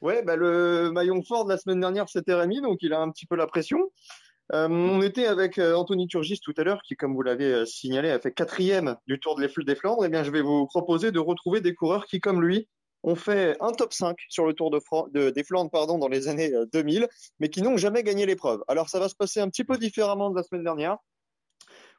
Ouais, 0.00 0.22
bah, 0.22 0.36
le 0.36 0.90
maillon 0.92 1.22
fort 1.22 1.44
de 1.44 1.50
la 1.50 1.58
semaine 1.58 1.80
dernière, 1.80 2.08
c'était 2.08 2.34
Rémi, 2.34 2.60
donc 2.60 2.78
il 2.82 2.92
a 2.92 3.00
un 3.00 3.10
petit 3.10 3.26
peu 3.26 3.34
la 3.34 3.46
pression. 3.46 3.90
Euh, 4.54 4.68
on 4.68 5.02
était 5.02 5.26
avec 5.26 5.58
euh, 5.58 5.74
Anthony 5.74 6.06
Turgis 6.06 6.40
tout 6.40 6.54
à 6.56 6.62
l'heure, 6.62 6.80
qui, 6.82 6.94
comme 6.94 7.14
vous 7.14 7.22
l'avez 7.22 7.52
euh, 7.52 7.64
signalé, 7.66 8.10
a 8.10 8.18
fait 8.20 8.32
quatrième 8.32 8.96
du 9.06 9.18
Tour 9.18 9.34
de 9.34 9.62
des 9.62 9.74
Flandres. 9.74 10.04
Eh 10.04 10.08
bien, 10.08 10.22
je 10.22 10.30
vais 10.30 10.40
vous 10.40 10.66
proposer 10.66 11.10
de 11.10 11.18
retrouver 11.18 11.60
des 11.60 11.74
coureurs 11.74 12.06
qui, 12.06 12.20
comme 12.20 12.42
lui, 12.42 12.68
ont 13.02 13.16
fait 13.16 13.56
un 13.60 13.72
top 13.72 13.92
5 13.92 14.16
sur 14.28 14.46
le 14.46 14.54
Tour 14.54 14.70
des 14.70 15.44
Flandres 15.44 15.70
pardon, 15.70 15.98
dans 15.98 16.08
les 16.08 16.28
années 16.28 16.54
euh, 16.54 16.64
2000, 16.72 17.08
mais 17.40 17.50
qui 17.50 17.60
n'ont 17.60 17.76
jamais 17.76 18.02
gagné 18.04 18.24
l'épreuve. 18.24 18.62
Alors, 18.68 18.88
ça 18.88 19.00
va 19.00 19.08
se 19.08 19.16
passer 19.16 19.40
un 19.40 19.48
petit 19.48 19.64
peu 19.64 19.76
différemment 19.78 20.30
de 20.30 20.36
la 20.36 20.44
semaine 20.44 20.64
dernière. 20.64 20.96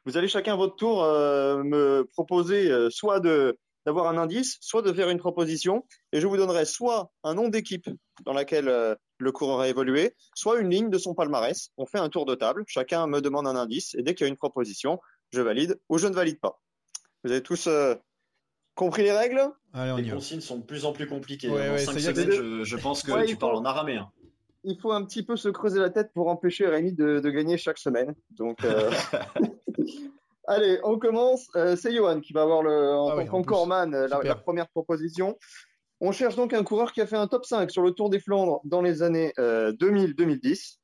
Vous 0.06 0.16
allez 0.16 0.28
chacun 0.28 0.56
votre 0.56 0.76
tour 0.76 1.02
me 1.02 2.08
proposer 2.14 2.70
soit 2.88 3.20
de 3.20 3.58
d'avoir 3.86 4.06
un 4.08 4.18
indice, 4.18 4.58
soit 4.60 4.82
de 4.82 4.92
faire 4.92 5.08
une 5.10 5.18
proposition, 5.18 5.86
et 6.12 6.20
je 6.20 6.26
vous 6.26 6.36
donnerai 6.36 6.64
soit 6.64 7.10
un 7.24 7.34
nom 7.34 7.48
d'équipe 7.48 7.88
dans 8.24 8.32
laquelle 8.32 8.68
euh, 8.68 8.94
le 9.18 9.32
coureur 9.32 9.60
a 9.60 9.68
évolué, 9.68 10.14
soit 10.34 10.60
une 10.60 10.70
ligne 10.70 10.90
de 10.90 10.98
son 10.98 11.14
palmarès. 11.14 11.70
On 11.76 11.86
fait 11.86 11.98
un 11.98 12.08
tour 12.08 12.26
de 12.26 12.34
table, 12.34 12.64
chacun 12.66 13.06
me 13.06 13.20
demande 13.20 13.46
un 13.46 13.56
indice, 13.56 13.94
et 13.94 14.02
dès 14.02 14.14
qu'il 14.14 14.26
y 14.26 14.28
a 14.28 14.30
une 14.30 14.36
proposition, 14.36 15.00
je 15.32 15.40
valide 15.40 15.78
ou 15.88 15.98
je 15.98 16.06
ne 16.08 16.14
valide 16.14 16.40
pas. 16.40 16.60
Vous 17.24 17.30
avez 17.30 17.42
tous 17.42 17.66
euh, 17.66 17.94
compris 18.74 19.02
les 19.02 19.12
règles? 19.12 19.42
Allez, 19.72 19.92
on 19.92 19.98
y 19.98 20.02
Les 20.02 20.10
va. 20.10 20.16
consignes 20.16 20.40
sont 20.40 20.58
de 20.58 20.64
plus 20.64 20.84
en 20.84 20.92
plus 20.92 21.06
compliquées. 21.06 21.48
Ouais, 21.48 21.66
Dans 21.68 21.72
ouais, 21.74 21.78
5 21.78 21.92
ça 21.92 21.98
y 22.00 22.02
est, 22.02 22.14
semaines, 22.14 22.30
c'est- 22.30 22.36
je, 22.36 22.64
je 22.64 22.76
pense 22.76 23.02
que 23.02 23.12
Ouais, 23.12 23.26
tu 23.26 23.34
faut- 23.34 23.40
parles 23.40 23.56
en 23.56 23.64
araméen. 23.64 24.10
Il 24.64 24.78
faut 24.78 24.92
un 24.92 25.02
petit 25.06 25.22
peu 25.22 25.36
se 25.36 25.48
creuser 25.48 25.80
la 25.80 25.88
tête 25.88 26.10
pour 26.12 26.28
empêcher 26.28 26.66
Rémi 26.66 26.92
de, 26.92 27.20
de 27.20 27.30
gagner 27.30 27.56
chaque 27.56 27.78
semaine. 27.78 28.14
Donc, 28.30 28.62
euh, 28.64 28.90
allez, 30.50 30.78
on 30.84 30.98
commence. 30.98 31.48
Euh, 31.56 31.76
c'est 31.76 31.94
Johan 31.94 32.20
qui 32.20 32.32
va 32.32 32.42
avoir 32.42 32.62
le, 32.62 32.92
en 32.94 33.08
Ah 33.10 33.16
oui, 33.16 33.24
tant 33.26 33.32
en 33.38 33.42
plus. 33.42 33.46
qu'encoreman 33.48 33.94
euh, 33.94 34.08
la, 34.08 34.34
première 34.34 34.68
proposition. 34.68 35.38
On 36.00 36.12
cherche 36.12 36.36
donc 36.36 36.52
un 36.54 36.64
coureur 36.64 36.92
qui 36.92 37.00
a 37.00 37.06
fait 37.06 37.16
un 37.16 37.26
top 37.26 37.44
5 37.44 37.70
sur 37.70 37.82
le 37.82 37.90
Tour 37.92 38.08
des 38.10 38.20
Flandres 38.20 38.60
dans 38.64 38.80
les 38.82 39.02
années 39.02 39.32
euh, 39.38 39.72
2000-2010. 39.72 40.78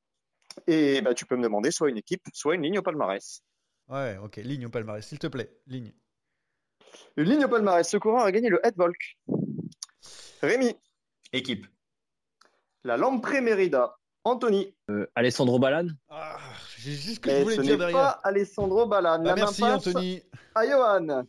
Et 0.66 1.00
bah, 1.02 1.14
tu 1.14 1.26
peux 1.26 1.36
me 1.36 1.42
demander 1.42 1.70
soit 1.70 1.88
une 1.90 1.96
équipe, 1.98 2.22
soit 2.32 2.54
une 2.54 2.62
ligne 2.62 2.78
au 2.78 2.82
palmarès. 2.82 3.42
Ouais, 3.88 4.18
ok. 4.22 4.36
Ligne 4.36 4.66
au 4.66 4.70
palmarès, 4.70 5.06
s'il 5.06 5.18
te 5.18 5.26
plaît. 5.26 5.50
Ligne. 5.66 5.92
Une 7.16 7.24
ligne 7.28 7.44
au 7.44 7.48
palmarès, 7.48 7.88
ce 7.88 7.96
coureur 7.98 8.24
a 8.24 8.32
gagné 8.32 8.48
le 8.48 8.60
Headvolk. 8.64 9.16
Rémi, 10.42 10.74
Équipe. 11.32 11.66
la 12.84 12.96
Lampre 12.96 13.40
Merida. 13.40 13.96
Anthony, 14.24 14.74
Euh, 14.90 15.06
Alessandro 15.14 15.58
Balan 15.60 15.86
Ah, 16.08 16.36
j'ai 16.86 16.92
juste 16.96 17.14
ce 17.16 17.20
que 17.20 17.30
je 17.30 17.42
voulais 17.42 17.56
ce 17.56 17.60
dire 17.62 17.78
derrière. 17.78 17.96
pas 17.98 18.20
Alessandro 18.22 18.86
Balan. 18.86 19.18
Bah, 19.18 19.24
La 19.24 19.34
main 19.36 19.42
merci 19.42 19.64
Anthony. 19.64 20.22
à 20.54 20.66
Johan. 20.66 21.24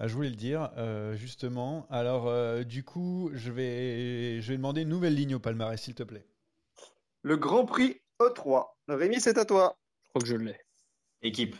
Ah, 0.00 0.06
je 0.06 0.14
voulais 0.14 0.28
le 0.30 0.36
dire, 0.36 0.70
euh, 0.76 1.16
justement. 1.16 1.86
Alors, 1.90 2.28
euh, 2.28 2.62
du 2.62 2.84
coup, 2.84 3.30
je 3.34 3.50
vais, 3.50 4.40
je 4.40 4.48
vais 4.52 4.56
demander 4.56 4.82
une 4.82 4.88
nouvelle 4.88 5.14
ligne 5.16 5.34
au 5.34 5.40
palmarès, 5.40 5.80
s'il 5.80 5.94
te 5.94 6.04
plaît. 6.04 6.24
Le 7.22 7.36
Grand 7.36 7.64
Prix 7.64 8.00
E3. 8.20 8.66
Rémi, 8.86 9.20
c'est 9.20 9.36
à 9.38 9.44
toi. 9.44 9.76
Je 10.04 10.08
crois 10.10 10.22
que 10.22 10.28
je 10.28 10.36
l'ai. 10.36 10.56
Équipe. 11.22 11.56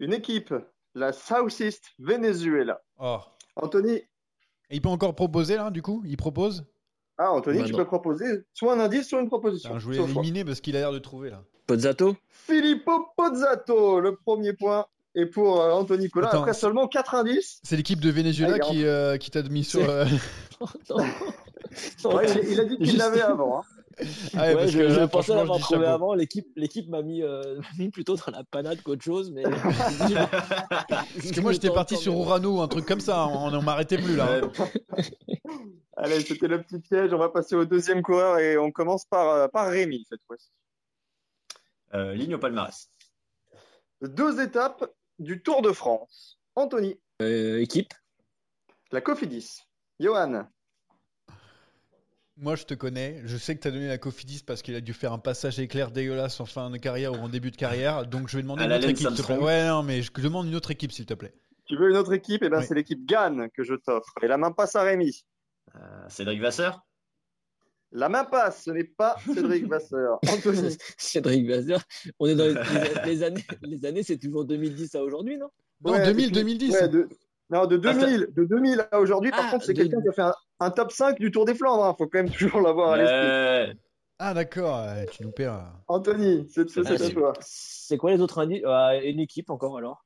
Une 0.00 0.12
équipe, 0.12 0.52
la 0.96 1.12
Southeast 1.12 1.92
Venezuela. 2.00 2.82
Oh. 2.98 3.20
Anthony, 3.54 3.92
Et 3.92 4.06
il 4.70 4.82
peut 4.82 4.88
encore 4.88 5.14
proposer, 5.14 5.54
là, 5.54 5.70
du 5.70 5.82
coup? 5.82 6.02
Il 6.04 6.16
propose? 6.16 6.64
Ah, 7.18 7.32
Anthony, 7.32 7.58
Bah 7.60 7.64
tu 7.66 7.72
non. 7.72 7.78
peux 7.78 7.84
proposer 7.84 8.44
soit 8.52 8.72
un 8.74 8.80
indice, 8.80 9.08
soit 9.08 9.20
une 9.20 9.28
proposition. 9.28 9.78
Je 9.78 9.84
voulais 9.84 9.98
l'éliminer 9.98 10.44
parce 10.44 10.60
qu'il 10.60 10.76
a 10.76 10.80
l'air 10.80 10.92
de 10.92 10.98
trouver, 10.98 11.30
là. 11.30 11.42
Pozzato 11.66 12.16
Filippo 12.28 13.08
Pozzato, 13.16 14.00
le 14.00 14.16
premier 14.16 14.52
point. 14.52 14.86
Et 15.16 15.26
pour 15.26 15.60
euh, 15.60 15.70
Anthony 15.70 16.10
Colin, 16.10 16.26
Attends, 16.26 16.40
après 16.40 16.54
seulement 16.54 16.88
4 16.88 17.14
indices. 17.14 17.60
C'est 17.62 17.76
l'équipe 17.76 18.00
de 18.00 18.10
Venezuela 18.10 18.58
qui, 18.58 18.84
euh, 18.84 19.16
qui 19.16 19.30
t'a 19.30 19.42
mis 19.44 19.62
sur... 19.62 19.88
Euh, 19.88 20.04
Ouais, 22.04 22.26
il, 22.42 22.52
il 22.52 22.60
a 22.60 22.64
dit 22.64 22.76
qu'il 22.76 22.86
Juste- 22.86 22.98
l'avait 22.98 23.20
avant. 23.22 23.58
hein. 23.58 23.62
Ah 24.34 24.42
Ouais, 24.48 24.54
parce 24.54 24.70
je, 24.70 24.78
que 24.78 24.88
je 24.88 25.00
là, 25.00 25.08
pensais 25.08 25.34
l'avoir 25.34 25.58
trouvé 25.60 25.86
avant. 25.86 26.14
L'équipe, 26.14 26.48
l'équipe 26.56 26.88
m'a 26.88 27.02
mis, 27.02 27.22
euh, 27.22 27.56
m'a 27.60 27.66
mis 27.78 27.90
plutôt 27.90 28.16
dans 28.16 28.32
la 28.32 28.42
panade 28.44 28.82
qu'autre 28.82 29.02
chose, 29.02 29.30
mais. 29.30 29.42
Parce 30.88 31.30
que 31.32 31.40
moi, 31.40 31.52
j'étais 31.52 31.70
parti 31.70 31.96
sur 31.96 32.14
Urano 32.14 32.58
ou 32.58 32.60
un 32.60 32.68
truc 32.68 32.86
comme 32.86 33.00
ça. 33.00 33.26
On 33.26 33.50
ne 33.50 33.58
m'arrêtait 33.60 33.98
plus, 33.98 34.16
là. 34.16 34.40
Ouais, 34.40 34.50
Allez, 35.96 36.20
c'était 36.20 36.48
le 36.48 36.60
petit 36.62 36.80
piège. 36.80 37.12
On 37.12 37.18
va 37.18 37.28
passer 37.28 37.54
au 37.54 37.64
deuxième 37.64 38.02
coureur 38.02 38.38
et 38.38 38.58
on 38.58 38.70
commence 38.72 39.04
par, 39.04 39.28
euh, 39.28 39.48
par 39.48 39.68
Rémi 39.68 40.04
cette 40.08 40.22
fois-ci. 40.26 40.50
euh, 41.94 42.14
ligne 42.14 42.34
au 42.34 42.38
palmarès. 42.38 42.90
Deux 44.02 44.40
étapes 44.42 44.90
du 45.20 45.40
Tour 45.42 45.62
de 45.62 45.70
France. 45.72 46.38
Anthony, 46.56 46.98
Euh, 47.22 47.60
équipe. 47.60 47.94
la 48.90 49.00
Cofidis. 49.00 49.60
Johan, 50.00 50.46
Moi, 52.36 52.56
je 52.56 52.64
te 52.64 52.74
connais. 52.74 53.22
Je 53.24 53.36
sais 53.36 53.54
que 53.56 53.62
tu 53.62 53.68
as 53.68 53.70
donné 53.70 53.86
la 53.86 53.98
Cofidis 53.98 54.42
parce 54.44 54.60
qu'il 54.62 54.74
a 54.74 54.80
dû 54.80 54.92
faire 54.92 55.12
un 55.12 55.18
passage 55.20 55.60
éclair 55.60 55.92
dégueulasse 55.92 56.40
en 56.40 56.46
fin 56.46 56.68
de 56.68 56.76
carrière 56.78 57.12
ou 57.12 57.16
en 57.16 57.28
début 57.28 57.52
de 57.52 57.56
carrière. 57.56 58.06
Donc, 58.06 58.28
je 58.28 58.36
vais 58.36 58.42
demander 58.42 58.64
À 58.64 58.66
une 58.66 58.72
autre 58.72 58.88
équipe, 58.88 59.06
s'il 59.08 59.16
te 59.16 59.22
plaît. 59.22 59.38
Ouais, 59.38 59.68
non, 59.68 59.82
mais 59.84 60.02
je 60.02 60.10
demande 60.12 60.46
une 60.48 60.56
autre 60.56 60.72
équipe, 60.72 60.90
s'il 60.90 61.06
te 61.06 61.14
plaît. 61.14 61.32
tu 61.66 61.76
veux 61.76 61.90
une 61.90 61.96
autre 61.96 62.12
équipe? 62.12 62.42
Eh 62.44 62.48
ben, 62.48 62.58
Oui. 62.58 62.64
c'est 62.66 62.74
l'équipe 62.74 63.06
Gann 63.06 63.48
que 63.56 63.62
je 63.62 63.74
t'offre. 63.74 64.12
Et 64.22 64.26
la 64.26 64.36
main 64.36 64.50
passe 64.50 64.74
à 64.74 64.82
Rémi. 64.82 65.24
Euh, 65.76 65.78
Cédric 66.08 66.40
Vasseur? 66.40 66.84
La 67.92 68.08
main 68.08 68.24
passe, 68.24 68.64
ce 68.64 68.70
n'est 68.72 68.82
pas 68.84 69.16
Cédric 69.32 69.66
Vasseur. 69.68 70.18
Anthony, 70.28 70.76
Cédric 70.98 71.48
Vasseur. 71.48 71.82
On 72.18 72.26
est 72.26 72.34
dans 72.34 72.46
les, 72.46 72.54
les- 72.54 73.04
les 73.06 73.22
années. 73.22 73.44
Les 73.62 73.84
années, 73.86 74.02
c'est 74.02 74.18
toujours 74.18 74.44
2010 74.44 74.92
à 74.96 75.04
aujourd'hui, 75.04 75.38
non? 75.38 75.48
Non, 75.84 75.92
Ouais, 75.92 76.04
2000, 76.04 76.26
depuis- 76.32 76.32
2010. 76.58 76.72
ouais, 76.72 76.88
de, 76.88 77.08
non, 77.50 77.66
de 77.66 77.76
Ah, 77.84 77.92
2000, 77.94 78.28
de 78.34 78.44
2000 78.44 78.84
à 78.90 78.98
aujourd'hui. 78.98 79.30
Par 79.30 79.44
Ah, 79.46 79.50
contre, 79.52 79.64
c'est 79.66 79.72
de- 79.74 79.78
quelqu'un 79.82 80.02
qui 80.02 80.08
a 80.08 80.12
fait 80.12 80.22
un, 80.22 80.34
un 80.64 80.70
top 80.70 80.90
5 80.92 81.18
du 81.18 81.30
Tour 81.30 81.44
des 81.44 81.54
Flandres. 81.54 81.94
Il 81.94 82.02
faut 82.02 82.08
quand 82.08 82.18
même 82.18 82.30
toujours 82.30 82.60
l'avoir 82.60 82.92
à 82.92 82.96
l'esprit. 82.96 83.78
Ah, 84.18 84.32
d'accord. 84.34 84.80
tu 85.10 85.22
nous 85.24 85.32
perds. 85.32 85.60
Anthony, 85.88 86.46
c'est 86.52 86.62
à 86.78 86.96
c'est- 86.96 87.12
toi. 87.12 87.32
C'est 87.40 87.96
quoi 87.96 88.12
les 88.12 88.20
autres 88.20 88.38
indices 88.38 88.62
Euh, 88.64 89.00
Une 89.02 89.20
équipe 89.20 89.50
encore 89.50 89.76
alors? 89.78 90.04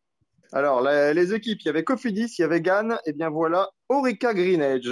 Alors, 0.52 0.80
la- 0.80 1.12
les 1.12 1.34
équipes, 1.34 1.60
il 1.60 1.66
y 1.66 1.68
avait 1.68 1.84
Cofidis, 1.84 2.34
il 2.38 2.40
y 2.40 2.44
avait 2.44 2.62
Gann, 2.62 2.98
et 3.04 3.12
bien 3.12 3.28
voilà, 3.28 3.68
Orica 3.90 4.32
Green 4.32 4.62
Edge. 4.62 4.88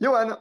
Johan, 0.00 0.36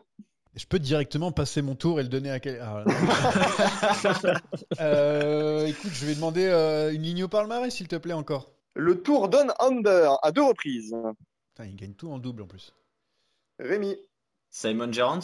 Je 0.56 0.66
peux 0.66 0.80
directement 0.80 1.32
passer 1.32 1.62
mon 1.62 1.76
tour 1.76 2.02
et 2.02 2.04
le 2.04 2.10
donner 2.10 2.30
à 2.32 2.40
quel. 2.42 2.60
Ah. 2.62 2.84
Euh, 4.80 5.66
écoute, 5.68 5.92
je 5.94 6.06
vais 6.06 6.16
demander 6.16 6.46
euh, 6.48 6.92
une 6.94 7.04
ligne 7.04 7.24
au 7.24 7.28
palmarès, 7.28 7.74
s'il 7.74 7.88
te 7.88 7.96
plaît, 7.96 8.14
encore. 8.14 8.52
le 8.76 9.02
Tour 9.02 9.30
Down 9.30 9.54
Under 9.60 10.18
à 10.22 10.32
deux 10.32 10.44
reprises. 10.44 10.94
Putain, 11.54 11.70
il 11.70 11.76
gagne 11.76 11.94
tout 11.94 12.10
en 12.12 12.20
double 12.20 12.44
en 12.44 12.48
plus. 12.48 12.74
Rémi, 13.60 13.96
Simon 14.52 14.92
Gerrans. 14.92 15.20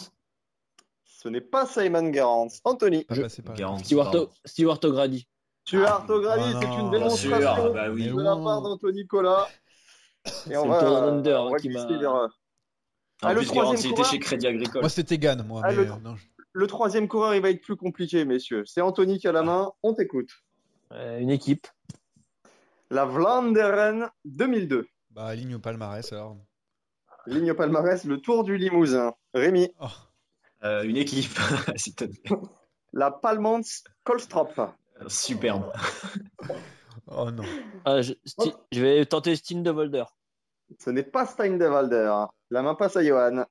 ce 1.03 1.28
n'est 1.30 1.41
pas 1.41 1.65
Simon 1.65 2.09
Garant. 2.09 2.47
Anthony, 2.63 3.03
Pas 3.03 3.15
Je- 3.15 3.21
passé 3.23 3.41
par 3.41 3.53
là. 3.53 3.57
Gerrans, 3.57 3.78
Stewart, 3.80 4.05
pardon. 4.11 4.30
Stewart 4.45 4.80
O'Grady. 4.84 5.28
tu 5.65 5.84
as 5.86 5.89
Ah, 5.89 5.97
orthographe, 5.97 6.39
ah 6.41 6.59
c'est 6.61 6.67
une 6.80 6.89
démonstration 6.91 7.55
sûr, 7.55 7.73
bah 7.73 7.89
oui. 7.91 8.07
de 8.07 8.21
la 8.21 8.36
part 8.36 8.61
d'Anthony 8.61 9.05
Collat. 9.05 9.47
Et 10.25 10.30
C'est 10.30 10.57
on 10.57 10.63
le 10.65 10.69
va, 10.71 10.82
Down 10.82 11.03
Under, 11.17 11.41
on 11.43 11.51
va 11.51 11.57
qui 11.57 11.69
m'a- 11.69 11.86
vers, 11.86 12.15
euh, 12.15 12.28
En 13.23 13.28
Ah, 13.30 13.34
le 13.34 13.41
Gerrans, 13.41 13.53
troisième 13.55 13.78
il 13.80 13.86
était 13.86 13.89
coureur 13.95 14.11
chez 14.11 14.19
Crédit 14.19 14.47
Agricole. 14.47 14.82
Moi, 14.82 14.89
c'était 14.89 15.17
Gann, 15.17 15.43
moi. 15.45 15.61
Ah, 15.63 15.69
mais, 15.69 15.75
le- 15.75 15.91
euh, 15.91 15.95
non, 16.03 16.15
je- 16.15 16.25
Le 16.53 16.67
troisième 16.67 17.07
coureur, 17.07 17.34
il 17.36 17.41
va 17.41 17.49
être 17.49 17.61
plus 17.61 17.75
compliqué, 17.75 18.23
messieurs. 18.25 18.63
C'est 18.65 18.82
Anthony 18.82 19.17
qui 19.19 19.28
a 19.28 19.32
la 19.32 19.41
main. 19.43 19.71
On 19.84 19.93
t'écoute. 19.93 20.30
Euh, 20.91 21.19
une 21.19 21.30
équipe. 21.32 21.67
La 22.89 23.05
Vlaanderen 23.05 24.09
2002. 24.25 24.88
Bah, 25.11 25.34
ligne 25.36 25.55
au 25.55 25.59
palmarès 25.59 26.11
alors. 26.13 26.38
Ligne 27.28 27.51
au 27.51 27.55
palmarès, 27.55 28.03
le 28.05 28.17
Tour 28.19 28.43
du 28.43 28.57
Limousin. 28.57 29.13
Rémi. 29.34 29.69
Oh. 29.80 29.86
Euh, 30.63 30.84
une 30.84 30.97
équipe. 30.97 31.38
s'il 31.75 31.93
te 31.95 32.05
plaît. 32.05 32.38
La 32.93 33.11
Palmans 33.11 33.84
Kolstrop. 34.03 34.59
Superbe. 35.07 35.71
Oh 37.07 37.30
non. 37.32 37.43
Ah, 37.86 38.01
je, 38.01 38.13
Sti- 38.25 38.55
je 38.71 38.82
vais 38.82 39.05
tenter 39.05 39.36
Steen 39.36 39.61
de 39.63 39.69
Volder. 39.71 40.03
Ce 40.80 40.89
n'est 40.89 41.03
pas 41.03 41.25
Stein 41.25 41.57
de 41.57 41.65
Valder. 41.65 42.11
La 42.49 42.61
main 42.61 42.75
passe 42.75 42.97
à 42.97 43.03
Johan. 43.03 43.45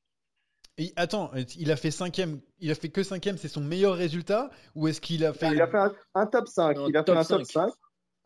Et 0.78 0.92
attends, 0.96 1.30
il 1.56 1.70
a 1.72 1.76
fait 1.76 1.90
cinquième. 1.90 2.40
Il 2.58 2.70
a 2.70 2.74
fait 2.74 2.90
que 2.90 3.02
cinquième, 3.02 3.38
c'est 3.38 3.48
son 3.48 3.60
meilleur 3.62 3.94
résultat? 3.94 4.50
Ou 4.74 4.88
est-ce 4.88 5.00
qu'il 5.00 5.24
a 5.24 5.32
fait. 5.32 5.50
Il 5.52 5.62
a 5.62 5.68
fait 5.68 5.78
un, 5.78 5.94
un 6.14 6.26
top 6.26 6.48
5. 6.48 6.76
Non, 6.76 6.88
Il 6.88 6.96
a 6.96 7.02
top 7.02 7.14
fait 7.14 7.20
un 7.20 7.24
top 7.24 7.44
5. 7.46 7.68
5. 7.68 7.72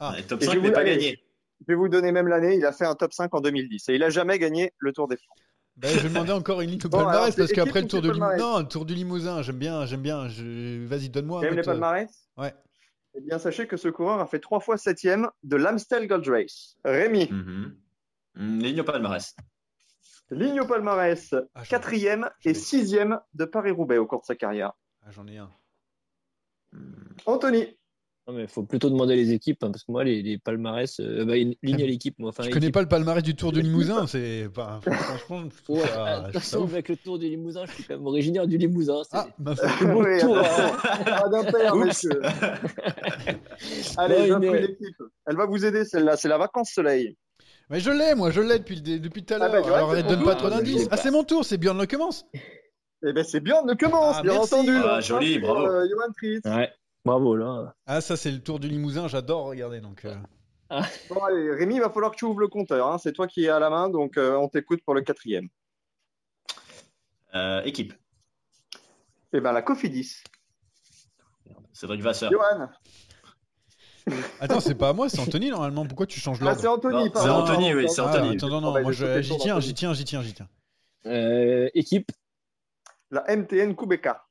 Ah, 0.00 0.12
Ouais, 0.12 0.22
top 0.22 0.42
Et 0.42 0.46
5, 0.46 0.54
je 0.54 0.58
mais 0.58 0.72
pas 0.72 0.80
allez. 0.80 0.96
gagné. 0.96 1.22
Je 1.60 1.66
vais 1.68 1.74
vous 1.74 1.88
donner 1.88 2.10
même 2.12 2.28
l'année. 2.28 2.56
Il 2.56 2.64
a 2.64 2.72
fait 2.72 2.86
un 2.86 2.94
top 2.94 3.12
5 3.12 3.34
en 3.34 3.40
2010. 3.40 3.88
Et 3.90 3.94
il 3.94 4.02
a 4.02 4.10
jamais 4.10 4.38
gagné 4.38 4.72
le 4.78 4.92
Tour 4.92 5.08
des 5.08 5.16
Flandres. 5.16 5.40
bah, 5.76 5.88
je 5.88 5.98
vais 5.98 6.08
demander 6.08 6.32
encore 6.32 6.60
une 6.62 6.70
ligne 6.70 6.80
au 6.84 6.88
Bon, 6.88 6.98
alors, 6.98 7.10
palmarès 7.10 7.34
c'est 7.34 7.40
parce 7.42 7.52
qu'après 7.52 7.82
le 7.82 7.88
tour 7.88 7.98
ou 8.00 8.02
de 8.02 8.08
Limousin. 8.12 8.28
palmarès 8.28 8.40
Non, 8.54 8.58
le 8.60 8.68
tour 8.68 8.84
du 8.84 8.94
Limousin, 8.94 9.42
j'aime 9.42 9.58
bien, 9.58 9.84
j'aime 9.86 10.02
bien. 10.02 10.28
Je... 10.28 10.84
Vas-y, 10.86 11.08
donne-moi 11.10 11.44
aimes 11.44 11.56
les 11.56 11.62
palmarès? 11.62 12.10
Ouais. 12.36 12.54
Eh 13.14 13.20
bien, 13.20 13.38
sachez 13.38 13.66
que 13.66 13.76
ce 13.76 13.88
coureur 13.88 14.20
a 14.20 14.26
fait 14.26 14.38
trois 14.40 14.60
fois 14.60 14.76
septième 14.76 15.28
de 15.42 15.56
l'Amstel 15.56 16.06
Gold 16.06 16.26
Race. 16.28 16.76
Rémi, 16.84 17.28
Mhm. 17.30 17.76
Mm, 18.36 18.58
Ligne 18.60 18.80
au 18.80 18.84
palmarès. 18.84 19.34
ligne 20.30 20.60
au 20.60 20.66
palmarès, 20.66 21.34
Ah, 21.54 21.64
quatrième 21.64 22.30
et 22.44 22.54
sixième 22.54 23.18
de 23.34 23.44
Paris-Roubaix 23.44 23.98
au 23.98 24.06
cours 24.06 24.20
de 24.20 24.26
sa 24.26 24.36
carrière. 24.36 24.72
Ah, 25.04 25.10
j'en 25.10 25.26
ai 25.26 25.38
un. 25.38 25.50
Anthony, 27.26 27.76
Non, 28.28 28.34
mais 28.34 28.46
faut 28.46 28.62
plutôt 28.62 28.90
demander 28.90 29.16
les 29.16 29.32
équipes, 29.32 29.64
hein, 29.64 29.70
parce 29.72 29.82
que 29.82 29.90
moi, 29.90 30.04
les, 30.04 30.22
les 30.22 30.38
palmarès, 30.38 31.00
euh, 31.00 31.24
bah, 31.24 31.36
une 31.36 31.54
ligne 31.62 31.82
à 31.82 31.86
l'équipe. 31.86 32.14
Moi, 32.18 32.28
enfin, 32.28 32.44
Je 32.44 32.50
connais 32.50 32.70
pas 32.70 32.82
le 32.82 32.86
palmarès 32.86 33.22
du 33.24 33.34
tour 33.34 33.50
du 33.50 33.60
Limousin, 33.62 34.06
c'est 34.06 34.48
pas. 34.54 34.78
Franchement, 34.82 35.48
je 35.66 35.72
Ouais, 35.72 35.80
ça- 35.80 35.86
je 35.88 35.90
trouve 35.90 36.02
ça 36.02 36.26
attention, 36.26 36.60
ouf. 36.62 36.72
avec 36.72 36.88
le 36.90 36.96
tour 36.96 37.18
du 37.18 37.26
Limousin, 37.28 37.64
je 37.66 37.72
suis 37.72 37.82
quand 37.84 37.94
même 37.96 38.06
originaire 38.06 38.46
du 38.46 38.56
Limousin. 38.58 39.02
c'est- 39.04 39.16
Ah, 39.16 39.26
bah, 39.38 39.54
le 39.80 39.86
beau 39.92 40.04
Oui, 40.04 40.20
tour, 40.20 40.38
hein. 40.38 40.44
pas 41.04 41.28
d'impair, 41.28 41.74
Oups. 41.74 41.86
messieurs. 41.86 42.20
Allez, 43.96 44.30
Ouais, 44.32 44.38
mais- 44.38 44.48
pris 44.50 44.60
l'équipe. 44.60 44.96
Elle 45.26 45.36
va 45.36 45.46
vous 45.46 45.64
aider 45.64 45.84
celle-là, 45.84 46.16
c'est 46.16 46.28
la 46.28 46.38
vacance 46.38 46.70
soleil. 46.70 47.16
Mais 47.68 47.80
je 47.80 47.90
l'ai, 47.90 48.14
moi, 48.14 48.30
je 48.30 48.40
l'ai 48.40 48.58
depuis, 48.58 48.76
le 48.76 48.98
depuis 48.98 49.24
tout 49.24 49.34
à 49.34 49.36
Ah 49.36 49.48
l'heure. 49.48 49.52
bah, 49.52 49.62
Johan, 49.68 49.74
Alors, 49.76 49.92
c'est 49.92 49.98
elle 49.98 50.04
ton 50.04 50.10
donne 50.10 50.24
pas 50.24 50.34
trop 50.34 50.46
Ah, 50.48 50.50
mais 50.50 50.56
d'indices. 50.56 50.82
je 50.84 50.88
Ah, 50.90 50.96
c'est 50.96 51.10
mon 51.10 51.24
tour, 51.24 51.44
c'est 51.44 51.56
Björn 51.56 51.78
le 51.80 51.86
commence. 51.86 52.26
Eh 53.02 53.12
ben 53.14 53.24
c'est 53.24 53.40
Björn 53.40 53.66
qui 53.70 53.76
commence, 53.78 54.16
Ah, 54.18 54.22
bien 54.22 54.34
entendu. 54.36 54.72
Ah, 54.84 55.00
joli, 55.00 55.38
bravo. 55.38 55.66
euh, 55.66 55.86
Johan 55.88 56.12
Tritz. 56.16 56.44
Ouais, 56.44 56.70
bravo, 57.04 57.36
là. 57.36 57.74
Ah, 57.86 58.00
ça, 58.00 58.16
c'est 58.16 58.30
le 58.30 58.42
tour 58.42 58.58
du 58.60 58.68
Limousin, 58.68 59.08
j'adore 59.08 59.46
regarder. 59.46 59.80
Donc, 59.80 60.04
euh, 60.04 60.14
Bon, 61.08 61.22
allez, 61.24 61.50
Rémi, 61.52 61.76
il 61.76 61.80
va 61.80 61.90
falloir 61.90 62.12
que 62.12 62.16
tu 62.16 62.24
ouvres 62.24 62.40
le 62.40 62.48
compteur. 62.48 62.86
hein. 62.86 62.98
C'est 62.98 63.12
toi 63.12 63.26
qui 63.26 63.44
es 63.44 63.48
à 63.48 63.58
la 63.58 63.70
main, 63.70 63.88
donc 63.88 64.16
euh, 64.16 64.36
on 64.36 64.48
t'écoute 64.48 64.82
pour 64.84 64.94
le 64.94 65.00
quatrième. 65.02 65.48
Euh, 67.34 67.62
équipe. 67.62 67.92
Eh 69.32 69.40
ben 69.40 69.52
la 69.52 69.62
Cofidis. 69.62 70.22
Cédric 71.72 72.02
Vasseur. 72.02 72.30
Johan. 72.32 72.68
Attends, 74.40 74.58
c'est 74.60 74.74
pas 74.74 74.88
à 74.88 74.92
moi, 74.92 75.08
c'est 75.08 75.20
Anthony 75.20 75.50
normalement. 75.50 75.86
Pourquoi 75.86 76.06
tu 76.06 76.18
changes 76.18 76.38
Ah, 76.40 76.44
l'ordre 76.46 76.60
c'est 76.60 76.66
Anthony, 76.66 77.10
c'est 77.14 77.28
Anthony, 77.28 77.74
oui, 77.74 77.88
c'est 77.88 78.00
Ah, 78.00 78.08
Anthony. 78.08 78.34
attends, 78.36 78.48
non, 78.48 78.60
non, 78.60 78.82
moi 78.82 78.90
j'y 78.92 79.04
tiens, 79.38 79.60
j'y 79.60 79.74
tiens, 79.74 79.92
j'y 79.92 80.04
tiens, 80.04 80.22
j'y 80.22 80.34
tiens. 80.34 80.48
Euh, 81.06 81.68
équipe, 81.74 82.10
La 83.10 83.24
MTN 83.36 83.74
Kubeka. 83.76 84.26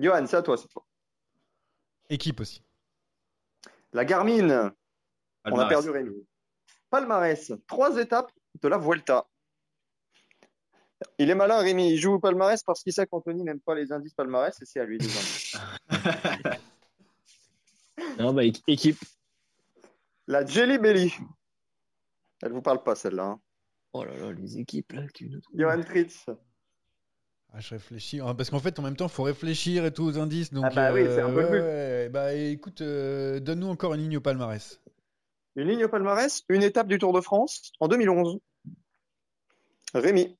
Johan, 0.00 0.26
c'est 0.26 0.36
à 0.36 0.42
toi 0.42 0.56
cette 0.56 0.72
fois. 0.72 0.84
Équipe 2.10 2.40
aussi. 2.40 2.62
La 3.92 4.04
Garmin. 4.04 4.72
On 5.44 5.58
a 5.58 5.68
perdu 5.68 5.90
Rémi. 5.90 6.26
Palmarès. 6.90 7.52
Trois 7.66 7.96
étapes 7.98 8.30
de 8.62 8.68
la 8.68 8.78
Vuelta. 8.78 9.26
Il 11.18 11.30
est 11.30 11.34
malin, 11.34 11.58
Rémi. 11.58 11.92
Il 11.92 11.98
joue 11.98 12.14
au 12.14 12.18
palmarès 12.18 12.62
parce 12.62 12.82
qu'il 12.82 12.92
sait 12.92 13.06
qu'Anthony 13.06 13.44
n'aime 13.44 13.60
pas 13.60 13.74
les 13.74 13.92
indices 13.92 14.14
palmarès 14.14 14.60
et 14.60 14.64
c'est 14.64 14.80
à 14.80 14.84
lui 14.84 14.98
les 14.98 15.04
indices. 15.06 15.56
non, 18.18 18.32
bah, 18.32 18.42
équipe. 18.66 18.98
La 20.26 20.44
Jelly 20.44 20.78
Belly. 20.78 21.14
Elle 22.42 22.52
vous 22.52 22.62
parle 22.62 22.82
pas 22.82 22.94
celle-là. 22.94 23.24
hein. 23.24 23.40
Oh 23.92 24.04
là 24.04 24.14
là, 24.16 24.32
les 24.32 24.58
équipes, 24.58 24.92
là. 24.92 25.02
Johan 25.54 25.80
Tritz. 25.82 26.26
Ah, 27.52 27.60
je 27.60 27.70
réfléchis. 27.70 28.20
Ah, 28.20 28.34
Parce 28.34 28.50
qu'en 28.50 28.58
fait, 28.60 28.78
en 28.78 28.82
même 28.82 28.96
temps, 28.96 29.06
il 29.06 29.10
faut 29.12 29.22
réfléchir 29.22 29.84
et 29.84 29.92
tout 29.92 30.04
aux 30.04 30.18
indices. 30.18 30.52
Donc, 30.52 30.64
Ah 30.66 30.70
bah 30.74 30.92
oui, 30.92 31.04
c'est 31.06 31.20
un 31.20 31.30
peu 31.32 31.40
le 31.40 31.46
ouais, 31.46 31.50
but. 31.50 31.60
ouais. 31.60 32.08
Bah 32.10 32.34
écoute, 32.34 32.80
euh, 32.82 33.40
donne-nous 33.40 33.68
encore 33.68 33.94
une 33.94 34.02
ligne 34.02 34.16
au 34.18 34.20
palmarès. 34.20 34.80
Une 35.56 35.68
ligne 35.68 35.84
au 35.84 35.88
palmarès, 35.88 36.42
une 36.50 36.62
étape 36.62 36.86
du 36.88 36.98
Tour 36.98 37.12
de 37.12 37.20
France 37.20 37.72
en 37.80 37.88
2011. 37.88 38.38
Rémi. 39.94 40.36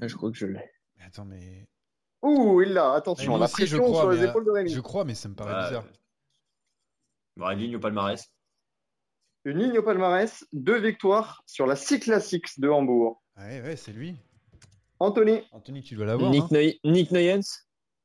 Ah, 0.00 0.06
Je 0.06 0.14
crois 0.16 0.30
que 0.30 0.36
je 0.36 0.46
l'ai. 0.46 0.70
Attends, 1.04 1.24
mais. 1.24 1.66
Ouh, 2.22 2.62
il 2.62 2.72
l'a. 2.72 2.92
Attention, 2.94 3.36
la 3.36 3.44
aussi, 3.44 3.66
je 3.66 3.76
pression 3.76 3.90
crois, 3.92 4.02
sur 4.02 4.10
les 4.12 4.20
mais, 4.20 4.28
épaules 4.28 4.44
de 4.44 4.50
Rémi. 4.50 4.70
Je 4.70 4.80
crois, 4.80 5.04
mais 5.04 5.14
ça 5.14 5.28
me 5.28 5.34
paraît 5.34 5.52
Ouais. 5.54 5.66
bizarre. 5.68 5.84
Bon, 7.36 7.50
une 7.50 7.58
ligne 7.58 7.76
au 7.76 7.80
palmarès. 7.80 8.24
Une 9.44 9.58
ligne 9.58 9.78
au 9.78 9.82
palmarès, 9.82 10.44
deux 10.52 10.78
victoires 10.80 11.42
sur 11.46 11.66
la 11.66 11.76
Cyclassics 11.76 12.58
de 12.58 12.68
Hambourg. 12.68 13.22
Ouais, 13.36 13.60
ouais, 13.62 13.76
c'est 13.76 13.92
lui. 13.92 14.16
Anthony. 15.00 15.42
Anthony, 15.52 15.82
tu 15.82 15.94
dois 15.96 16.06
l'avoir. 16.06 16.30
Nick, 16.30 16.44
hein. 16.44 16.48
Noy- 16.52 16.80
Nick 16.84 17.10
Noyens 17.10 17.40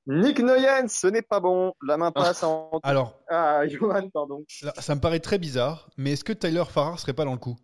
Nick 0.07 0.39
Noyens, 0.39 0.87
ce 0.87 1.05
n'est 1.07 1.21
pas 1.21 1.39
bon. 1.39 1.73
La 1.85 1.95
main 1.95 2.11
passe 2.11 2.43
à 2.43 2.47
Anthony. 2.47 2.79
Alors, 2.83 3.19
Ah, 3.29 3.67
Johan, 3.67 4.09
pardon. 4.09 4.43
là, 4.63 4.73
ça 4.79 4.95
me 4.95 4.99
paraît 5.01 5.19
très 5.19 5.37
bizarre, 5.37 5.89
mais 5.95 6.13
est-ce 6.13 6.23
que 6.23 6.33
Tyler 6.33 6.63
Farrar 6.67 6.97
serait 6.99 7.13
pas 7.13 7.23
dans 7.25 7.33
le 7.33 7.37
coup? 7.37 7.55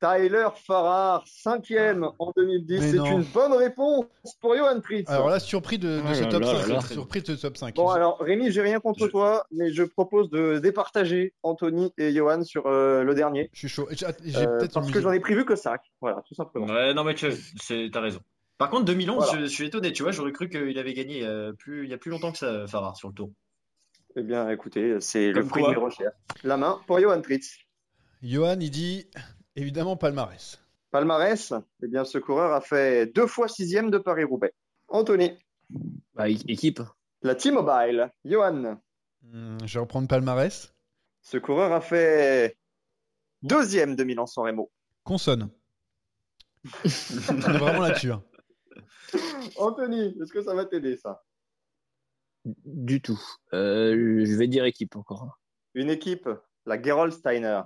Tyler 0.00 0.48
Farrar, 0.66 1.22
cinquième 1.28 2.08
en 2.18 2.32
2010. 2.36 2.80
Mais 2.80 2.90
C'est 2.90 2.96
non. 2.96 3.04
une 3.18 3.22
bonne 3.22 3.52
réponse 3.52 4.06
pour 4.40 4.56
Johan 4.56 4.80
Tritz. 4.80 5.08
Alors 5.08 5.28
là, 5.28 5.38
surpris 5.38 5.78
de, 5.78 6.00
de 6.00 6.14
ce 6.14 6.22
là 6.22 6.28
top 6.28 6.42
là 6.42 6.60
5. 6.62 6.68
là. 6.68 6.80
Surpris 6.80 7.20
de 7.22 7.26
ce 7.36 7.42
top 7.42 7.56
5. 7.56 7.76
Bon, 7.76 7.88
alors, 7.88 8.18
Rémi, 8.18 8.50
j'ai 8.50 8.62
rien 8.62 8.80
contre 8.80 9.04
Je- 9.06 9.10
toi, 9.12 9.46
mais 9.52 9.70
je 9.72 9.84
propose 9.84 10.28
de 10.30 10.58
départager 10.58 11.34
Anthony 11.44 11.92
et 11.98 12.12
Johan 12.12 12.42
sur 12.42 12.66
euh, 12.66 13.04
le 13.04 13.14
dernier. 13.14 13.48
Je 13.52 13.58
suis 13.60 13.68
chaud. 13.68 13.86
J'ai 13.92 14.06
j'ai 14.24 14.38
Euh, 14.38 14.58
peut-être 14.58 14.72
parce 14.74 14.90
que 14.90 15.00
j'en 15.00 15.12
ai 15.12 15.20
prévu 15.20 15.44
que 15.44 15.54
5. 15.54 15.80
Voilà, 16.00 16.20
tout 16.26 16.34
simplement. 16.34 16.66
Ouais, 16.66 16.94
non, 16.94 17.04
mais 17.04 17.14
tu 17.14 17.28
t'as 17.92 18.00
raison. 18.00 18.18
Par 18.62 18.70
contre, 18.70 18.84
2011, 18.84 19.16
Voilà. 19.16 19.40
je, 19.40 19.46
je 19.46 19.50
suis 19.52 19.66
étonné, 19.66 19.92
tu 19.92 20.04
vois, 20.04 20.12
j'aurais 20.12 20.30
cru 20.30 20.48
qu'il 20.48 20.78
avait 20.78 20.94
gagné 20.94 21.24
euh, 21.24 21.52
plus, 21.52 21.82
il 21.82 21.90
y 21.90 21.94
a 21.94 21.98
plus 21.98 22.12
longtemps 22.12 22.30
que 22.30 22.38
ça, 22.38 22.64
Farah, 22.68 22.94
sur 22.94 23.08
le 23.08 23.14
tour. 23.14 23.32
Eh 24.14 24.22
bien, 24.22 24.48
écoutez, 24.50 25.00
c'est 25.00 25.32
le 25.32 25.42
fruit 25.42 25.64
de 25.64 25.70
mes 25.70 25.74
recherches. 25.74 26.14
La 26.44 26.56
main 26.56 26.80
pour 26.86 27.00
Johan 27.00 27.20
Tritz. 27.22 27.56
Johan, 28.22 28.58
il 28.60 28.70
dit 28.70 29.08
évidemment 29.56 29.96
palmarès. 29.96 30.60
Palmarès, 30.92 31.52
eh 31.82 31.88
bien, 31.88 32.04
ce 32.04 32.18
coureur 32.18 32.52
a 32.52 32.60
fait 32.60 33.06
deux 33.12 33.26
fois 33.26 33.48
sixième 33.48 33.90
de 33.90 33.98
Paris-Roubaix. 33.98 34.52
Anthony, 34.86 35.36
bah, 36.14 36.28
Équipe. 36.28 36.82
la 37.22 37.34
T-Mobile. 37.34 38.12
Johan, 38.24 38.78
Hmm, 39.24 39.56
je 39.64 39.74
vais 39.74 39.80
reprendre 39.80 40.06
palmarès. 40.06 40.72
ce 41.22 41.38
coureur 41.38 41.72
a 41.72 41.80
fait 41.80 42.56
deuxième 43.42 43.96
de 43.96 44.04
Milan-San 44.04 44.44
Remo. 44.44 44.70
Consonne. 45.02 45.48
On 46.84 47.36
est 47.54 47.58
vraiment 47.58 47.80
là-dessus. 47.80 48.12
hein. 48.12 48.22
Anthony, 49.56 50.16
est-ce 50.20 50.32
que 50.32 50.42
ça 50.42 50.54
va 50.54 50.64
t'aider, 50.64 50.96
ça? 50.96 51.22
Du 52.44 53.00
tout. 53.00 53.20
Euh, 53.52 54.24
je 54.24 54.34
vais 54.36 54.48
dire 54.48 54.64
équipe 54.64 54.96
encore. 54.96 55.22
hein. 55.22 55.32
Une 55.74 55.90
équipe, 55.90 56.28
la 56.66 56.80
Gerold 56.82 57.12
Steiner. 57.12 57.62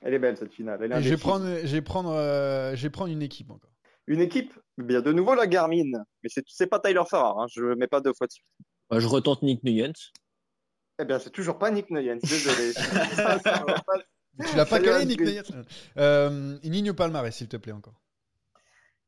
Elle 0.00 0.14
est 0.14 0.18
belle, 0.18 0.36
cette 0.36 0.52
finale. 0.52 0.80
Elle 0.82 0.92
est 0.92 0.98
Et 0.98 1.02
je 1.02 1.08
vais 1.10 1.16
prendre, 1.16 1.46
je 1.46 1.72
vais 1.72 1.82
prendre, 1.82 2.10
euh, 2.10 2.74
je 2.76 2.82
vais 2.82 2.90
prendre 2.90 3.10
une 3.10 3.22
équipe 3.22 3.50
encore. 3.50 3.70
Une 4.06 4.20
équipe, 4.20 4.52
bien, 4.78 5.00
de 5.00 5.12
nouveau, 5.12 5.34
la 5.34 5.46
Garmin. 5.46 5.90
Mais 6.22 6.28
c'est 6.46 6.66
pas 6.66 6.78
Tyler 6.80 7.02
Farrar, 7.08 7.38
hein, 7.38 7.46
je 7.50 7.62
ne 7.62 7.74
mets 7.74 7.86
pas 7.86 8.00
deux 8.00 8.12
fois 8.12 8.26
de 8.26 8.32
suite. 8.32 8.46
Bah, 8.90 9.00
je 9.00 9.06
retente 9.06 9.42
Nick 9.42 9.62
Noyens. 9.64 9.92
Eh 11.00 11.04
bien, 11.04 11.18
c'est 11.18 11.30
toujours 11.30 11.58
pas 11.58 11.70
Nick 11.70 11.90
Noyens, 11.90 12.18
désolé. 12.22 12.72
Ça, 13.16 13.38
ça 13.40 13.64
Tu 14.48 14.56
l'as 14.56 14.66
pas 14.66 14.80
calé, 14.80 15.06
Nick. 15.06 15.20
Nayas 15.20 15.50
Euh, 15.96 16.58
Une 16.62 16.72
ligne 16.72 16.90
au 16.90 16.94
palmarès, 16.94 17.34
s'il 17.34 17.48
te 17.48 17.56
plaît, 17.56 17.72
encore. 17.72 18.00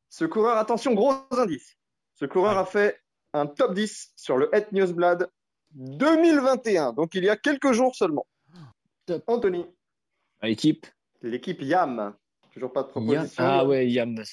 Ce 0.09 0.25
coureur, 0.25 0.57
attention, 0.57 0.93
gros 0.93 1.13
indice. 1.31 1.75
Ce 2.15 2.25
coureur 2.25 2.57
a 2.57 2.65
fait 2.65 2.99
un 3.33 3.45
top 3.45 3.73
10 3.73 4.13
sur 4.15 4.37
le 4.37 4.49
Het 4.53 4.67
Newsblad 4.71 5.29
2021, 5.75 6.93
donc 6.93 7.13
il 7.15 7.23
y 7.23 7.29
a 7.29 7.35
quelques 7.37 7.71
jours 7.73 7.95
seulement. 7.95 8.25
Anthony, 9.27 9.65
Bah, 10.41 10.49
équipe. 10.49 10.85
l'équipe 11.21 11.61
YAM. 11.61 12.13
Toujours 12.53 12.73
pas 12.73 12.81
de 12.81 12.87
Yam. 12.87 13.05
proposition. 13.05 13.43
Ah 13.45 13.65
ouais, 13.65 13.87
Yam. 13.87 14.15
bah. 14.15 14.23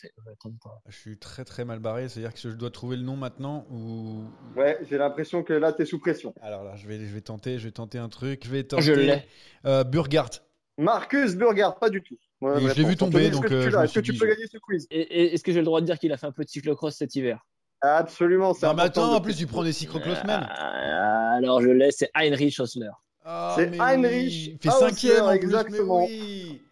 Je 0.89 0.97
suis 0.97 1.19
très 1.19 1.45
très 1.45 1.65
mal 1.67 1.79
barré, 1.79 2.09
c'est-à-dire 2.09 2.33
que 2.33 2.41
je 2.41 2.49
dois 2.49 2.71
trouver 2.71 2.97
le 2.97 3.03
nom 3.03 3.17
maintenant 3.17 3.67
ou. 3.71 4.25
Ouais, 4.57 4.79
j'ai 4.89 4.97
l'impression 4.97 5.43
que 5.43 5.53
là, 5.53 5.73
tu 5.75 5.83
es 5.83 5.85
sous 5.85 5.99
pression. 5.99 6.35
Alors 6.41 6.65
là, 6.65 6.75
je 6.77 6.89
vais, 6.89 6.99
je 7.05 7.13
vais 7.15 7.21
tenter, 7.21 7.59
je 7.59 7.65
vais 7.67 7.73
tenter 7.73 7.99
un 7.99 8.09
truc. 8.09 8.45
Je 8.47 8.51
vais 8.51 8.65
tenter. 8.65 8.83
Je 8.83 8.93
l'ai. 8.93 9.23
Euh, 9.67 9.85
Burgart. 9.85 10.31
Marcus 10.79 11.37
Burgard, 11.37 11.79
pas 11.79 11.91
du 11.91 12.03
tout. 12.03 12.17
Mauvaise 12.53 12.75
Je 12.75 12.83
l'ai 12.83 12.89
vu 12.89 12.97
tomber, 12.97 13.27
Anthony, 13.27 13.29
est-ce 13.29 13.41
que 13.71 13.77
euh, 13.77 13.83
Est-ce 13.83 13.93
que 13.95 14.01
tu 14.01 14.15
peux 14.15 14.27
gagner 14.27 14.47
ce 14.51 14.59
quiz? 14.59 14.87
Et- 14.91 15.01
et- 15.01 15.35
Est-ce 15.35 15.43
que 15.43 15.53
j'ai 15.53 15.59
le 15.61 15.65
droit 15.65 15.81
de 15.81 15.87
dire 15.87 15.99
qu'il 15.99 16.13
a 16.13 16.17
fait 16.17 16.27
un 16.27 16.33
peu 16.33 16.45
de 16.45 16.49
cyclocross 16.51 16.97
cet 16.97 17.15
hiver? 17.17 17.45
Absolument, 17.81 18.55
Non, 18.63 18.75
mais 18.75 18.83
attends, 18.83 19.11
de 19.11 19.17
en 19.17 19.21
plus, 19.21 19.37
tu 19.37 19.47
prends 19.47 19.63
des 19.63 19.73
cyclocrossmen. 19.73 20.47
Ah, 20.49 21.35
Alors 21.37 21.61
je 21.61 21.69
laisse, 21.69 21.97
c'est 21.99 22.11
Heinrich 22.15 22.59
Osler. 22.61 22.89
Ah, 23.25 23.55
C'est 23.57 23.79
Heinrich. 23.79 24.47
Il 24.47 24.59
fait 24.59 24.71
cinquième 24.71 25.29
exactement. 25.31 26.05
oui. 26.07 26.63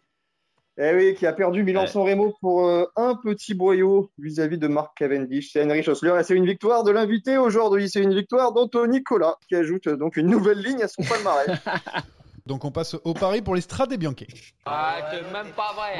Eh 0.78 0.94
oui, 0.94 1.14
qui 1.14 1.26
a 1.26 1.34
perdu 1.34 1.64
Milan-San 1.64 2.00
Remo 2.02 2.34
pour 2.40 2.66
euh, 2.66 2.86
un 2.96 3.14
petit 3.14 3.52
boyau 3.52 4.10
vis-à-vis 4.16 4.56
de 4.56 4.68
Mark 4.68 4.96
Cavendish. 4.96 5.52
C'est 5.52 5.60
Heinrich 5.60 5.86
Haussler 5.86 6.14
et 6.18 6.22
c'est 6.22 6.34
une 6.34 6.46
victoire 6.46 6.82
de 6.82 6.90
l'invité 6.90 7.36
aujourd'hui. 7.36 7.90
C'est 7.90 8.00
une 8.02 8.14
victoire 8.14 8.52
d'Anthony 8.54 9.02
Cola 9.02 9.36
qui 9.46 9.54
ajoute 9.54 9.86
euh, 9.88 9.96
donc 9.98 10.16
une 10.16 10.28
nouvelle 10.28 10.60
ligne 10.60 10.82
à 10.82 10.88
son 10.88 11.02
palmarès. 11.02 11.46
Donc 12.46 12.64
on 12.64 12.70
passe 12.72 12.94
au 13.04 13.14
pari 13.14 13.40
pour 13.42 13.54
les 13.54 13.60
Strade 13.60 13.94
Bianche. 13.94 14.54
Ah, 14.66 14.96
c'est 15.10 15.22
même 15.32 15.52
pas 15.52 15.72
vrai. 15.74 15.96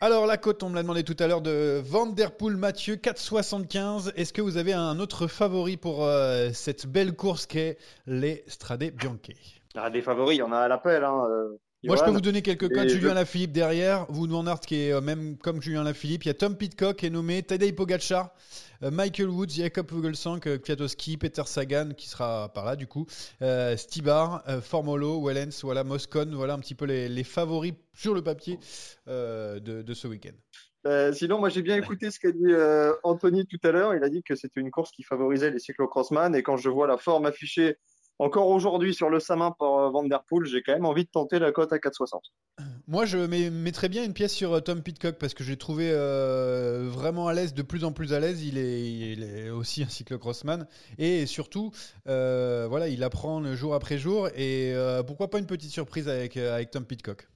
Alors 0.00 0.26
la 0.26 0.36
cote, 0.36 0.62
on 0.64 0.68
me 0.68 0.74
l'a 0.74 0.82
demandé 0.82 1.04
tout 1.04 1.16
à 1.20 1.28
l'heure 1.28 1.42
de 1.42 1.80
Vanderpool 1.84 2.56
Mathieu 2.56 2.96
4,75. 2.96 4.12
Est-ce 4.16 4.32
que 4.32 4.42
vous 4.42 4.56
avez 4.56 4.72
un 4.72 4.98
autre 4.98 5.28
favori 5.28 5.76
pour 5.76 6.04
euh, 6.04 6.50
cette 6.52 6.86
belle 6.86 7.14
course 7.14 7.46
qu'est 7.46 7.78
les 8.06 8.42
Strade 8.48 8.82
Bianche 8.96 9.60
Ah, 9.76 9.90
des 9.90 10.02
favoris, 10.02 10.36
il 10.36 10.40
y 10.40 10.42
en 10.42 10.50
a 10.52 10.58
à 10.58 10.68
l'appel. 10.68 11.04
Hein, 11.04 11.22
euh, 11.30 11.56
Moi, 11.84 11.94
je 11.96 12.02
peux 12.02 12.10
vous 12.10 12.20
donner 12.20 12.42
quelques 12.42 12.64
Et 12.64 12.74
codes. 12.74 12.88
je- 12.88 12.94
Julien 12.96 13.14
Lafilippe 13.14 13.52
derrière, 13.52 14.10
Wood 14.10 14.30
Van 14.30 14.44
Aert 14.48 14.58
qui 14.60 14.74
est 14.82 14.92
euh, 14.92 15.00
même 15.00 15.38
comme 15.38 15.62
Julien 15.62 15.84
Lafilippe. 15.84 16.24
Il 16.24 16.28
y 16.28 16.30
a 16.32 16.34
Tom 16.34 16.56
Pitcock 16.56 16.96
qui 16.96 17.06
est 17.06 17.10
nommé, 17.10 17.44
Tadej 17.44 17.72
Pogacar, 17.72 18.30
Michael 18.90 19.28
Woods, 19.28 19.50
Jacob 19.50 19.88
Fuglsang, 19.88 20.40
euh, 20.46 20.58
Kwiatkowski, 20.58 21.16
Peter 21.16 21.42
Sagan 21.46 21.90
qui 21.96 22.08
sera 22.08 22.50
par 22.52 22.64
là 22.64 22.76
du 22.76 22.86
coup, 22.86 23.06
euh, 23.40 23.76
Stibar, 23.76 24.42
euh, 24.48 24.60
Formolo, 24.60 25.24
Wellens, 25.24 25.60
voilà 25.62 25.84
Moscon, 25.84 26.30
voilà 26.32 26.54
un 26.54 26.58
petit 26.58 26.74
peu 26.74 26.86
les, 26.86 27.24
favoris 27.24 27.74
sur 27.94 28.14
le 28.14 28.22
papier 28.22 28.58
euh, 29.08 29.60
de, 29.60 29.94
ce 29.94 30.08
week-end. 30.08 30.32
Euh, 30.84 31.12
sinon, 31.12 31.38
moi 31.38 31.48
j'ai 31.48 31.62
bien 31.62 31.76
écouté 31.76 32.10
ce 32.10 32.18
qu'a 32.18 32.32
dit 32.32 32.40
euh, 32.46 32.92
Anthony 33.04 33.46
tout 33.46 33.60
à 33.62 33.70
l'heure. 33.70 33.94
Il 33.94 34.02
a 34.02 34.08
dit 34.08 34.22
que 34.22 34.34
c'était 34.34 34.60
une 34.60 34.70
course 34.70 34.90
qui 34.90 35.04
favorisait 35.04 35.50
les 35.50 35.60
cyclocrossman. 35.60 36.34
Et 36.34 36.42
quand 36.42 36.56
je 36.56 36.68
vois 36.68 36.88
la 36.88 36.98
forme 36.98 37.26
affichée 37.26 37.76
encore 38.18 38.48
aujourd'hui 38.48 38.94
sur 38.94 39.10
le 39.10 39.20
Samin 39.20 39.50
par 39.50 39.74
euh, 39.74 39.90
Van 39.90 40.04
Der 40.04 40.22
Poel, 40.24 40.46
j'ai 40.46 40.62
quand 40.62 40.72
même 40.72 40.84
envie 40.84 41.04
de 41.04 41.10
tenter 41.10 41.38
la 41.38 41.52
cote 41.52 41.72
à 41.72 41.76
4,60. 41.76 42.20
Moi, 42.86 43.04
je 43.04 43.18
mettrais 43.18 43.88
bien 43.88 44.04
une 44.04 44.12
pièce 44.12 44.32
sur 44.32 44.52
euh, 44.52 44.60
Tom 44.60 44.82
Pitcock 44.82 45.16
parce 45.16 45.34
que 45.34 45.44
j'ai 45.44 45.56
trouvé 45.56 45.90
euh, 45.90 46.88
vraiment 46.88 47.28
à 47.28 47.34
l'aise, 47.34 47.54
de 47.54 47.62
plus 47.62 47.84
en 47.84 47.92
plus 47.92 48.12
à 48.12 48.20
l'aise. 48.20 48.44
Il 48.44 48.58
est, 48.58 49.12
il 49.12 49.22
est 49.22 49.50
aussi 49.50 49.82
un 49.82 49.88
cyclocrossman 49.88 50.66
et 50.98 51.26
surtout, 51.26 51.72
voilà, 52.04 52.88
il 52.88 53.02
apprend 53.02 53.54
jour 53.54 53.74
après 53.74 53.98
jour. 53.98 54.28
Et 54.36 54.74
pourquoi 55.06 55.28
pas 55.28 55.38
une 55.38 55.46
petite 55.46 55.70
surprise 55.70 56.08
avec, 56.08 56.36
avec 56.36 56.70
Tom 56.70 56.84
Pitcock, 56.84 57.28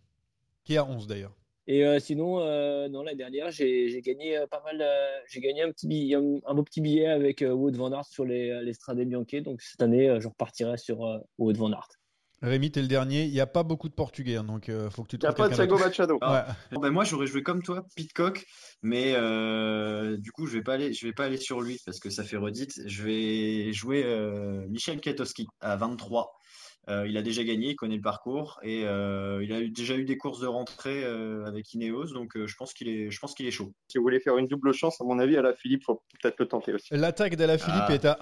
qui 0.64 0.74
est 0.74 0.79
à 0.79 0.85
11 0.85 1.07
d'ailleurs. 1.07 1.33
Et 1.68 1.84
euh, 1.84 1.98
sinon, 1.98 2.40
euh, 2.40 2.88
non, 2.88 3.02
l'année 3.02 3.16
dernière, 3.16 3.50
j'ai 3.50 4.00
gagné 4.04 4.36
euh, 4.38 4.46
pas 4.46 4.62
mal. 4.64 4.80
euh, 4.80 5.08
j'ai 5.28 5.40
gagné 5.40 5.62
un 5.62 5.70
petit 5.72 5.88
billet, 5.88 6.14
un, 6.14 6.38
un 6.46 6.54
beau 6.54 6.62
petit 6.62 6.80
billet 6.80 7.06
avec 7.08 7.42
euh, 7.42 7.50
Wood 7.52 7.76
Van 7.76 7.90
Aert 7.92 8.06
sur 8.06 8.24
les, 8.24 8.62
les 8.62 8.72
Strade 8.72 9.00
Bianche. 9.00 9.42
Donc 9.42 9.60
cette 9.62 9.82
année, 9.82 10.08
euh, 10.08 10.20
je 10.20 10.28
repartirai 10.28 10.78
sur 10.78 11.04
euh, 11.04 11.18
Wood 11.38 11.56
Van 11.56 11.72
Aert. 11.72 11.88
Rémi, 12.42 12.70
t'es 12.70 12.82
le 12.82 12.86
dernier. 12.86 13.24
Il 13.24 13.32
n'y 13.32 13.40
a 13.40 13.46
pas 13.46 13.62
beaucoup 13.62 13.88
de 13.88 13.94
Portugais, 13.94 14.36
hein, 14.36 14.44
donc 14.44 14.68
euh, 14.68 14.90
faut 14.90 15.02
que 15.02 15.08
tu 15.08 15.16
Il 15.16 15.20
n'y 15.20 15.26
a 15.26 15.32
pas 15.32 15.48
de 15.48 15.54
Thiago. 15.54 15.78
Machado. 15.78 16.18
Ah. 16.20 16.54
Ouais. 16.70 16.78
Ben 16.82 16.90
moi 16.90 17.02
j'aurais 17.02 17.26
joué 17.26 17.42
comme 17.42 17.62
toi, 17.62 17.86
Pitcock, 17.96 18.44
mais 18.82 19.14
euh, 19.16 20.18
du 20.18 20.30
coup 20.32 20.46
je 20.46 20.58
vais 20.58 20.62
pas 20.62 20.74
aller, 20.74 20.92
je 20.92 21.06
vais 21.06 21.14
pas 21.14 21.24
aller 21.24 21.38
sur 21.38 21.62
lui 21.62 21.80
parce 21.86 21.98
que 21.98 22.10
ça 22.10 22.24
fait 22.24 22.36
redite. 22.36 22.74
Je 22.86 23.02
vais 23.02 23.72
jouer 23.72 24.02
euh, 24.04 24.66
Michel 24.68 25.00
Kwiatkowski 25.00 25.46
à 25.60 25.76
23. 25.76 26.30
Euh, 26.89 27.07
il 27.09 27.16
a 27.16 27.22
déjà 27.22 27.43
gagné, 27.45 27.70
il 27.70 27.76
connaît 27.76 27.97
le 27.97 28.01
parcours 28.03 28.61
et 28.62 28.84
euh, 28.84 29.43
il 29.43 29.53
a 29.53 29.61
eu- 29.61 29.70
déjà 29.70 29.97
eu 29.97 30.05
des 30.05 30.16
courses 30.16 30.41
de 30.41 30.47
rentrée 30.47 31.03
euh, 31.05 31.45
avec 31.45 31.72
Ineos, 31.74 32.12
donc 32.12 32.37
euh, 32.37 32.47
je 32.47 32.55
pense 32.57 32.72
qu'il 32.72 32.89
est, 32.89 33.11
je 33.11 33.18
pense 33.18 33.34
qu'il 33.34 33.47
est 33.47 33.51
chaud. 33.51 33.72
Si 33.89 33.99
vous 33.99 34.05
voulez 34.05 34.20
faire 34.20 34.39
une 34.39 34.47
double 34.47 34.72
chance, 34.72 35.01
à 35.01 35.05
mon 35.05 35.18
avis, 35.18 35.37
à 35.37 35.43
la 35.43 35.53
Philippe, 35.55 35.82
faut 35.84 36.03
peut-être 36.22 36.37
le 36.39 36.47
tenter 36.47 36.72
aussi. 36.74 36.89
L'attaque 36.93 37.34
d'Alaphilippe 37.37 37.84
Ah. 37.89 37.95
est 37.95 38.05
à 38.05 38.18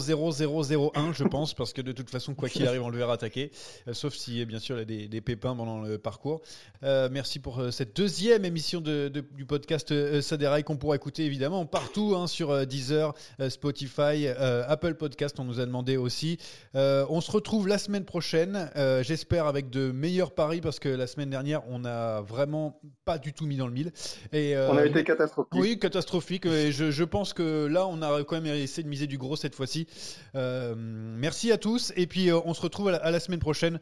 1-0-0-0-0-0-1, 0.00 1.12
je 1.14 1.24
pense, 1.24 1.54
parce 1.54 1.72
que 1.72 1.80
de 1.82 1.92
toute 1.92 2.10
façon, 2.10 2.34
quoi 2.34 2.48
qu'il 2.48 2.66
arrive, 2.66 2.82
on 2.82 2.88
le 2.90 2.98
verra 2.98 3.14
attaquer, 3.14 3.50
euh, 3.88 3.92
sauf 3.92 4.14
si, 4.14 4.44
bien 4.46 4.58
sûr, 4.58 4.76
il 4.76 4.80
y 4.80 4.82
a 4.82 4.84
des, 4.84 5.08
des 5.08 5.20
pépins 5.20 5.54
pendant 5.54 5.80
le 5.82 5.98
parcours. 5.98 6.40
Euh, 6.82 7.08
merci 7.10 7.38
pour 7.38 7.60
euh, 7.60 7.70
cette 7.70 7.96
deuxième 7.96 8.44
émission 8.44 8.80
de- 8.80 9.08
de- 9.08 9.24
du 9.32 9.44
podcast 9.46 9.92
euh, 9.92 10.20
Saderail 10.20 10.64
qu'on 10.64 10.76
pourra 10.76 10.96
écouter 10.96 11.24
évidemment 11.24 11.66
partout 11.66 12.14
hein, 12.16 12.26
sur 12.26 12.50
euh, 12.50 12.64
Deezer, 12.64 13.14
euh, 13.40 13.50
Spotify, 13.50 14.26
euh, 14.26 14.64
Apple 14.66 14.94
Podcast. 14.94 15.38
On 15.40 15.44
nous 15.44 15.60
a 15.60 15.66
demandé 15.66 15.96
aussi. 15.96 16.38
Euh, 16.74 17.06
on 17.08 17.20
se 17.20 17.30
retrouve 17.30 17.68
la 17.76 17.80
semaine 17.80 18.06
prochaine, 18.06 18.70
euh, 18.76 19.02
j'espère 19.02 19.46
avec 19.46 19.68
de 19.68 19.92
meilleurs 19.92 20.32
paris, 20.32 20.62
parce 20.62 20.78
que 20.78 20.88
la 20.88 21.06
semaine 21.06 21.28
dernière, 21.28 21.60
on 21.68 21.80
n'a 21.80 22.22
vraiment 22.22 22.80
pas 23.04 23.18
du 23.18 23.34
tout 23.34 23.44
mis 23.44 23.58
dans 23.58 23.66
le 23.66 23.72
mille. 23.74 23.92
Et, 24.32 24.56
euh, 24.56 24.70
On 24.70 24.78
a 24.78 24.86
été 24.86 25.04
catastrophique. 25.04 25.52
oui, 25.52 25.78
catastrophique. 25.78 26.46
Et 26.46 26.72
je, 26.72 26.90
je 26.90 27.04
pense 27.04 27.34
que 27.34 27.66
là, 27.66 27.86
on 27.86 28.00
a 28.00 28.24
quand 28.24 28.40
même 28.40 28.46
essayé 28.46 28.82
de 28.82 28.88
miser 28.88 29.06
du 29.06 29.18
gros 29.18 29.36
cette 29.36 29.54
fois-ci. 29.54 29.86
Euh, 30.34 30.74
merci 30.74 31.52
à 31.52 31.58
tous. 31.58 31.92
Et 31.96 32.06
puis, 32.06 32.32
on 32.32 32.54
se 32.54 32.62
retrouve 32.62 32.88
à 32.88 32.92
la, 32.92 32.96
à 32.96 33.10
la 33.10 33.20
semaine 33.20 33.40
prochaine. 33.40 33.78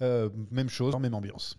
Même 0.00 0.68
chose, 0.68 0.98
même 0.98 1.14
ambiance. 1.14 1.56